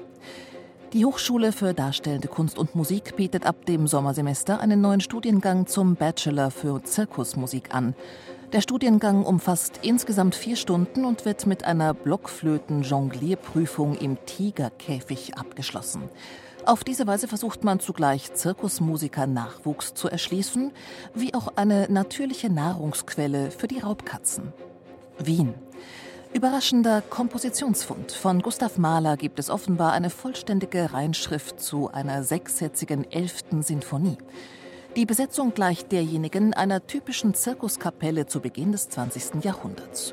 Die 0.93 1.05
Hochschule 1.05 1.53
für 1.53 1.75
Darstellende 1.75 2.29
Kunst 2.29 2.59
und 2.59 2.75
Musik 2.75 3.15
bietet 3.15 3.47
ab 3.47 3.67
dem 3.67 3.87
Sommersemester 3.87 4.59
einen 4.59 4.81
neuen 4.81 5.01
Studiengang 5.01 5.67
zum 5.67 5.97
Bachelor 5.97 6.51
für 6.51 6.83
Zirkusmusik 6.83 7.75
an. 7.75 7.95
Der 8.55 8.63
Studiengang 8.63 9.27
umfasst 9.27 9.81
insgesamt 9.83 10.35
vier 10.35 10.57
Stunden 10.57 11.05
und 11.05 11.27
wird 11.27 11.47
mit 11.47 11.65
einer 11.65 11.93
Blockflöten-Jonglierprüfung 11.93 13.95
im 13.95 14.17
Tigerkäfig 14.25 15.37
abgeschlossen. 15.37 16.05
Auf 16.65 16.83
diese 16.83 17.07
Weise 17.07 17.29
versucht 17.29 17.63
man 17.63 17.79
zugleich 17.79 18.33
Zirkusmusiker 18.33 19.27
Nachwuchs 19.27 19.93
zu 19.93 20.09
erschließen, 20.09 20.73
wie 21.15 21.35
auch 21.35 21.53
eine 21.57 21.93
natürliche 21.93 22.49
Nahrungsquelle 22.49 23.51
für 23.51 23.69
die 23.69 23.81
Raubkatzen. 23.81 24.55
Wien. 25.19 25.53
Überraschender 26.33 27.03
Kompositionsfund. 27.03 28.13
Von 28.13 28.41
Gustav 28.41 28.79
Mahler 28.79 29.19
gibt 29.19 29.39
es 29.39 29.51
offenbar 29.51 29.93
eine 29.93 30.09
vollständige 30.09 30.95
Reinschrift 30.95 31.61
zu 31.61 31.91
einer 31.91 32.23
sechssätzigen 32.23 33.11
elften 33.11 33.63
Sinfonie. 33.63 34.17
Die 34.99 35.07
Besetzung 35.07 35.55
gleicht 35.55 35.93
derjenigen 35.93 36.55
einer 36.55 36.85
typischen 36.85 37.33
Zirkuskapelle 37.33 38.27
zu 38.27 38.41
Beginn 38.41 38.73
des 38.73 38.89
20. 38.89 39.45
Jahrhunderts. 39.45 40.13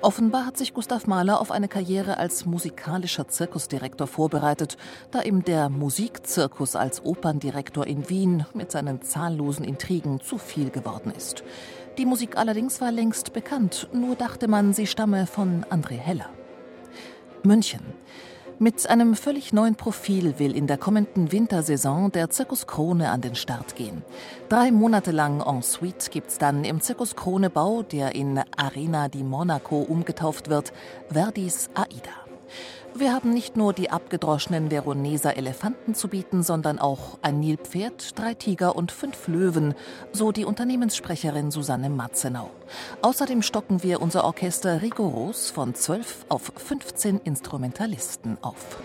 Offenbar 0.00 0.44
hat 0.44 0.58
sich 0.58 0.74
Gustav 0.74 1.06
Mahler 1.06 1.40
auf 1.40 1.52
eine 1.52 1.68
Karriere 1.68 2.18
als 2.18 2.44
musikalischer 2.44 3.28
Zirkusdirektor 3.28 4.08
vorbereitet, 4.08 4.76
da 5.12 5.22
ihm 5.22 5.44
der 5.44 5.68
Musikzirkus 5.68 6.74
als 6.74 7.04
Operndirektor 7.04 7.86
in 7.86 8.10
Wien 8.10 8.44
mit 8.54 8.72
seinen 8.72 9.02
zahllosen 9.02 9.64
Intrigen 9.64 10.20
zu 10.20 10.36
viel 10.36 10.70
geworden 10.70 11.12
ist. 11.16 11.44
Die 11.96 12.04
Musik 12.04 12.36
allerdings 12.36 12.80
war 12.80 12.90
längst 12.90 13.34
bekannt, 13.34 13.88
nur 13.92 14.16
dachte 14.16 14.48
man, 14.48 14.72
sie 14.72 14.88
stamme 14.88 15.28
von 15.28 15.64
André 15.70 15.94
Heller. 15.94 16.28
München. 17.44 17.82
Mit 18.60 18.88
einem 18.88 19.16
völlig 19.16 19.52
neuen 19.52 19.74
Profil 19.74 20.38
will 20.38 20.56
in 20.56 20.68
der 20.68 20.78
kommenden 20.78 21.32
Wintersaison 21.32 22.12
der 22.12 22.30
Zirkus 22.30 22.68
Krone 22.68 23.10
an 23.10 23.20
den 23.20 23.34
Start 23.34 23.74
gehen. 23.74 24.02
Drei 24.48 24.70
Monate 24.70 25.10
lang 25.10 25.40
en 25.40 25.60
suite 25.60 26.10
gibt's 26.10 26.38
dann 26.38 26.64
im 26.64 26.80
Zirkus 26.80 27.16
Krone 27.16 27.50
Bau, 27.50 27.82
der 27.82 28.14
in 28.14 28.40
Arena 28.56 29.08
di 29.08 29.24
Monaco 29.24 29.78
umgetauft 29.80 30.50
wird, 30.50 30.72
Verdis 31.10 31.68
Aida. 31.74 32.23
Wir 32.96 33.12
haben 33.12 33.30
nicht 33.30 33.56
nur 33.56 33.72
die 33.72 33.90
abgedroschenen 33.90 34.70
Veroneser 34.70 35.36
Elefanten 35.36 35.96
zu 35.96 36.06
bieten, 36.06 36.44
sondern 36.44 36.78
auch 36.78 37.18
ein 37.22 37.40
Nilpferd, 37.40 38.16
drei 38.16 38.34
Tiger 38.34 38.76
und 38.76 38.92
fünf 38.92 39.26
Löwen, 39.26 39.74
so 40.12 40.30
die 40.30 40.44
Unternehmenssprecherin 40.44 41.50
Susanne 41.50 41.90
Matzenau. 41.90 42.50
Außerdem 43.02 43.42
stocken 43.42 43.82
wir 43.82 44.00
unser 44.00 44.22
Orchester 44.22 44.80
rigoros 44.80 45.50
von 45.50 45.74
12 45.74 46.26
auf 46.28 46.52
15 46.54 47.18
Instrumentalisten 47.18 48.38
auf. 48.42 48.78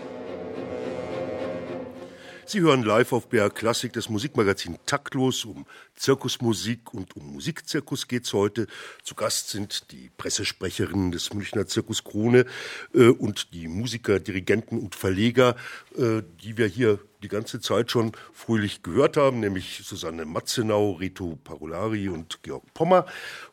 Sie 2.46 2.62
hören 2.62 2.82
live 2.82 3.12
auf 3.12 3.28
BR 3.28 3.48
Klassik 3.48 3.92
das 3.92 4.08
Musikmagazin 4.08 4.76
Taktlos. 4.84 5.44
Um 5.44 5.66
Zirkusmusik 6.00 6.94
und 6.94 7.14
um 7.14 7.34
Musikzirkus 7.34 8.08
geht's 8.08 8.32
heute. 8.32 8.66
Zu 9.02 9.14
Gast 9.14 9.50
sind 9.50 9.92
die 9.92 10.10
Pressesprecherinnen 10.16 11.12
des 11.12 11.32
Münchner 11.34 11.66
Zirkus 11.66 12.04
Krone 12.04 12.46
äh, 12.94 13.08
und 13.08 13.52
die 13.52 13.68
Musiker, 13.68 14.18
Dirigenten 14.18 14.78
und 14.78 14.94
Verleger, 14.94 15.56
äh, 15.96 16.22
die 16.42 16.56
wir 16.56 16.66
hier 16.66 16.98
die 17.22 17.28
ganze 17.28 17.60
Zeit 17.60 17.90
schon 17.90 18.12
fröhlich 18.32 18.82
gehört 18.82 19.18
haben, 19.18 19.40
nämlich 19.40 19.82
Susanne 19.84 20.24
Matzenau, 20.24 20.92
Reto 20.92 21.38
Parolari 21.44 22.08
und 22.08 22.42
Georg 22.42 22.64
Pommer. 22.72 23.04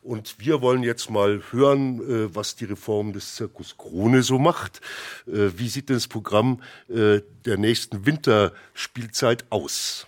Und 0.02 0.36
wir 0.38 0.62
wollen 0.62 0.82
jetzt 0.82 1.10
mal 1.10 1.42
hören, 1.50 2.00
äh, 2.00 2.34
was 2.34 2.56
die 2.56 2.64
Reform 2.64 3.12
des 3.12 3.34
Zirkus 3.34 3.76
Krone 3.76 4.22
so 4.22 4.38
macht. 4.38 4.80
Äh, 5.26 5.50
wie 5.56 5.68
sieht 5.68 5.90
denn 5.90 5.96
das 5.96 6.08
Programm 6.08 6.62
äh, 6.88 7.20
der 7.44 7.58
nächsten 7.58 8.06
Winterspielzeit 8.06 9.44
aus? 9.50 10.07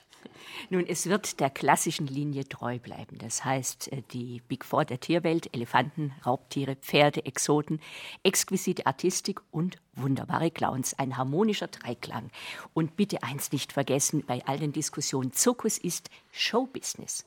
Nun, 0.72 0.86
es 0.86 1.06
wird 1.06 1.40
der 1.40 1.50
klassischen 1.50 2.06
Linie 2.06 2.48
treu 2.48 2.78
bleiben. 2.78 3.18
Das 3.18 3.44
heißt, 3.44 3.90
äh, 3.92 4.02
die 4.12 4.40
Big 4.46 4.64
Four 4.64 4.84
der 4.84 5.00
Tierwelt, 5.00 5.52
Elefanten, 5.52 6.12
Raubtiere, 6.24 6.76
Pferde, 6.76 7.26
Exoten, 7.26 7.80
exquisite 8.22 8.86
Artistik 8.86 9.40
und 9.50 9.78
wunderbare 9.94 10.52
Clowns. 10.52 10.96
Ein 10.96 11.16
harmonischer 11.16 11.66
Dreiklang. 11.66 12.30
Und 12.72 12.94
bitte 12.94 13.24
eins 13.24 13.50
nicht 13.50 13.72
vergessen 13.72 14.22
bei 14.24 14.46
all 14.46 14.60
den 14.60 14.72
Diskussionen. 14.72 15.32
Zirkus 15.32 15.76
ist 15.76 16.08
Showbusiness 16.30 17.24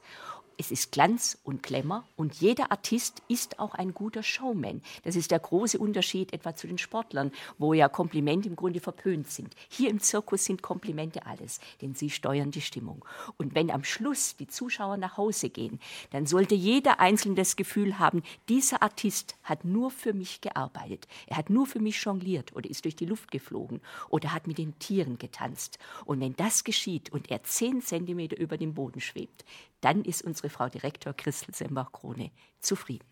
es 0.57 0.71
ist 0.71 0.91
Glanz 0.91 1.37
und 1.43 1.63
Glamour 1.63 2.03
und 2.15 2.35
jeder 2.35 2.71
Artist 2.71 3.21
ist 3.27 3.59
auch 3.59 3.73
ein 3.75 3.93
guter 3.93 4.23
Showman. 4.23 4.81
Das 5.03 5.15
ist 5.15 5.31
der 5.31 5.39
große 5.39 5.77
Unterschied 5.77 6.33
etwa 6.33 6.55
zu 6.55 6.67
den 6.67 6.77
Sportlern, 6.77 7.31
wo 7.57 7.73
ja 7.73 7.89
Komplimente 7.89 8.47
im 8.47 8.55
Grunde 8.55 8.79
verpönt 8.79 9.29
sind. 9.29 9.55
Hier 9.69 9.89
im 9.89 9.99
Zirkus 9.99 10.45
sind 10.45 10.61
Komplimente 10.61 11.25
alles, 11.25 11.59
denn 11.81 11.95
sie 11.95 12.09
steuern 12.09 12.51
die 12.51 12.61
Stimmung. 12.61 13.05
Und 13.37 13.55
wenn 13.55 13.71
am 13.71 13.83
Schluss 13.83 14.35
die 14.35 14.47
Zuschauer 14.47 14.97
nach 14.97 15.17
Hause 15.17 15.49
gehen, 15.49 15.79
dann 16.11 16.25
sollte 16.25 16.55
jeder 16.55 16.99
Einzelne 16.99 17.35
das 17.35 17.55
Gefühl 17.55 17.99
haben, 17.99 18.23
dieser 18.49 18.81
Artist 18.81 19.35
hat 19.43 19.65
nur 19.65 19.91
für 19.91 20.13
mich 20.13 20.41
gearbeitet. 20.41 21.07
Er 21.27 21.37
hat 21.37 21.49
nur 21.49 21.65
für 21.65 21.79
mich 21.79 22.01
jongliert 22.03 22.55
oder 22.55 22.69
ist 22.69 22.85
durch 22.85 22.95
die 22.95 23.05
Luft 23.05 23.31
geflogen 23.31 23.81
oder 24.09 24.33
hat 24.33 24.47
mit 24.47 24.57
den 24.57 24.77
Tieren 24.79 25.17
getanzt. 25.17 25.79
Und 26.05 26.19
wenn 26.19 26.35
das 26.35 26.63
geschieht 26.63 27.11
und 27.11 27.29
er 27.31 27.43
zehn 27.43 27.81
Zentimeter 27.81 28.37
über 28.37 28.57
dem 28.57 28.73
Boden 28.73 29.01
schwebt, 29.01 29.45
dann 29.83 30.03
ist 30.03 30.21
unsere 30.23 30.49
Frau 30.49 30.69
Direktor 30.69 31.13
Christel 31.13 31.53
Sembach-Krone 31.53 32.31
zufrieden. 32.59 33.05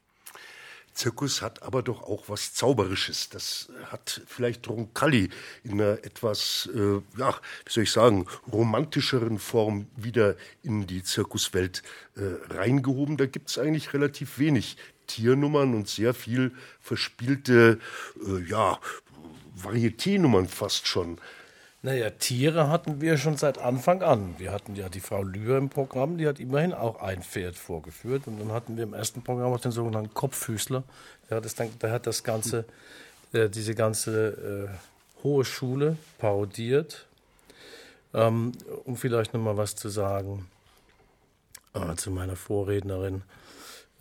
Zirkus 0.93 1.41
hat 1.41 1.63
aber 1.63 1.83
doch 1.83 2.03
auch 2.03 2.25
was 2.27 2.53
Zauberisches. 2.53 3.29
Das 3.29 3.69
hat 3.85 4.21
vielleicht 4.27 4.67
Roncalli 4.67 5.29
in 5.63 5.73
einer 5.73 6.03
etwas, 6.03 6.69
äh, 6.73 7.01
ja, 7.17 7.33
wie 7.65 7.71
soll 7.71 7.83
ich 7.83 7.91
sagen, 7.91 8.25
romantischeren 8.51 9.39
Form 9.39 9.87
wieder 9.95 10.35
in 10.63 10.87
die 10.87 11.03
Zirkuswelt 11.03 11.81
äh, 12.15 12.53
reingehoben. 12.53 13.17
Da 13.17 13.25
gibt 13.25 13.49
es 13.49 13.57
eigentlich 13.57 13.93
relativ 13.93 14.37
wenig 14.37 14.75
Tiernummern 15.07 15.73
und 15.73 15.87
sehr 15.87 16.13
viel 16.13 16.53
verspielte, 16.79 17.79
äh, 18.25 18.49
ja, 18.49 18.79
Varieté-Nummern 19.55 20.47
fast 20.47 20.87
schon. 20.87 21.19
Naja, 21.83 22.11
Tiere 22.11 22.69
hatten 22.69 23.01
wir 23.01 23.17
schon 23.17 23.37
seit 23.37 23.57
Anfang 23.57 24.03
an. 24.03 24.35
Wir 24.37 24.51
hatten 24.51 24.75
ja 24.75 24.87
die 24.87 24.99
Frau 24.99 25.23
Lühr 25.23 25.57
im 25.57 25.69
Programm, 25.69 26.19
die 26.19 26.27
hat 26.27 26.39
immerhin 26.39 26.73
auch 26.73 27.01
ein 27.01 27.23
Pferd 27.23 27.55
vorgeführt. 27.55 28.27
Und 28.27 28.39
dann 28.39 28.51
hatten 28.51 28.77
wir 28.77 28.83
im 28.83 28.93
ersten 28.93 29.23
Programm 29.23 29.51
auch 29.51 29.59
den 29.59 29.71
sogenannten 29.71 30.13
Kopffüßler. 30.13 30.83
Der 31.29 31.37
hat 31.37 31.45
das, 31.45 31.55
dann, 31.55 31.69
der 31.79 31.91
hat 31.91 32.05
das 32.05 32.23
ganze, 32.23 32.65
äh, 33.33 33.49
diese 33.49 33.73
ganze 33.73 34.69
äh, 34.69 35.23
hohe 35.23 35.43
Schule 35.43 35.97
parodiert. 36.19 37.07
Ähm, 38.13 38.51
um 38.83 38.95
vielleicht 38.95 39.33
nochmal 39.33 39.57
was 39.57 39.75
zu 39.75 39.89
sagen 39.89 40.47
äh, 41.73 41.95
zu 41.95 42.11
meiner 42.11 42.35
Vorrednerin 42.35 43.23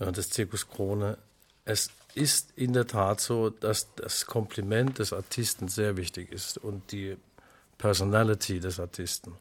äh, 0.01 0.13
des 0.13 0.29
Zirkus 0.31 0.69
Krone. 0.69 1.17
Es 1.65 1.91
ist 2.15 2.53
in 2.57 2.73
der 2.73 2.87
Tat 2.87 3.21
so, 3.21 3.51
dass 3.51 3.95
das 3.95 4.27
Kompliment 4.27 4.99
des 4.99 5.13
Artisten 5.13 5.69
sehr 5.69 5.97
wichtig 5.97 6.33
ist 6.33 6.59
und 6.59 6.93
die 6.93 7.17
Personality 7.81 8.61
des 8.61 8.79
Artisten. 8.79 9.33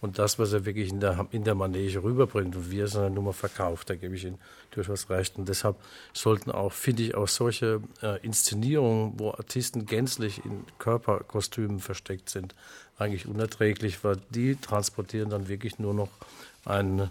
Und 0.00 0.20
das, 0.20 0.38
was 0.38 0.52
er 0.52 0.64
wirklich 0.64 0.90
in 0.90 1.00
der, 1.00 1.26
in 1.32 1.42
der 1.42 1.56
Manege 1.56 2.04
rüberbringt 2.04 2.54
und 2.54 2.70
wie 2.70 2.78
er 2.78 2.86
seine 2.86 3.10
Nummer 3.10 3.32
verkauft, 3.32 3.90
da 3.90 3.96
gebe 3.96 4.14
ich 4.14 4.24
ihm 4.24 4.38
durchaus 4.70 5.10
recht. 5.10 5.36
Und 5.36 5.48
deshalb 5.48 5.76
sollten 6.12 6.52
auch, 6.52 6.72
finde 6.72 7.02
ich, 7.02 7.16
auch 7.16 7.26
solche 7.26 7.80
äh, 8.00 8.24
Inszenierungen, 8.24 9.18
wo 9.18 9.32
Artisten 9.32 9.86
gänzlich 9.86 10.44
in 10.44 10.64
Körperkostümen 10.78 11.80
versteckt 11.80 12.30
sind, 12.30 12.54
eigentlich 12.96 13.26
unerträglich, 13.26 14.04
weil 14.04 14.18
die 14.30 14.54
transportieren 14.54 15.30
dann 15.30 15.48
wirklich 15.48 15.80
nur 15.80 15.94
noch 15.94 16.10
ein 16.64 17.10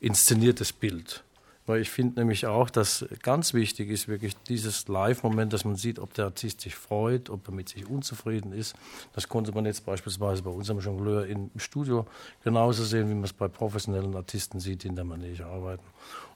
inszeniertes 0.00 0.72
Bild. 0.72 1.22
Weil 1.68 1.82
ich 1.82 1.90
finde 1.90 2.20
nämlich 2.20 2.46
auch, 2.46 2.70
dass 2.70 3.04
ganz 3.20 3.52
wichtig 3.52 3.90
ist 3.90 4.08
wirklich 4.08 4.34
dieses 4.48 4.88
Live-Moment, 4.88 5.52
dass 5.52 5.66
man 5.66 5.76
sieht, 5.76 5.98
ob 5.98 6.14
der 6.14 6.24
Artist 6.24 6.62
sich 6.62 6.74
freut, 6.74 7.28
ob 7.28 7.46
er 7.46 7.52
mit 7.52 7.68
sich 7.68 7.86
unzufrieden 7.86 8.52
ist. 8.52 8.74
Das 9.12 9.28
konnte 9.28 9.52
man 9.52 9.66
jetzt 9.66 9.84
beispielsweise 9.84 10.42
bei 10.42 10.50
unserem 10.50 10.80
Jongleur 10.80 11.26
im 11.26 11.50
Studio 11.56 12.06
genauso 12.42 12.84
sehen, 12.84 13.10
wie 13.10 13.14
man 13.14 13.24
es 13.24 13.34
bei 13.34 13.48
professionellen 13.48 14.16
Artisten 14.16 14.60
sieht, 14.60 14.82
die 14.82 14.88
in 14.88 14.96
der 14.96 15.04
Manege 15.04 15.44
arbeiten. 15.44 15.84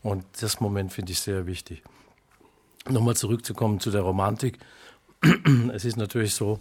Und 0.03 0.27
das 0.43 0.61
Moment 0.61 0.93
finde 0.93 1.13
ich 1.13 1.21
sehr 1.21 1.47
wichtig. 1.47 1.83
Nochmal 2.91 3.17
zurückzukommen 3.17 3.81
zu 3.81 3.91
der 3.91 4.03
Romantik. 4.03 4.59
Es 5.73 5.87
ist 5.87 5.97
natürlich 5.97 6.35
so, 6.35 6.61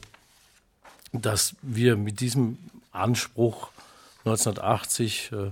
dass 1.12 1.58
wir 1.62 1.98
mit 1.98 2.22
diesem 2.22 2.58
Anspruch 2.94 3.68
1980 4.24 5.32
äh, 5.34 5.36
äh, 5.36 5.52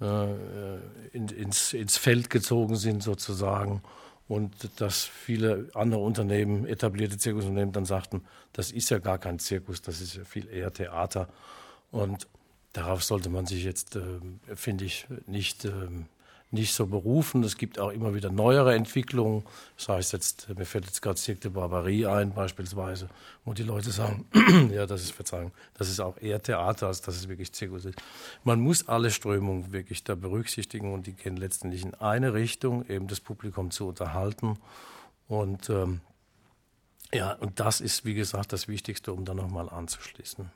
in, 0.00 1.28
ins, 1.28 1.72
ins 1.72 1.96
Feld 1.96 2.30
gezogen 2.30 2.76
sind 2.76 3.02
sozusagen 3.02 3.82
und 4.28 4.80
dass 4.80 5.04
viele 5.04 5.70
andere 5.74 6.00
Unternehmen, 6.00 6.66
etablierte 6.66 7.16
Zirkusunternehmen, 7.16 7.72
dann 7.72 7.86
sagten, 7.86 8.22
das 8.52 8.70
ist 8.70 8.90
ja 8.90 8.98
gar 8.98 9.18
kein 9.18 9.38
Zirkus, 9.38 9.80
das 9.80 10.00
ist 10.00 10.16
ja 10.16 10.24
viel 10.24 10.48
eher 10.48 10.72
Theater. 10.72 11.28
Und 11.90 12.28
darauf 12.74 13.02
sollte 13.02 13.30
man 13.30 13.46
sich 13.46 13.64
jetzt, 13.64 13.96
äh, 13.96 14.02
finde 14.54 14.84
ich, 14.84 15.06
nicht 15.26 15.64
äh, 15.64 15.70
nicht 16.50 16.74
so 16.74 16.86
berufen. 16.86 17.44
Es 17.44 17.56
gibt 17.56 17.78
auch 17.78 17.90
immer 17.90 18.14
wieder 18.14 18.30
neuere 18.30 18.74
Entwicklungen. 18.74 19.44
Das 19.76 19.88
heißt 19.88 20.12
jetzt, 20.14 20.48
mir 20.56 20.64
fällt 20.64 20.86
jetzt 20.86 21.02
gerade 21.02 21.18
Cirque 21.18 21.40
de 21.40 21.50
Barbarie 21.50 22.06
ein, 22.06 22.32
beispielsweise, 22.32 23.08
wo 23.44 23.52
die 23.52 23.62
Leute 23.62 23.90
sagen, 23.90 24.26
ja, 24.72 24.86
das 24.86 25.02
ist 25.02 25.12
Verzeihung, 25.12 25.52
das 25.74 25.90
ist 25.90 26.00
auch 26.00 26.16
eher 26.20 26.42
Theater, 26.42 26.86
als 26.86 27.02
dass 27.02 27.16
es 27.16 27.28
wirklich 27.28 27.52
Zirkus 27.52 27.84
ist. 27.84 28.00
Man 28.44 28.60
muss 28.60 28.88
alle 28.88 29.10
Strömungen 29.10 29.72
wirklich 29.72 30.04
da 30.04 30.14
berücksichtigen 30.14 30.94
und 30.94 31.06
die 31.06 31.12
gehen 31.12 31.36
letztendlich 31.36 31.84
in 31.84 31.94
eine 31.94 32.32
Richtung, 32.32 32.88
eben 32.88 33.08
das 33.08 33.20
Publikum 33.20 33.70
zu 33.70 33.86
unterhalten. 33.86 34.58
Und 35.28 35.68
ähm, 35.68 36.00
ja, 37.12 37.32
und 37.34 37.60
das 37.60 37.80
ist, 37.80 38.04
wie 38.04 38.14
gesagt, 38.14 38.52
das 38.52 38.68
Wichtigste, 38.68 39.12
um 39.12 39.24
da 39.24 39.34
nochmal 39.34 39.68
anzuschließen. 39.68 40.50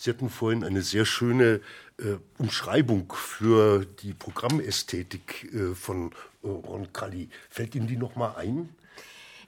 Sie 0.00 0.08
hatten 0.08 0.30
vorhin 0.30 0.64
eine 0.64 0.80
sehr 0.80 1.04
schöne 1.04 1.60
äh, 1.98 2.16
Umschreibung 2.38 3.12
für 3.12 3.84
die 3.84 4.14
Programmästhetik 4.14 5.52
äh, 5.52 5.74
von 5.74 6.12
äh, 6.42 6.48
Roncalli. 6.48 7.28
Fällt 7.50 7.74
Ihnen 7.74 7.86
die 7.86 7.98
noch 7.98 8.16
mal 8.16 8.34
ein? 8.36 8.70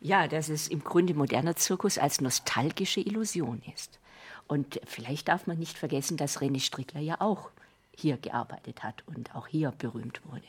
Ja, 0.03 0.29
dass 0.29 0.51
es 0.51 0.69
im 0.69 0.85
Grunde 0.85 1.15
moderner 1.15 1.57
Zirkus 1.57 1.97
als 1.97 2.21
nostalgische 2.21 3.01
Illusion 3.01 3.63
ist. 3.75 3.99
Und 4.47 4.79
vielleicht 4.85 5.29
darf 5.29 5.47
man 5.47 5.59
nicht 5.59 5.79
vergessen, 5.79 6.19
dass 6.19 6.43
René 6.43 6.61
Strickler 6.61 7.01
ja 7.01 7.23
auch 7.23 7.49
hier 7.97 8.19
gearbeitet 8.19 8.83
hat 8.83 9.05
und 9.07 9.35
auch 9.35 9.47
hier 9.47 9.71
berühmt 9.71 10.21
wurde. 10.27 10.45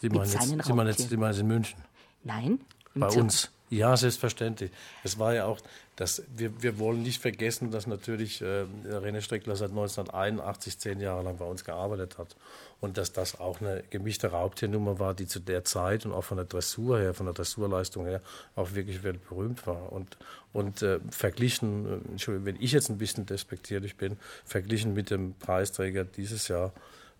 Sie 0.00 0.10
meinen, 0.10 0.30
jetzt, 0.30 0.64
Sie 0.64 0.72
meinen 0.72 0.86
jetzt, 0.86 1.08
Sie 1.08 1.16
meinen 1.16 1.40
in 1.40 1.46
München? 1.48 1.82
Nein. 2.22 2.60
Bei 2.94 3.08
Zirkus. 3.08 3.48
uns. 3.48 3.50
Ja, 3.70 3.96
selbstverständlich. 3.96 4.70
Es 5.04 5.18
war 5.18 5.34
ja 5.34 5.46
auch, 5.46 5.58
dass 5.96 6.22
wir, 6.36 6.62
wir 6.62 6.78
wollen 6.78 7.02
nicht 7.02 7.20
vergessen, 7.20 7.70
dass 7.70 7.86
natürlich 7.86 8.42
äh, 8.42 8.66
René 8.86 9.20
Streckler 9.20 9.56
seit 9.56 9.70
1981 9.70 10.78
zehn 10.78 11.00
Jahre 11.00 11.22
lang 11.22 11.38
bei 11.38 11.46
uns 11.46 11.64
gearbeitet 11.64 12.18
hat 12.18 12.36
und 12.80 12.98
dass 12.98 13.12
das 13.12 13.40
auch 13.40 13.60
eine 13.60 13.82
gemischte 13.88 14.28
Raubtiernummer 14.28 14.98
war, 14.98 15.14
die 15.14 15.26
zu 15.26 15.40
der 15.40 15.64
Zeit 15.64 16.04
und 16.04 16.12
auch 16.12 16.24
von 16.24 16.36
der 16.36 16.46
Dressur 16.46 16.98
her, 16.98 17.14
von 17.14 17.26
der 17.26 17.34
Dressurleistung 17.34 18.04
her 18.04 18.20
auch 18.54 18.74
wirklich 18.74 19.02
weltberühmt 19.02 19.66
war. 19.66 19.92
Und, 19.92 20.18
und 20.52 20.82
äh, 20.82 21.00
verglichen, 21.10 22.18
äh, 22.18 22.44
wenn 22.44 22.60
ich 22.60 22.72
jetzt 22.72 22.90
ein 22.90 22.98
bisschen 22.98 23.24
despektierlich 23.24 23.96
bin, 23.96 24.18
verglichen 24.44 24.92
mit 24.92 25.10
dem 25.10 25.34
Preisträger 25.34 26.04
dieses 26.04 26.48
Jahr 26.48 26.72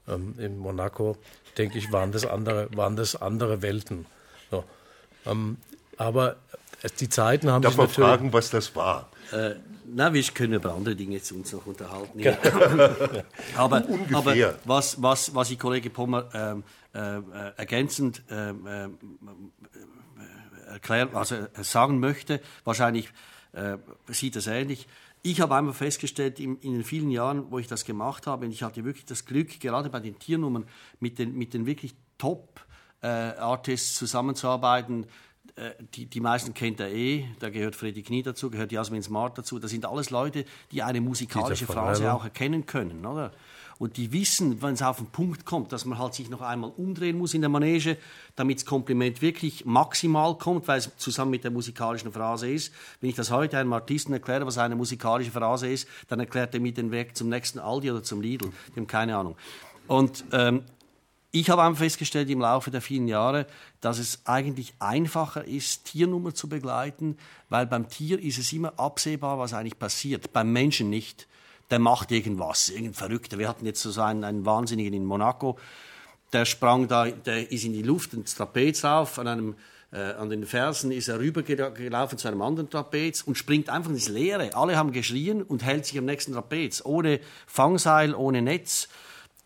ähm, 0.07 0.34
in 0.38 0.59
Monaco, 0.59 1.16
denke 1.57 1.78
ich, 1.78 1.90
waren 1.90 2.12
das 2.12 2.26
andere, 2.26 2.68
waren 2.76 2.97
das 2.97 3.16
andere 3.16 3.62
Welten. 3.62 4.05
So. 4.51 4.64
Ähm, 5.26 5.57
aber 5.97 6.36
die 7.01 7.09
Zeiten 7.09 7.51
haben 7.51 7.62
Darf 7.62 7.72
sich 7.72 7.78
man 7.78 7.88
fragen, 7.88 8.32
was 8.32 8.51
das 8.51 8.74
war? 8.76 9.09
Äh, 9.32 9.55
na, 9.86 10.12
wir 10.12 10.22
können 10.24 10.55
über 10.55 10.74
andere 10.74 10.97
Dinge 10.97 11.20
zu 11.22 11.36
uns 11.36 11.53
noch 11.53 11.66
unterhalten. 11.66 12.18
Ja. 12.18 12.36
aber, 13.57 13.84
aber 14.12 14.34
was, 14.64 15.01
was, 15.03 15.34
was 15.34 15.51
ich 15.51 15.59
Kollege 15.59 15.90
Pommer 15.90 16.28
ähm, 16.34 16.64
äh, 16.95 17.20
ergänzend 17.57 18.22
ähm, 18.30 18.66
äh, 18.66 18.88
erklären, 20.70 21.11
also 21.14 21.34
äh, 21.34 21.49
sagen 21.62 22.01
möchte, 22.01 22.40
wahrscheinlich 22.64 23.11
äh, 23.53 23.76
sieht 24.09 24.36
das 24.36 24.47
ähnlich. 24.47 24.88
Ich 25.22 25.40
habe 25.40 25.55
einmal 25.55 25.74
festgestellt, 25.74 26.38
in, 26.38 26.59
in, 26.59 26.74
den 26.74 26.84
vielen 26.84 27.11
Jahren, 27.11 27.51
wo 27.51 27.59
ich 27.59 27.66
das 27.66 27.84
gemacht 27.84 28.26
habe, 28.26 28.47
und 28.47 28.53
ich 28.53 28.62
hatte 28.62 28.84
wirklich 28.84 29.07
das 29.07 29.24
Glück, 29.24 29.61
gerade 29.61 29.88
bei 29.88 30.01
den 30.01 30.18
Tiernummern 30.18 30.66
mit 31.01 31.18
den, 31.18 31.36
mit 31.36 31.55
den 31.55 31.66
wirklich 31.66 31.95
Top-Artists 32.18 33.95
zusammenzuarbeiten, 33.95 35.05
äh, 35.05 35.07
die, 35.94 36.07
die 36.07 36.20
meisten 36.20 36.52
kennt 36.52 36.80
er 36.80 36.92
eh, 36.92 37.26
da 37.38 37.48
gehört 37.48 37.76
Freddy 37.76 38.02
Knie 38.02 38.22
dazu, 38.22 38.50
gehört 38.50 38.72
Jasmin 38.72 39.02
Smart 39.02 39.38
dazu. 39.38 39.59
Das 39.61 39.70
sind 39.70 39.86
alles 39.86 40.11
Leute, 40.11 40.44
die 40.72 40.82
eine 40.82 41.00
musikalische 41.00 41.66
Phrase 41.66 42.12
auch 42.12 42.24
erkennen 42.24 42.66
können, 42.66 43.07
oder? 43.07 43.32
Und 43.78 43.96
die 43.96 44.12
wissen, 44.12 44.62
wenn 44.62 44.74
es 44.74 44.82
auf 44.82 44.98
den 44.98 45.07
Punkt 45.07 45.44
kommt, 45.44 45.72
dass 45.72 45.84
man 45.84 45.98
halt 45.98 46.14
sich 46.14 46.30
noch 46.30 46.40
einmal 46.40 46.70
umdrehen 46.76 47.18
muss 47.18 47.34
in 47.34 47.40
der 47.40 47.50
Manege, 47.50 47.96
damit 48.36 48.59
das 48.59 48.66
Kompliment 48.66 49.20
wirklich 49.20 49.64
maximal 49.64 50.38
kommt, 50.38 50.68
weil 50.68 50.78
es 50.78 50.90
zusammen 50.96 51.32
mit 51.32 51.44
der 51.44 51.50
musikalischen 51.50 52.12
Phrase 52.12 52.48
ist. 52.48 52.72
Wenn 53.00 53.11
ich 53.11 53.16
das 53.16 53.30
heute 53.30 53.59
einem 53.59 53.72
Artisten 53.72 54.12
erkläre, 54.12 54.46
was 54.46 54.59
eine 54.59 54.76
musikalische 54.76 55.32
Phrase 55.32 55.68
ist, 55.68 55.88
dann 56.09 56.20
erklärt 56.20 56.55
er 56.55 56.61
mir 56.61 56.72
den 56.72 56.90
Weg 56.92 57.16
zum 57.16 57.28
nächsten 57.28 57.59
Aldi 57.59 57.90
oder 57.90 58.02
zum 58.02 58.20
Lidl. 58.20 58.52
Die 58.74 58.80
haben 58.80 58.86
keine 58.86 59.16
Ahnung. 59.16 59.36
Und 59.88 60.24
ähm, 60.32 60.62
ich 61.35 61.51
habe 61.51 61.64
einfach 61.64 61.80
festgestellt 61.80 62.30
im 62.30 62.41
Laufe 62.41 62.70
der 62.70 62.80
vielen 62.80 63.09
Jahre, 63.09 63.47
dass 63.80 63.99
es 63.99 64.20
eigentlich 64.24 64.72
einfacher 64.78 65.45
ist, 65.45 65.87
Tiernummer 65.87 66.32
zu 66.32 66.49
begleiten, 66.49 67.18
weil 67.49 67.66
beim 67.66 67.89
Tier 67.89 68.20
ist 68.20 68.39
es 68.39 68.53
immer 68.53 68.78
absehbar, 68.78 69.37
was 69.41 69.53
eigentlich 69.53 69.76
passiert. 69.76 70.32
Beim 70.32 70.53
Menschen 70.53 70.91
nicht. 70.91 71.26
Der 71.70 71.80
macht 71.80 72.12
irgendwas, 72.12 72.68
irgendein 72.68 72.95
Verrückter. 72.95 73.37
Wir 73.37 73.49
hatten 73.49 73.66
jetzt 73.66 73.82
so 73.82 74.01
einen, 74.01 74.22
einen 74.22 74.47
Wahnsinnigen 74.47 74.95
in 74.95 75.05
Monaco, 75.05 75.59
der 76.32 76.45
sprang 76.45 76.87
da, 76.87 77.07
der 77.07 77.51
ist 77.51 77.64
in 77.64 77.72
die 77.72 77.82
Luft 77.82 78.14
ins 78.14 78.37
Trapez 78.37 78.85
rauf, 78.85 79.18
an 79.18 79.26
einem 79.26 79.57
äh, 79.91 80.12
an 80.12 80.30
den 80.30 80.47
Fersen 80.47 80.93
ist 80.93 81.09
er 81.09 81.18
rübergelaufen 81.18 82.16
zu 82.16 82.28
einem 82.28 82.43
anderen 82.43 82.70
Trapez 82.70 83.22
und 83.22 83.37
springt 83.37 83.70
einfach 83.70 83.91
ins 83.91 84.09
Leere. 84.09 84.55
Alle 84.55 84.76
haben 84.76 84.93
geschrien 84.93 85.43
und 85.43 85.64
hält 85.64 85.87
sich 85.87 85.99
am 85.99 86.05
nächsten 86.05 86.32
Trapez, 86.32 86.80
ohne 86.85 87.18
Fangseil, 87.49 88.14
ohne 88.14 88.41
Netz. 88.41 88.89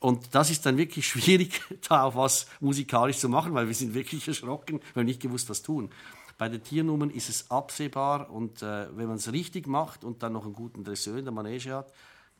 Und 0.00 0.34
das 0.34 0.50
ist 0.50 0.64
dann 0.66 0.76
wirklich 0.76 1.06
schwierig, 1.08 1.60
da 1.88 2.04
auch 2.04 2.16
was 2.16 2.46
musikalisch 2.60 3.18
zu 3.18 3.28
machen, 3.28 3.54
weil 3.54 3.66
wir 3.66 3.74
sind 3.74 3.94
wirklich 3.94 4.26
erschrocken, 4.26 4.80
weil 4.94 5.02
wir 5.02 5.04
nicht 5.04 5.20
gewusst, 5.20 5.48
was 5.50 5.62
tun. 5.62 5.90
Bei 6.36 6.48
den 6.48 6.62
Tiernummern 6.62 7.10
ist 7.10 7.28
es 7.28 7.50
absehbar 7.50 8.30
und 8.30 8.62
äh, 8.62 8.96
wenn 8.96 9.08
man 9.08 9.16
es 9.16 9.32
richtig 9.32 9.66
macht 9.66 10.04
und 10.04 10.22
dann 10.22 10.34
noch 10.34 10.44
einen 10.44 10.54
guten 10.54 10.84
Dresseur 10.84 11.16
in 11.18 11.24
der 11.24 11.34
Manege 11.34 11.74
hat, 11.74 11.92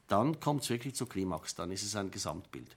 dann 0.07 0.39
kommt 0.39 0.63
es 0.63 0.71
wirklich 0.71 0.95
zur 0.95 1.09
Klimax, 1.09 1.57
dann 1.57 1.73
ist 1.73 1.83
es 1.83 1.97
ein 1.97 2.11
Gesamtbild. 2.11 2.77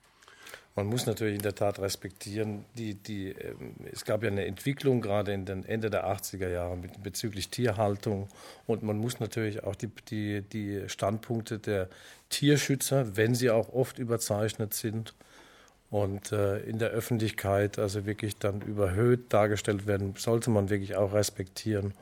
Man 0.76 0.88
muss 0.88 1.06
natürlich 1.06 1.36
in 1.36 1.42
der 1.42 1.54
Tat 1.54 1.80
respektieren, 1.80 2.64
die, 2.78 2.96
die, 2.96 3.30
äh, 3.30 3.56
es 3.92 4.06
gab 4.06 4.24
ja 4.24 4.30
eine 4.30 4.46
Entwicklung 4.46 5.02
gerade 5.02 5.34
in 5.34 5.46
den 5.46 5.66
Ende 5.66 5.90
der 5.90 6.08
80er 6.08 6.50
Jahre 6.50 6.78
mit, 6.78 7.04
bezüglich 7.04 7.50
Tierhaltung 7.50 8.30
und 8.68 8.82
man 8.82 8.98
muss 8.98 9.20
natürlich 9.20 9.64
auch 9.64 9.76
die, 9.76 9.90
die, 10.10 10.42
die 10.42 10.88
Standpunkte 10.88 11.60
der 11.60 11.90
Tierschützer, 12.32 13.16
wenn 13.16 13.36
sie 13.36 13.52
auch 13.52 13.72
oft 13.74 14.00
überzeichnet 14.00 14.74
sind 14.74 15.14
und 15.92 16.32
äh, 16.32 16.60
in 16.62 16.80
der 16.80 16.90
Öffentlichkeit 16.90 17.78
also 17.78 18.06
wirklich 18.06 18.38
dann 18.38 18.62
überhöht 18.62 19.32
dargestellt 19.32 19.86
werden, 19.86 20.16
sollte 20.18 20.50
man 20.50 20.70
wirklich 20.70 20.96
auch 20.96 21.14
respektieren. 21.14 21.94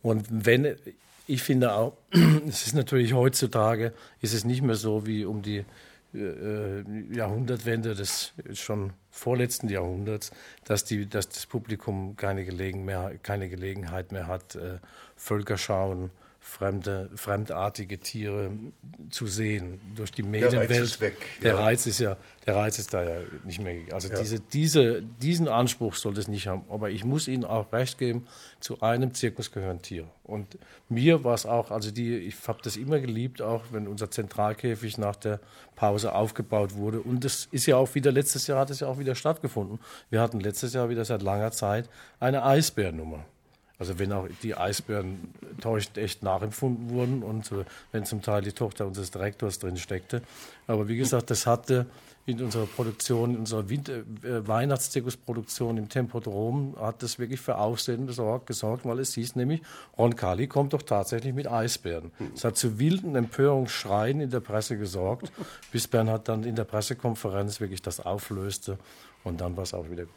Und 0.00 0.26
wenn, 0.30 0.76
ich 1.26 1.42
finde 1.42 1.74
auch, 1.74 1.96
es 2.48 2.66
ist 2.66 2.74
natürlich 2.74 3.12
heutzutage, 3.12 3.92
ist 4.22 4.32
es 4.32 4.44
nicht 4.44 4.62
mehr 4.62 4.76
so 4.76 5.06
wie 5.06 5.24
um 5.24 5.42
die 5.42 5.64
äh, 6.14 6.82
Jahrhundertwende 7.12 7.94
des 7.94 8.32
schon 8.54 8.92
vorletzten 9.10 9.68
Jahrhunderts, 9.68 10.30
dass, 10.64 10.84
die, 10.84 11.08
dass 11.08 11.28
das 11.28 11.46
Publikum 11.46 12.16
keine, 12.16 12.44
Gelegen 12.44 12.84
mehr, 12.84 13.12
keine 13.22 13.48
Gelegenheit 13.48 14.12
mehr 14.12 14.28
hat, 14.28 14.54
äh, 14.54 14.78
Völkerschauen 15.16 16.10
fremde, 16.46 17.10
fremdartige 17.16 17.98
Tiere 17.98 18.50
zu 19.10 19.26
sehen 19.26 19.80
durch 19.96 20.12
die 20.12 20.22
Medienwelt. 20.22 20.70
Der 20.70 20.78
Reiz 20.78 20.88
ist 20.88 21.00
weg. 21.00 21.16
Der 21.42 21.52
ja. 21.52 21.60
Reiz 21.60 21.86
ist 21.86 21.98
ja, 21.98 22.16
der 22.46 22.54
Reiz 22.56 22.78
ist 22.78 22.94
da 22.94 23.02
ja 23.02 23.20
nicht 23.44 23.60
mehr. 23.60 23.92
Also 23.92 24.08
ja. 24.08 24.18
diese, 24.20 24.40
diese, 24.40 25.02
diesen 25.02 25.48
Anspruch 25.48 25.96
sollte 25.96 26.20
es 26.20 26.28
nicht 26.28 26.46
haben. 26.46 26.64
Aber 26.70 26.88
ich 26.90 27.04
muss 27.04 27.26
Ihnen 27.26 27.44
auch 27.44 27.72
recht 27.72 27.98
geben, 27.98 28.26
zu 28.60 28.80
einem 28.80 29.12
Zirkus 29.12 29.50
gehören 29.50 29.82
Tiere. 29.82 30.06
Und 30.22 30.56
mir 30.88 31.24
war 31.24 31.34
es 31.34 31.46
auch, 31.46 31.72
also 31.72 31.90
die, 31.90 32.16
ich 32.16 32.36
habe 32.46 32.60
das 32.62 32.76
immer 32.76 33.00
geliebt, 33.00 33.42
auch 33.42 33.64
wenn 33.72 33.88
unser 33.88 34.10
Zentralkäfig 34.10 34.98
nach 34.98 35.16
der 35.16 35.40
Pause 35.74 36.14
aufgebaut 36.14 36.76
wurde. 36.76 37.00
Und 37.00 37.24
das 37.24 37.48
ist 37.50 37.66
ja 37.66 37.76
auch 37.76 37.94
wieder, 37.96 38.12
letztes 38.12 38.46
Jahr 38.46 38.60
hat 38.60 38.70
es 38.70 38.80
ja 38.80 38.86
auch 38.86 38.98
wieder 38.98 39.16
stattgefunden. 39.16 39.80
Wir 40.10 40.20
hatten 40.20 40.38
letztes 40.38 40.72
Jahr 40.74 40.88
wieder 40.88 41.04
seit 41.04 41.22
langer 41.22 41.50
Zeit 41.50 41.90
eine 42.20 42.44
Eisbärnummer. 42.44 43.26
Also 43.78 43.98
wenn 43.98 44.12
auch 44.12 44.26
die 44.42 44.54
Eisbären 44.54 45.34
täuschend 45.60 45.98
echt 45.98 46.22
nachempfunden 46.22 46.90
wurden 46.90 47.22
und 47.22 47.52
äh, 47.52 47.64
wenn 47.92 48.04
zum 48.04 48.22
Teil 48.22 48.42
die 48.42 48.52
Tochter 48.52 48.86
unseres 48.86 49.10
Direktors 49.10 49.58
drin 49.58 49.76
steckte. 49.76 50.22
Aber 50.66 50.88
wie 50.88 50.96
gesagt, 50.96 51.30
das 51.30 51.46
hatte 51.46 51.86
in 52.26 52.42
unserer 52.42 52.66
Produktion, 52.66 53.34
in 53.34 53.40
unserer 53.40 53.68
Winter 53.68 53.98
äh, 53.98 54.46
Weihnachtszirkusproduktion 54.46 55.76
im 55.76 55.88
Tempodrom, 55.88 56.74
hat 56.78 57.02
das 57.02 57.18
wirklich 57.18 57.40
für 57.40 57.58
Aufsehen 57.58 58.06
besorgt, 58.06 58.46
gesorgt, 58.46 58.84
weil 58.84 58.98
es 58.98 59.14
hieß 59.14 59.36
nämlich, 59.36 59.62
Ron 59.96 60.16
Kali 60.16 60.48
kommt 60.48 60.72
doch 60.72 60.82
tatsächlich 60.82 61.34
mit 61.34 61.46
Eisbären. 61.46 62.10
Es 62.34 62.44
hat 62.44 62.56
zu 62.56 62.78
wilden 62.80 63.14
Empörungsschreien 63.14 64.20
in 64.20 64.30
der 64.30 64.40
Presse 64.40 64.76
gesorgt, 64.76 65.30
bis 65.70 65.86
Bernhard 65.86 66.28
dann 66.28 66.42
in 66.42 66.56
der 66.56 66.64
Pressekonferenz 66.64 67.60
wirklich 67.60 67.82
das 67.82 68.00
auflöste 68.00 68.78
und 69.22 69.40
dann 69.40 69.56
war 69.56 69.62
es 69.62 69.72
auch 69.72 69.88
wieder 69.88 70.04
gut. 70.04 70.14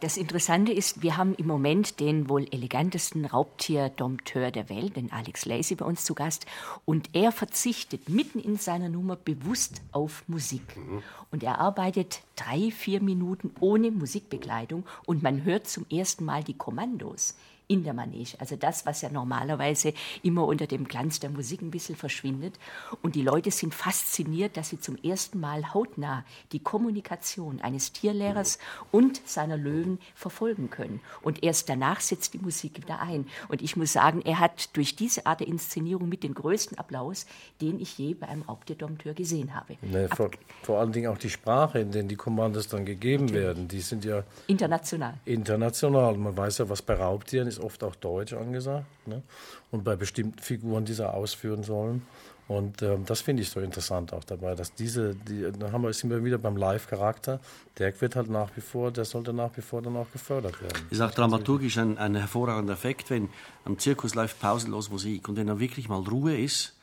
Das 0.00 0.16
Interessante 0.16 0.72
ist, 0.72 1.02
wir 1.02 1.16
haben 1.16 1.34
im 1.34 1.46
Moment 1.46 2.00
den 2.00 2.28
wohl 2.28 2.46
elegantesten 2.50 3.26
Raubtierdompteur 3.26 4.50
der 4.50 4.68
Welt, 4.70 4.96
den 4.96 5.12
Alex 5.12 5.44
Lacey, 5.44 5.76
bei 5.76 5.84
uns 5.84 6.04
zu 6.04 6.14
Gast. 6.14 6.46
Und 6.84 7.10
er 7.12 7.32
verzichtet 7.32 8.08
mitten 8.08 8.40
in 8.40 8.56
seiner 8.56 8.88
Nummer 8.88 9.16
bewusst 9.16 9.82
auf 9.92 10.24
Musik. 10.26 10.76
Mhm. 10.76 11.02
Und 11.30 11.42
er 11.42 11.58
arbeitet 11.58 12.22
drei, 12.36 12.70
vier 12.70 13.02
Minuten 13.02 13.54
ohne 13.60 13.90
Musikbegleitung 13.90 14.84
und 15.04 15.22
man 15.22 15.44
hört 15.44 15.68
zum 15.68 15.84
ersten 15.90 16.24
Mal 16.24 16.42
die 16.42 16.56
Kommandos 16.56 17.34
in 17.66 17.84
der 17.84 17.94
Manege. 17.94 18.36
Also 18.38 18.56
das, 18.56 18.86
was 18.86 19.02
ja 19.02 19.10
normalerweise 19.10 19.94
immer 20.22 20.46
unter 20.46 20.66
dem 20.66 20.86
Glanz 20.86 21.20
der 21.20 21.30
Musik 21.30 21.62
ein 21.62 21.70
bisschen 21.70 21.96
verschwindet. 21.96 22.54
Und 23.02 23.14
die 23.14 23.22
Leute 23.22 23.50
sind 23.50 23.74
fasziniert, 23.74 24.56
dass 24.56 24.68
sie 24.68 24.80
zum 24.80 24.96
ersten 24.96 25.40
Mal 25.40 25.72
hautnah 25.72 26.24
die 26.52 26.58
Kommunikation 26.58 27.60
eines 27.60 27.92
Tierlehrers 27.92 28.58
und 28.92 29.20
seiner 29.26 29.56
Löwen 29.56 29.98
verfolgen 30.14 30.70
können. 30.70 31.00
Und 31.22 31.42
erst 31.42 31.68
danach 31.68 32.00
setzt 32.00 32.34
die 32.34 32.38
Musik 32.38 32.76
wieder 32.76 33.00
ein. 33.00 33.26
Und 33.48 33.62
ich 33.62 33.76
muss 33.76 33.92
sagen, 33.92 34.22
er 34.24 34.40
hat 34.40 34.76
durch 34.76 34.96
diese 34.96 35.26
Art 35.26 35.40
der 35.40 35.48
Inszenierung 35.48 36.08
mit 36.08 36.22
den 36.22 36.34
größten 36.34 36.78
Applaus, 36.78 37.26
den 37.60 37.80
ich 37.80 37.96
je 37.98 38.14
bei 38.14 38.28
einem 38.28 38.42
Raubtierdompteur 38.42 39.14
gesehen 39.14 39.54
habe. 39.54 39.76
Nee, 39.82 40.08
vor, 40.08 40.30
vor, 40.62 40.80
allen 40.80 40.92
Dingen 40.92 41.10
auch 41.10 41.18
die 41.18 41.30
Sprache, 41.30 41.80
in 41.80 41.92
der 41.92 42.02
die 42.02 42.16
Kommandos 42.16 42.68
dann 42.68 42.84
gegeben 42.84 43.26
Natürlich. 43.26 43.44
werden, 43.44 43.68
die 43.68 43.80
sind 43.80 44.04
ja 44.04 44.22
international. 44.46 45.14
International. 45.24 46.16
Man 46.16 46.36
weiß 46.36 46.58
ja, 46.58 46.68
was 46.68 46.82
bei 46.82 46.94
Raubtieren 46.94 47.48
ist 47.48 47.53
ist 47.56 47.64
oft 47.64 47.82
auch 47.84 47.94
Deutsch 47.94 48.32
angesagt 48.32 48.86
ne? 49.06 49.22
und 49.70 49.84
bei 49.84 49.96
bestimmten 49.96 50.38
Figuren, 50.38 50.84
die 50.84 50.92
sie 50.92 51.08
ausführen 51.08 51.62
sollen. 51.62 52.02
Und 52.46 52.82
ähm, 52.82 53.06
das 53.06 53.22
finde 53.22 53.42
ich 53.42 53.48
so 53.48 53.60
interessant 53.60 54.12
auch 54.12 54.24
dabei, 54.24 54.54
dass 54.54 54.74
diese, 54.74 55.14
die, 55.14 55.50
da 55.58 55.72
haben 55.72 55.82
wir, 55.82 55.92
sind 55.94 56.10
wir 56.10 56.22
wieder 56.22 56.36
beim 56.36 56.58
Live-Charakter, 56.58 57.40
der 57.78 57.98
wird 58.00 58.16
halt 58.16 58.28
nach 58.28 58.50
wie 58.54 58.60
vor, 58.60 58.90
der 58.90 59.06
sollte 59.06 59.32
nach 59.32 59.56
wie 59.56 59.62
vor 59.62 59.80
dann 59.80 59.96
auch 59.96 60.10
gefördert 60.12 60.60
werden. 60.60 60.86
Ist 60.90 61.00
auch 61.00 61.10
dramaturgisch 61.10 61.78
ein, 61.78 61.96
ein 61.96 62.14
hervorragender 62.14 62.74
Effekt, 62.74 63.08
wenn 63.08 63.30
am 63.64 63.78
Zirkus 63.78 64.14
läuft 64.14 64.40
pausenlos 64.40 64.90
Musik 64.90 65.26
und 65.28 65.36
wenn 65.36 65.46
da 65.46 65.58
wirklich 65.58 65.88
mal 65.88 66.00
Ruhe 66.00 66.36
ist, 66.36 66.74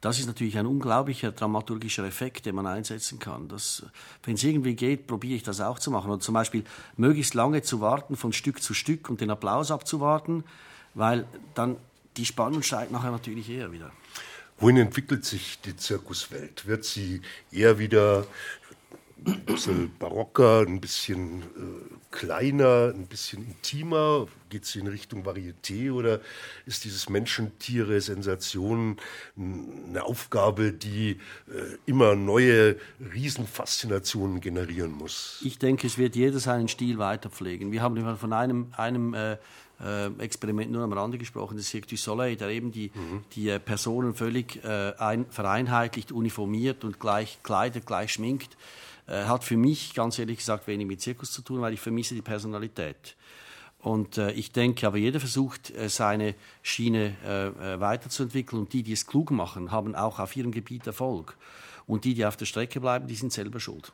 das 0.00 0.18
ist 0.18 0.26
natürlich 0.26 0.58
ein 0.58 0.66
unglaublicher 0.66 1.32
dramaturgischer 1.32 2.04
Effekt, 2.04 2.46
den 2.46 2.54
man 2.54 2.66
einsetzen 2.66 3.18
kann. 3.18 3.50
Wenn 4.22 4.34
es 4.34 4.44
irgendwie 4.44 4.74
geht, 4.74 5.06
probiere 5.06 5.36
ich 5.36 5.42
das 5.42 5.60
auch 5.60 5.78
zu 5.78 5.90
machen. 5.90 6.10
Oder 6.10 6.20
zum 6.20 6.34
Beispiel 6.34 6.64
möglichst 6.96 7.34
lange 7.34 7.62
zu 7.62 7.80
warten, 7.80 8.16
von 8.16 8.32
Stück 8.32 8.62
zu 8.62 8.74
Stück 8.74 9.08
und 9.08 9.20
den 9.20 9.30
Applaus 9.30 9.70
abzuwarten, 9.70 10.44
weil 10.94 11.26
dann 11.54 11.76
die 12.16 12.24
Spannung 12.24 12.62
steigt 12.62 12.92
nachher 12.92 13.10
natürlich 13.10 13.48
eher 13.48 13.72
wieder. 13.72 13.90
Wohin 14.58 14.78
entwickelt 14.78 15.24
sich 15.24 15.60
die 15.60 15.76
Zirkuswelt? 15.76 16.66
Wird 16.66 16.84
sie 16.84 17.20
eher 17.52 17.78
wieder 17.78 18.26
ein 19.24 19.44
bisschen 19.44 19.92
barocker, 19.98 20.60
ein 20.66 20.80
bisschen 20.80 21.42
äh, 21.42 21.44
kleiner, 22.10 22.92
ein 22.94 23.06
bisschen 23.06 23.46
intimer? 23.46 24.26
Geht 24.50 24.64
es 24.64 24.76
in 24.76 24.86
Richtung 24.86 25.24
Varieté 25.24 25.90
oder 25.90 26.20
ist 26.66 26.84
dieses 26.84 27.08
Menschen-Tiere, 27.08 28.00
Sensationen 28.00 28.98
eine 29.36 30.04
Aufgabe, 30.04 30.72
die 30.72 31.12
äh, 31.12 31.18
immer 31.86 32.14
neue 32.14 32.76
Riesenfaszinationen 33.00 34.40
generieren 34.40 34.92
muss? 34.92 35.40
Ich 35.44 35.58
denke, 35.58 35.86
es 35.86 35.98
wird 35.98 36.14
jeder 36.14 36.38
seinen 36.38 36.68
Stil 36.68 36.98
weiterpflegen. 36.98 37.72
Wir 37.72 37.82
haben 37.82 38.16
von 38.16 38.32
einem, 38.32 38.68
einem 38.76 39.14
äh, 39.14 39.36
äh, 39.80 40.06
Experiment 40.18 40.70
nur 40.70 40.82
am 40.82 40.92
Rande 40.92 41.18
gesprochen, 41.18 41.56
das 41.56 41.66
Cirque 41.66 41.88
du 41.88 41.96
Soleil, 41.96 42.36
der 42.36 42.48
eben 42.48 42.72
die, 42.72 42.90
mhm. 42.94 43.24
die 43.34 43.48
äh, 43.48 43.58
Personen 43.58 44.14
völlig 44.14 44.62
äh, 44.64 44.92
ein, 44.98 45.26
vereinheitlicht, 45.26 46.12
uniformiert 46.12 46.84
und 46.84 47.00
gleich 47.00 47.42
kleidet, 47.42 47.86
gleich 47.86 48.12
schminkt. 48.12 48.56
Äh, 49.06 49.24
hat 49.24 49.44
für 49.44 49.56
mich 49.56 49.94
ganz 49.94 50.18
ehrlich 50.18 50.38
gesagt 50.38 50.66
wenig 50.66 50.86
mit 50.86 51.00
Zirkus 51.00 51.32
zu 51.32 51.42
tun, 51.42 51.60
weil 51.60 51.74
ich 51.74 51.80
vermisse 51.80 52.14
die 52.14 52.22
Personalität. 52.22 53.16
Und 53.78 54.18
äh, 54.18 54.32
ich 54.32 54.50
denke, 54.50 54.86
aber 54.86 54.96
jeder 54.96 55.20
versucht, 55.20 55.70
äh, 55.70 55.88
seine 55.88 56.34
Schiene 56.62 57.16
äh, 57.24 57.46
äh, 57.46 57.80
weiterzuentwickeln. 57.80 58.62
Und 58.62 58.72
die, 58.72 58.82
die 58.82 58.92
es 58.92 59.06
klug 59.06 59.30
machen, 59.30 59.70
haben 59.70 59.94
auch 59.94 60.18
auf 60.18 60.34
ihrem 60.34 60.50
Gebiet 60.50 60.86
Erfolg. 60.86 61.36
Und 61.86 62.04
die, 62.04 62.14
die 62.14 62.26
auf 62.26 62.36
der 62.36 62.46
Strecke 62.46 62.80
bleiben, 62.80 63.06
die 63.06 63.14
sind 63.14 63.32
selber 63.32 63.60
schuld. 63.60 63.92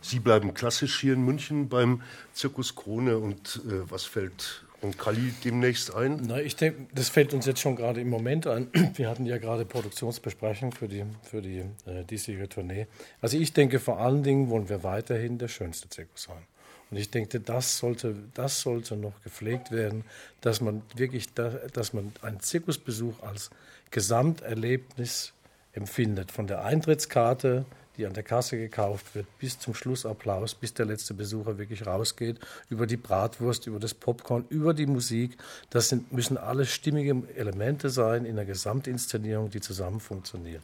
Sie 0.00 0.18
bleiben 0.18 0.52
klassisch 0.52 1.00
hier 1.00 1.12
in 1.12 1.24
München 1.24 1.68
beim 1.68 2.02
Zirkus 2.32 2.74
Krone. 2.74 3.18
Und 3.18 3.60
was 3.64 4.04
fällt 4.04 4.64
und 4.80 4.98
Kali 4.98 5.32
demnächst 5.44 5.94
ein? 5.94 6.20
Na, 6.26 6.40
ich 6.40 6.56
denke, 6.56 6.86
das 6.94 7.08
fällt 7.08 7.34
uns 7.34 7.46
jetzt 7.46 7.60
schon 7.60 7.76
gerade 7.76 8.00
im 8.00 8.08
Moment 8.08 8.46
ein. 8.46 8.68
Wir 8.94 9.08
hatten 9.08 9.26
ja 9.26 9.38
gerade 9.38 9.64
Produktionsbesprechung 9.64 10.72
für 10.72 10.88
die, 10.88 11.04
für 11.22 11.42
die 11.42 11.64
äh, 11.86 12.04
diesjährige 12.08 12.48
Tournee. 12.48 12.86
Also 13.20 13.36
ich 13.36 13.52
denke, 13.52 13.80
vor 13.80 13.98
allen 14.00 14.22
Dingen 14.22 14.50
wollen 14.50 14.68
wir 14.68 14.82
weiterhin 14.82 15.38
der 15.38 15.48
schönste 15.48 15.88
Zirkus 15.88 16.24
sein. 16.24 16.42
Und 16.90 16.96
ich 16.96 17.10
denke, 17.10 17.40
das 17.40 17.78
sollte, 17.78 18.14
das 18.34 18.60
sollte 18.60 18.96
noch 18.96 19.20
gepflegt 19.22 19.70
werden, 19.70 20.04
dass 20.40 20.60
man 20.60 20.82
wirklich, 20.94 21.34
da, 21.34 21.50
dass 21.72 21.92
man 21.92 22.12
einen 22.22 22.40
Zirkusbesuch 22.40 23.22
als 23.22 23.50
Gesamterlebnis 23.90 25.34
empfindet. 25.72 26.32
Von 26.32 26.46
der 26.46 26.64
Eintrittskarte 26.64 27.66
die 27.98 28.06
an 28.06 28.14
der 28.14 28.22
Kasse 28.22 28.56
gekauft 28.56 29.14
wird, 29.14 29.26
bis 29.38 29.58
zum 29.58 29.74
Schlussapplaus, 29.74 30.54
bis 30.54 30.72
der 30.72 30.86
letzte 30.86 31.14
Besucher 31.14 31.58
wirklich 31.58 31.86
rausgeht, 31.86 32.38
über 32.70 32.86
die 32.86 32.96
Bratwurst, 32.96 33.66
über 33.66 33.80
das 33.80 33.92
Popcorn, 33.92 34.44
über 34.48 34.72
die 34.72 34.86
Musik. 34.86 35.36
Das 35.70 35.88
sind, 35.88 36.12
müssen 36.12 36.38
alles 36.38 36.70
stimmige 36.70 37.22
Elemente 37.36 37.90
sein 37.90 38.24
in 38.24 38.36
der 38.36 38.44
Gesamtinszenierung, 38.44 39.50
die 39.50 39.60
zusammen 39.60 40.00
funktionieren. 40.00 40.62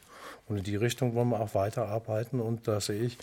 Und 0.48 0.58
in 0.58 0.64
die 0.64 0.76
Richtung 0.76 1.14
wollen 1.14 1.30
wir 1.30 1.40
auch 1.40 1.54
weiterarbeiten. 1.54 2.40
Und 2.40 2.68
da 2.68 2.80
sehe 2.80 3.02
ich, 3.02 3.18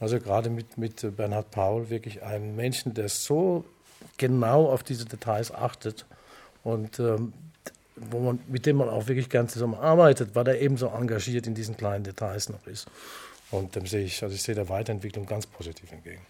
also 0.00 0.18
gerade 0.18 0.50
mit, 0.50 0.76
mit 0.76 1.16
Bernhard 1.16 1.50
Paul, 1.50 1.88
wirklich 1.88 2.22
einen 2.22 2.56
Menschen, 2.56 2.94
der 2.94 3.08
so 3.08 3.64
genau 4.16 4.66
auf 4.66 4.82
diese 4.82 5.04
Details 5.04 5.52
achtet 5.52 6.04
und 6.64 6.98
ähm, 6.98 7.32
wo 7.96 8.20
man, 8.20 8.40
mit 8.48 8.66
dem 8.66 8.76
man 8.76 8.88
auch 8.88 9.06
wirklich 9.06 9.28
gern 9.28 9.48
zusammenarbeitet, 9.48 10.34
weil 10.34 10.48
er 10.48 10.60
eben 10.60 10.76
so 10.76 10.88
engagiert 10.88 11.46
in 11.46 11.54
diesen 11.54 11.76
kleinen 11.76 12.04
Details 12.04 12.48
noch 12.48 12.66
ist. 12.66 12.86
Und 13.52 13.76
dem 13.76 13.86
sehe 13.86 14.04
ich, 14.04 14.22
also 14.22 14.34
ich 14.34 14.42
sehe 14.42 14.54
der 14.54 14.68
Weiterentwicklung 14.68 15.26
ganz 15.26 15.46
positiv 15.46 15.92
entgegen. 15.92 16.22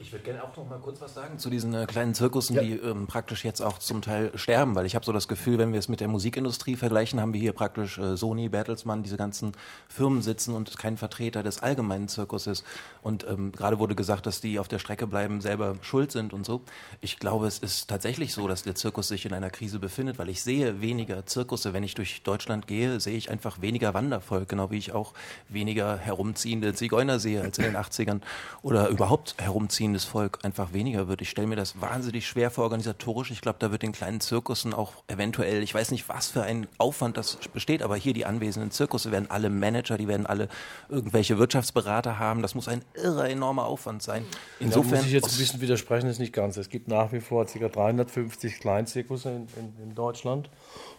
Ich 0.00 0.12
würde 0.12 0.24
gerne 0.24 0.42
auch 0.42 0.56
noch 0.56 0.66
mal 0.66 0.78
kurz 0.78 0.98
was 1.02 1.12
sagen 1.12 1.38
zu 1.38 1.50
diesen 1.50 1.74
äh, 1.74 1.84
kleinen 1.84 2.14
Zirkussen, 2.14 2.56
ja. 2.56 2.62
die 2.62 2.72
ähm, 2.72 3.06
praktisch 3.06 3.44
jetzt 3.44 3.60
auch 3.60 3.78
zum 3.78 4.00
Teil 4.00 4.32
sterben, 4.34 4.74
weil 4.74 4.86
ich 4.86 4.94
habe 4.94 5.04
so 5.04 5.12
das 5.12 5.28
Gefühl, 5.28 5.58
wenn 5.58 5.72
wir 5.72 5.78
es 5.78 5.88
mit 5.88 6.00
der 6.00 6.08
Musikindustrie 6.08 6.74
vergleichen, 6.76 7.20
haben 7.20 7.34
wir 7.34 7.40
hier 7.40 7.52
praktisch 7.52 7.98
äh, 7.98 8.16
Sony, 8.16 8.48
Bertelsmann, 8.48 9.02
diese 9.02 9.18
ganzen 9.18 9.52
Firmen 9.88 10.22
sitzen 10.22 10.54
und 10.54 10.78
kein 10.78 10.96
Vertreter 10.96 11.42
des 11.42 11.62
allgemeinen 11.62 12.08
Zirkuses. 12.08 12.64
Und 13.02 13.26
ähm, 13.28 13.52
gerade 13.52 13.78
wurde 13.78 13.94
gesagt, 13.94 14.24
dass 14.24 14.40
die 14.40 14.58
auf 14.58 14.68
der 14.68 14.78
Strecke 14.78 15.06
bleiben, 15.06 15.42
selber 15.42 15.76
schuld 15.82 16.12
sind 16.12 16.32
und 16.32 16.46
so. 16.46 16.62
Ich 17.02 17.18
glaube, 17.18 17.46
es 17.46 17.58
ist 17.58 17.88
tatsächlich 17.88 18.32
so, 18.32 18.48
dass 18.48 18.62
der 18.62 18.74
Zirkus 18.74 19.08
sich 19.08 19.26
in 19.26 19.34
einer 19.34 19.50
Krise 19.50 19.78
befindet, 19.78 20.18
weil 20.18 20.30
ich 20.30 20.42
sehe 20.42 20.80
weniger 20.80 21.26
Zirkusse. 21.26 21.74
Wenn 21.74 21.82
ich 21.82 21.94
durch 21.94 22.22
Deutschland 22.22 22.66
gehe, 22.66 23.00
sehe 23.00 23.18
ich 23.18 23.30
einfach 23.30 23.60
weniger 23.60 23.92
Wandervolk, 23.92 24.48
genau 24.48 24.70
wie 24.70 24.78
ich 24.78 24.92
auch 24.92 25.12
weniger 25.50 25.98
herumziehende 25.98 26.72
Zigeuner 26.72 27.18
sehe 27.18 27.42
als 27.42 27.58
in 27.58 27.64
den 27.64 27.76
80ern 27.76 28.22
oder 28.62 28.88
überhaupt 28.88 29.34
herumziehende 29.38 29.89
angesehenes 29.90 30.04
Volk 30.04 30.38
einfach 30.42 30.72
weniger 30.72 31.08
wird. 31.08 31.22
Ich 31.22 31.30
stelle 31.30 31.48
mir 31.48 31.56
das 31.56 31.80
wahnsinnig 31.80 32.26
schwer 32.26 32.50
vor 32.50 32.64
organisatorisch. 32.64 33.30
Ich 33.30 33.40
glaube, 33.40 33.58
da 33.58 33.70
wird 33.70 33.82
den 33.82 33.92
kleinen 33.92 34.20
Zirkussen 34.20 34.72
auch 34.72 34.92
eventuell, 35.08 35.62
ich 35.62 35.74
weiß 35.74 35.90
nicht, 35.90 36.08
was 36.08 36.28
für 36.28 36.42
ein 36.42 36.66
Aufwand 36.78 37.16
das 37.16 37.38
besteht, 37.52 37.82
aber 37.82 37.96
hier 37.96 38.12
die 38.12 38.24
anwesenden 38.24 38.70
Zirkusse 38.70 39.10
werden 39.10 39.30
alle 39.30 39.50
Manager, 39.50 39.98
die 39.98 40.08
werden 40.08 40.26
alle 40.26 40.48
irgendwelche 40.88 41.38
Wirtschaftsberater 41.38 42.18
haben. 42.18 42.42
Das 42.42 42.54
muss 42.54 42.68
ein 42.68 42.82
irre 42.94 43.28
enormer 43.28 43.64
Aufwand 43.64 44.02
sein. 44.02 44.24
Insofern 44.60 44.90
da 44.90 44.96
muss 44.96 45.06
ich 45.06 45.12
jetzt 45.12 45.32
ein 45.32 45.38
bisschen 45.38 45.60
widersprechen, 45.60 46.06
das 46.06 46.16
ist 46.16 46.20
nicht 46.20 46.32
ganz. 46.32 46.56
Es 46.56 46.68
gibt 46.68 46.88
nach 46.88 47.12
wie 47.12 47.20
vor 47.20 47.46
ca. 47.46 47.68
350 47.68 48.60
Kleinzirkusse 48.60 49.30
in, 49.30 49.46
in, 49.56 49.88
in 49.88 49.94
Deutschland. 49.94 50.50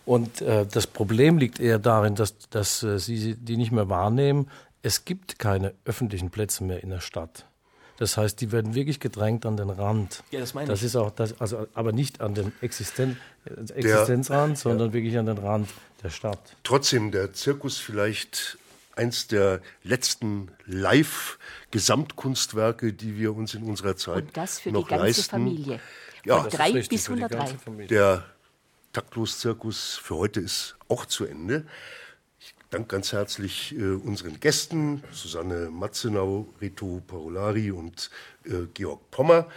Und 0.05 0.41
äh, 0.41 0.65
das 0.65 0.87
Problem 0.87 1.37
liegt 1.37 1.59
eher 1.59 1.79
darin, 1.79 2.15
dass, 2.15 2.37
dass 2.49 2.83
äh, 2.83 2.99
sie 2.99 3.35
die 3.35 3.57
nicht 3.57 3.71
mehr 3.71 3.89
wahrnehmen. 3.89 4.49
Es 4.83 5.05
gibt 5.05 5.37
keine 5.37 5.73
öffentlichen 5.85 6.31
Plätze 6.31 6.63
mehr 6.63 6.81
in 6.81 6.89
der 6.89 7.01
Stadt. 7.01 7.45
Das 8.01 8.17
heißt, 8.17 8.41
die 8.41 8.51
werden 8.51 8.73
wirklich 8.73 8.99
gedrängt 8.99 9.45
an 9.45 9.55
den 9.57 9.69
Rand. 9.69 10.23
Ja, 10.31 10.39
das 10.39 10.55
meine 10.55 10.67
das 10.67 10.79
ich. 10.79 10.87
Ist 10.87 10.95
auch 10.95 11.11
das, 11.11 11.39
also, 11.39 11.67
aber 11.75 11.91
nicht 11.91 12.19
an 12.19 12.33
den 12.33 12.51
Existen 12.59 13.19
Existenzrand, 13.45 14.53
der, 14.53 14.59
sondern 14.59 14.87
ja. 14.87 14.93
wirklich 14.93 15.15
an 15.19 15.27
den 15.27 15.37
Rand 15.37 15.69
der 16.01 16.09
Stadt. 16.09 16.39
Trotzdem, 16.63 17.11
der 17.11 17.33
Zirkus 17.33 17.77
vielleicht 17.77 18.57
eins 18.95 19.27
der 19.27 19.61
letzten 19.83 20.47
Live-Gesamtkunstwerke, 20.65 22.91
die 22.91 23.19
wir 23.19 23.35
uns 23.35 23.53
in 23.53 23.61
unserer 23.61 23.95
Zeit 23.95 24.23
Und 24.23 24.35
das 24.35 24.61
für 24.61 24.71
noch 24.71 24.85
die 24.85 24.95
ganze 24.95 25.05
leisten. 25.05 25.29
Familie. 25.29 25.79
Ja, 26.25 26.41
Von 26.41 26.49
drei 26.49 26.71
bis 26.81 27.07
103. 27.07 27.85
Der 27.85 28.25
Taktlos-Zirkus 28.93 29.99
für 30.01 30.15
heute 30.15 30.39
ist 30.39 30.75
auch 30.87 31.05
zu 31.05 31.25
Ende 31.25 31.67
danke 32.71 32.87
ganz 32.87 33.11
herzlich 33.11 33.75
äh, 33.77 33.83
unseren 33.83 34.39
Gästen, 34.39 35.03
Susanne 35.11 35.69
Matzenau, 35.69 36.47
Reto 36.61 37.01
Parolari 37.05 37.69
und 37.71 38.09
äh, 38.45 38.65
Georg 38.73 39.11
Pommer. 39.11 39.47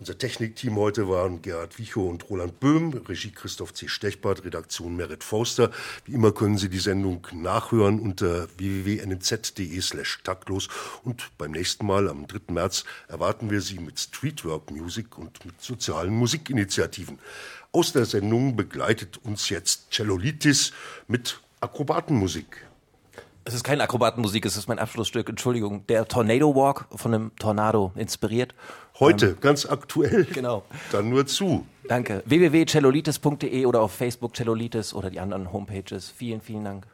Unser 0.00 0.18
Technikteam 0.18 0.76
heute 0.76 1.08
waren 1.08 1.40
Gerhard 1.40 1.78
Wichow 1.78 2.10
und 2.10 2.28
Roland 2.28 2.58
Böhm, 2.58 2.92
Regie 3.08 3.30
Christoph 3.30 3.72
C. 3.74 3.86
Stechbart, 3.86 4.44
Redaktion 4.44 4.96
Merit 4.96 5.22
Forster. 5.22 5.70
Wie 6.04 6.14
immer 6.14 6.32
können 6.32 6.58
Sie 6.58 6.68
die 6.68 6.80
Sendung 6.80 7.24
nachhören 7.32 8.00
unter 8.00 8.48
www.nz.de 8.58 9.80
slash 9.80 10.18
taktlos 10.24 10.68
und 11.04 11.30
beim 11.38 11.52
nächsten 11.52 11.86
Mal 11.86 12.08
am 12.08 12.26
3. 12.26 12.52
März 12.52 12.84
erwarten 13.06 13.50
wir 13.50 13.60
Sie 13.60 13.78
mit 13.78 14.00
Streetwork 14.00 14.72
Music 14.72 15.16
und 15.16 15.44
mit 15.46 15.62
sozialen 15.62 16.12
Musikinitiativen. 16.12 17.20
Aus 17.70 17.92
der 17.92 18.04
Sendung 18.04 18.56
begleitet 18.56 19.20
uns 19.22 19.48
jetzt 19.48 19.92
Cellolitis 19.92 20.72
mit 21.06 21.40
Akrobatenmusik. 21.64 22.63
Es 23.46 23.52
ist 23.52 23.62
keine 23.62 23.82
Akrobatenmusik, 23.82 24.46
es 24.46 24.56
ist 24.56 24.68
mein 24.68 24.78
Abschlussstück, 24.78 25.28
Entschuldigung. 25.28 25.86
Der 25.86 26.08
Tornado 26.08 26.54
Walk 26.54 26.86
von 26.94 27.12
einem 27.12 27.36
Tornado 27.36 27.92
inspiriert. 27.94 28.54
Heute, 28.98 29.26
ähm, 29.26 29.36
ganz 29.40 29.66
aktuell. 29.66 30.24
Genau. 30.32 30.64
Dann 30.92 31.10
nur 31.10 31.26
zu. 31.26 31.66
Danke. 31.86 32.22
www.cellolitis.de 32.24 33.66
oder 33.66 33.82
auf 33.82 33.92
Facebook 33.92 34.34
Cellolitis 34.34 34.94
oder 34.94 35.10
die 35.10 35.20
anderen 35.20 35.52
Homepages. 35.52 36.10
Vielen, 36.10 36.40
vielen 36.40 36.64
Dank. 36.64 36.86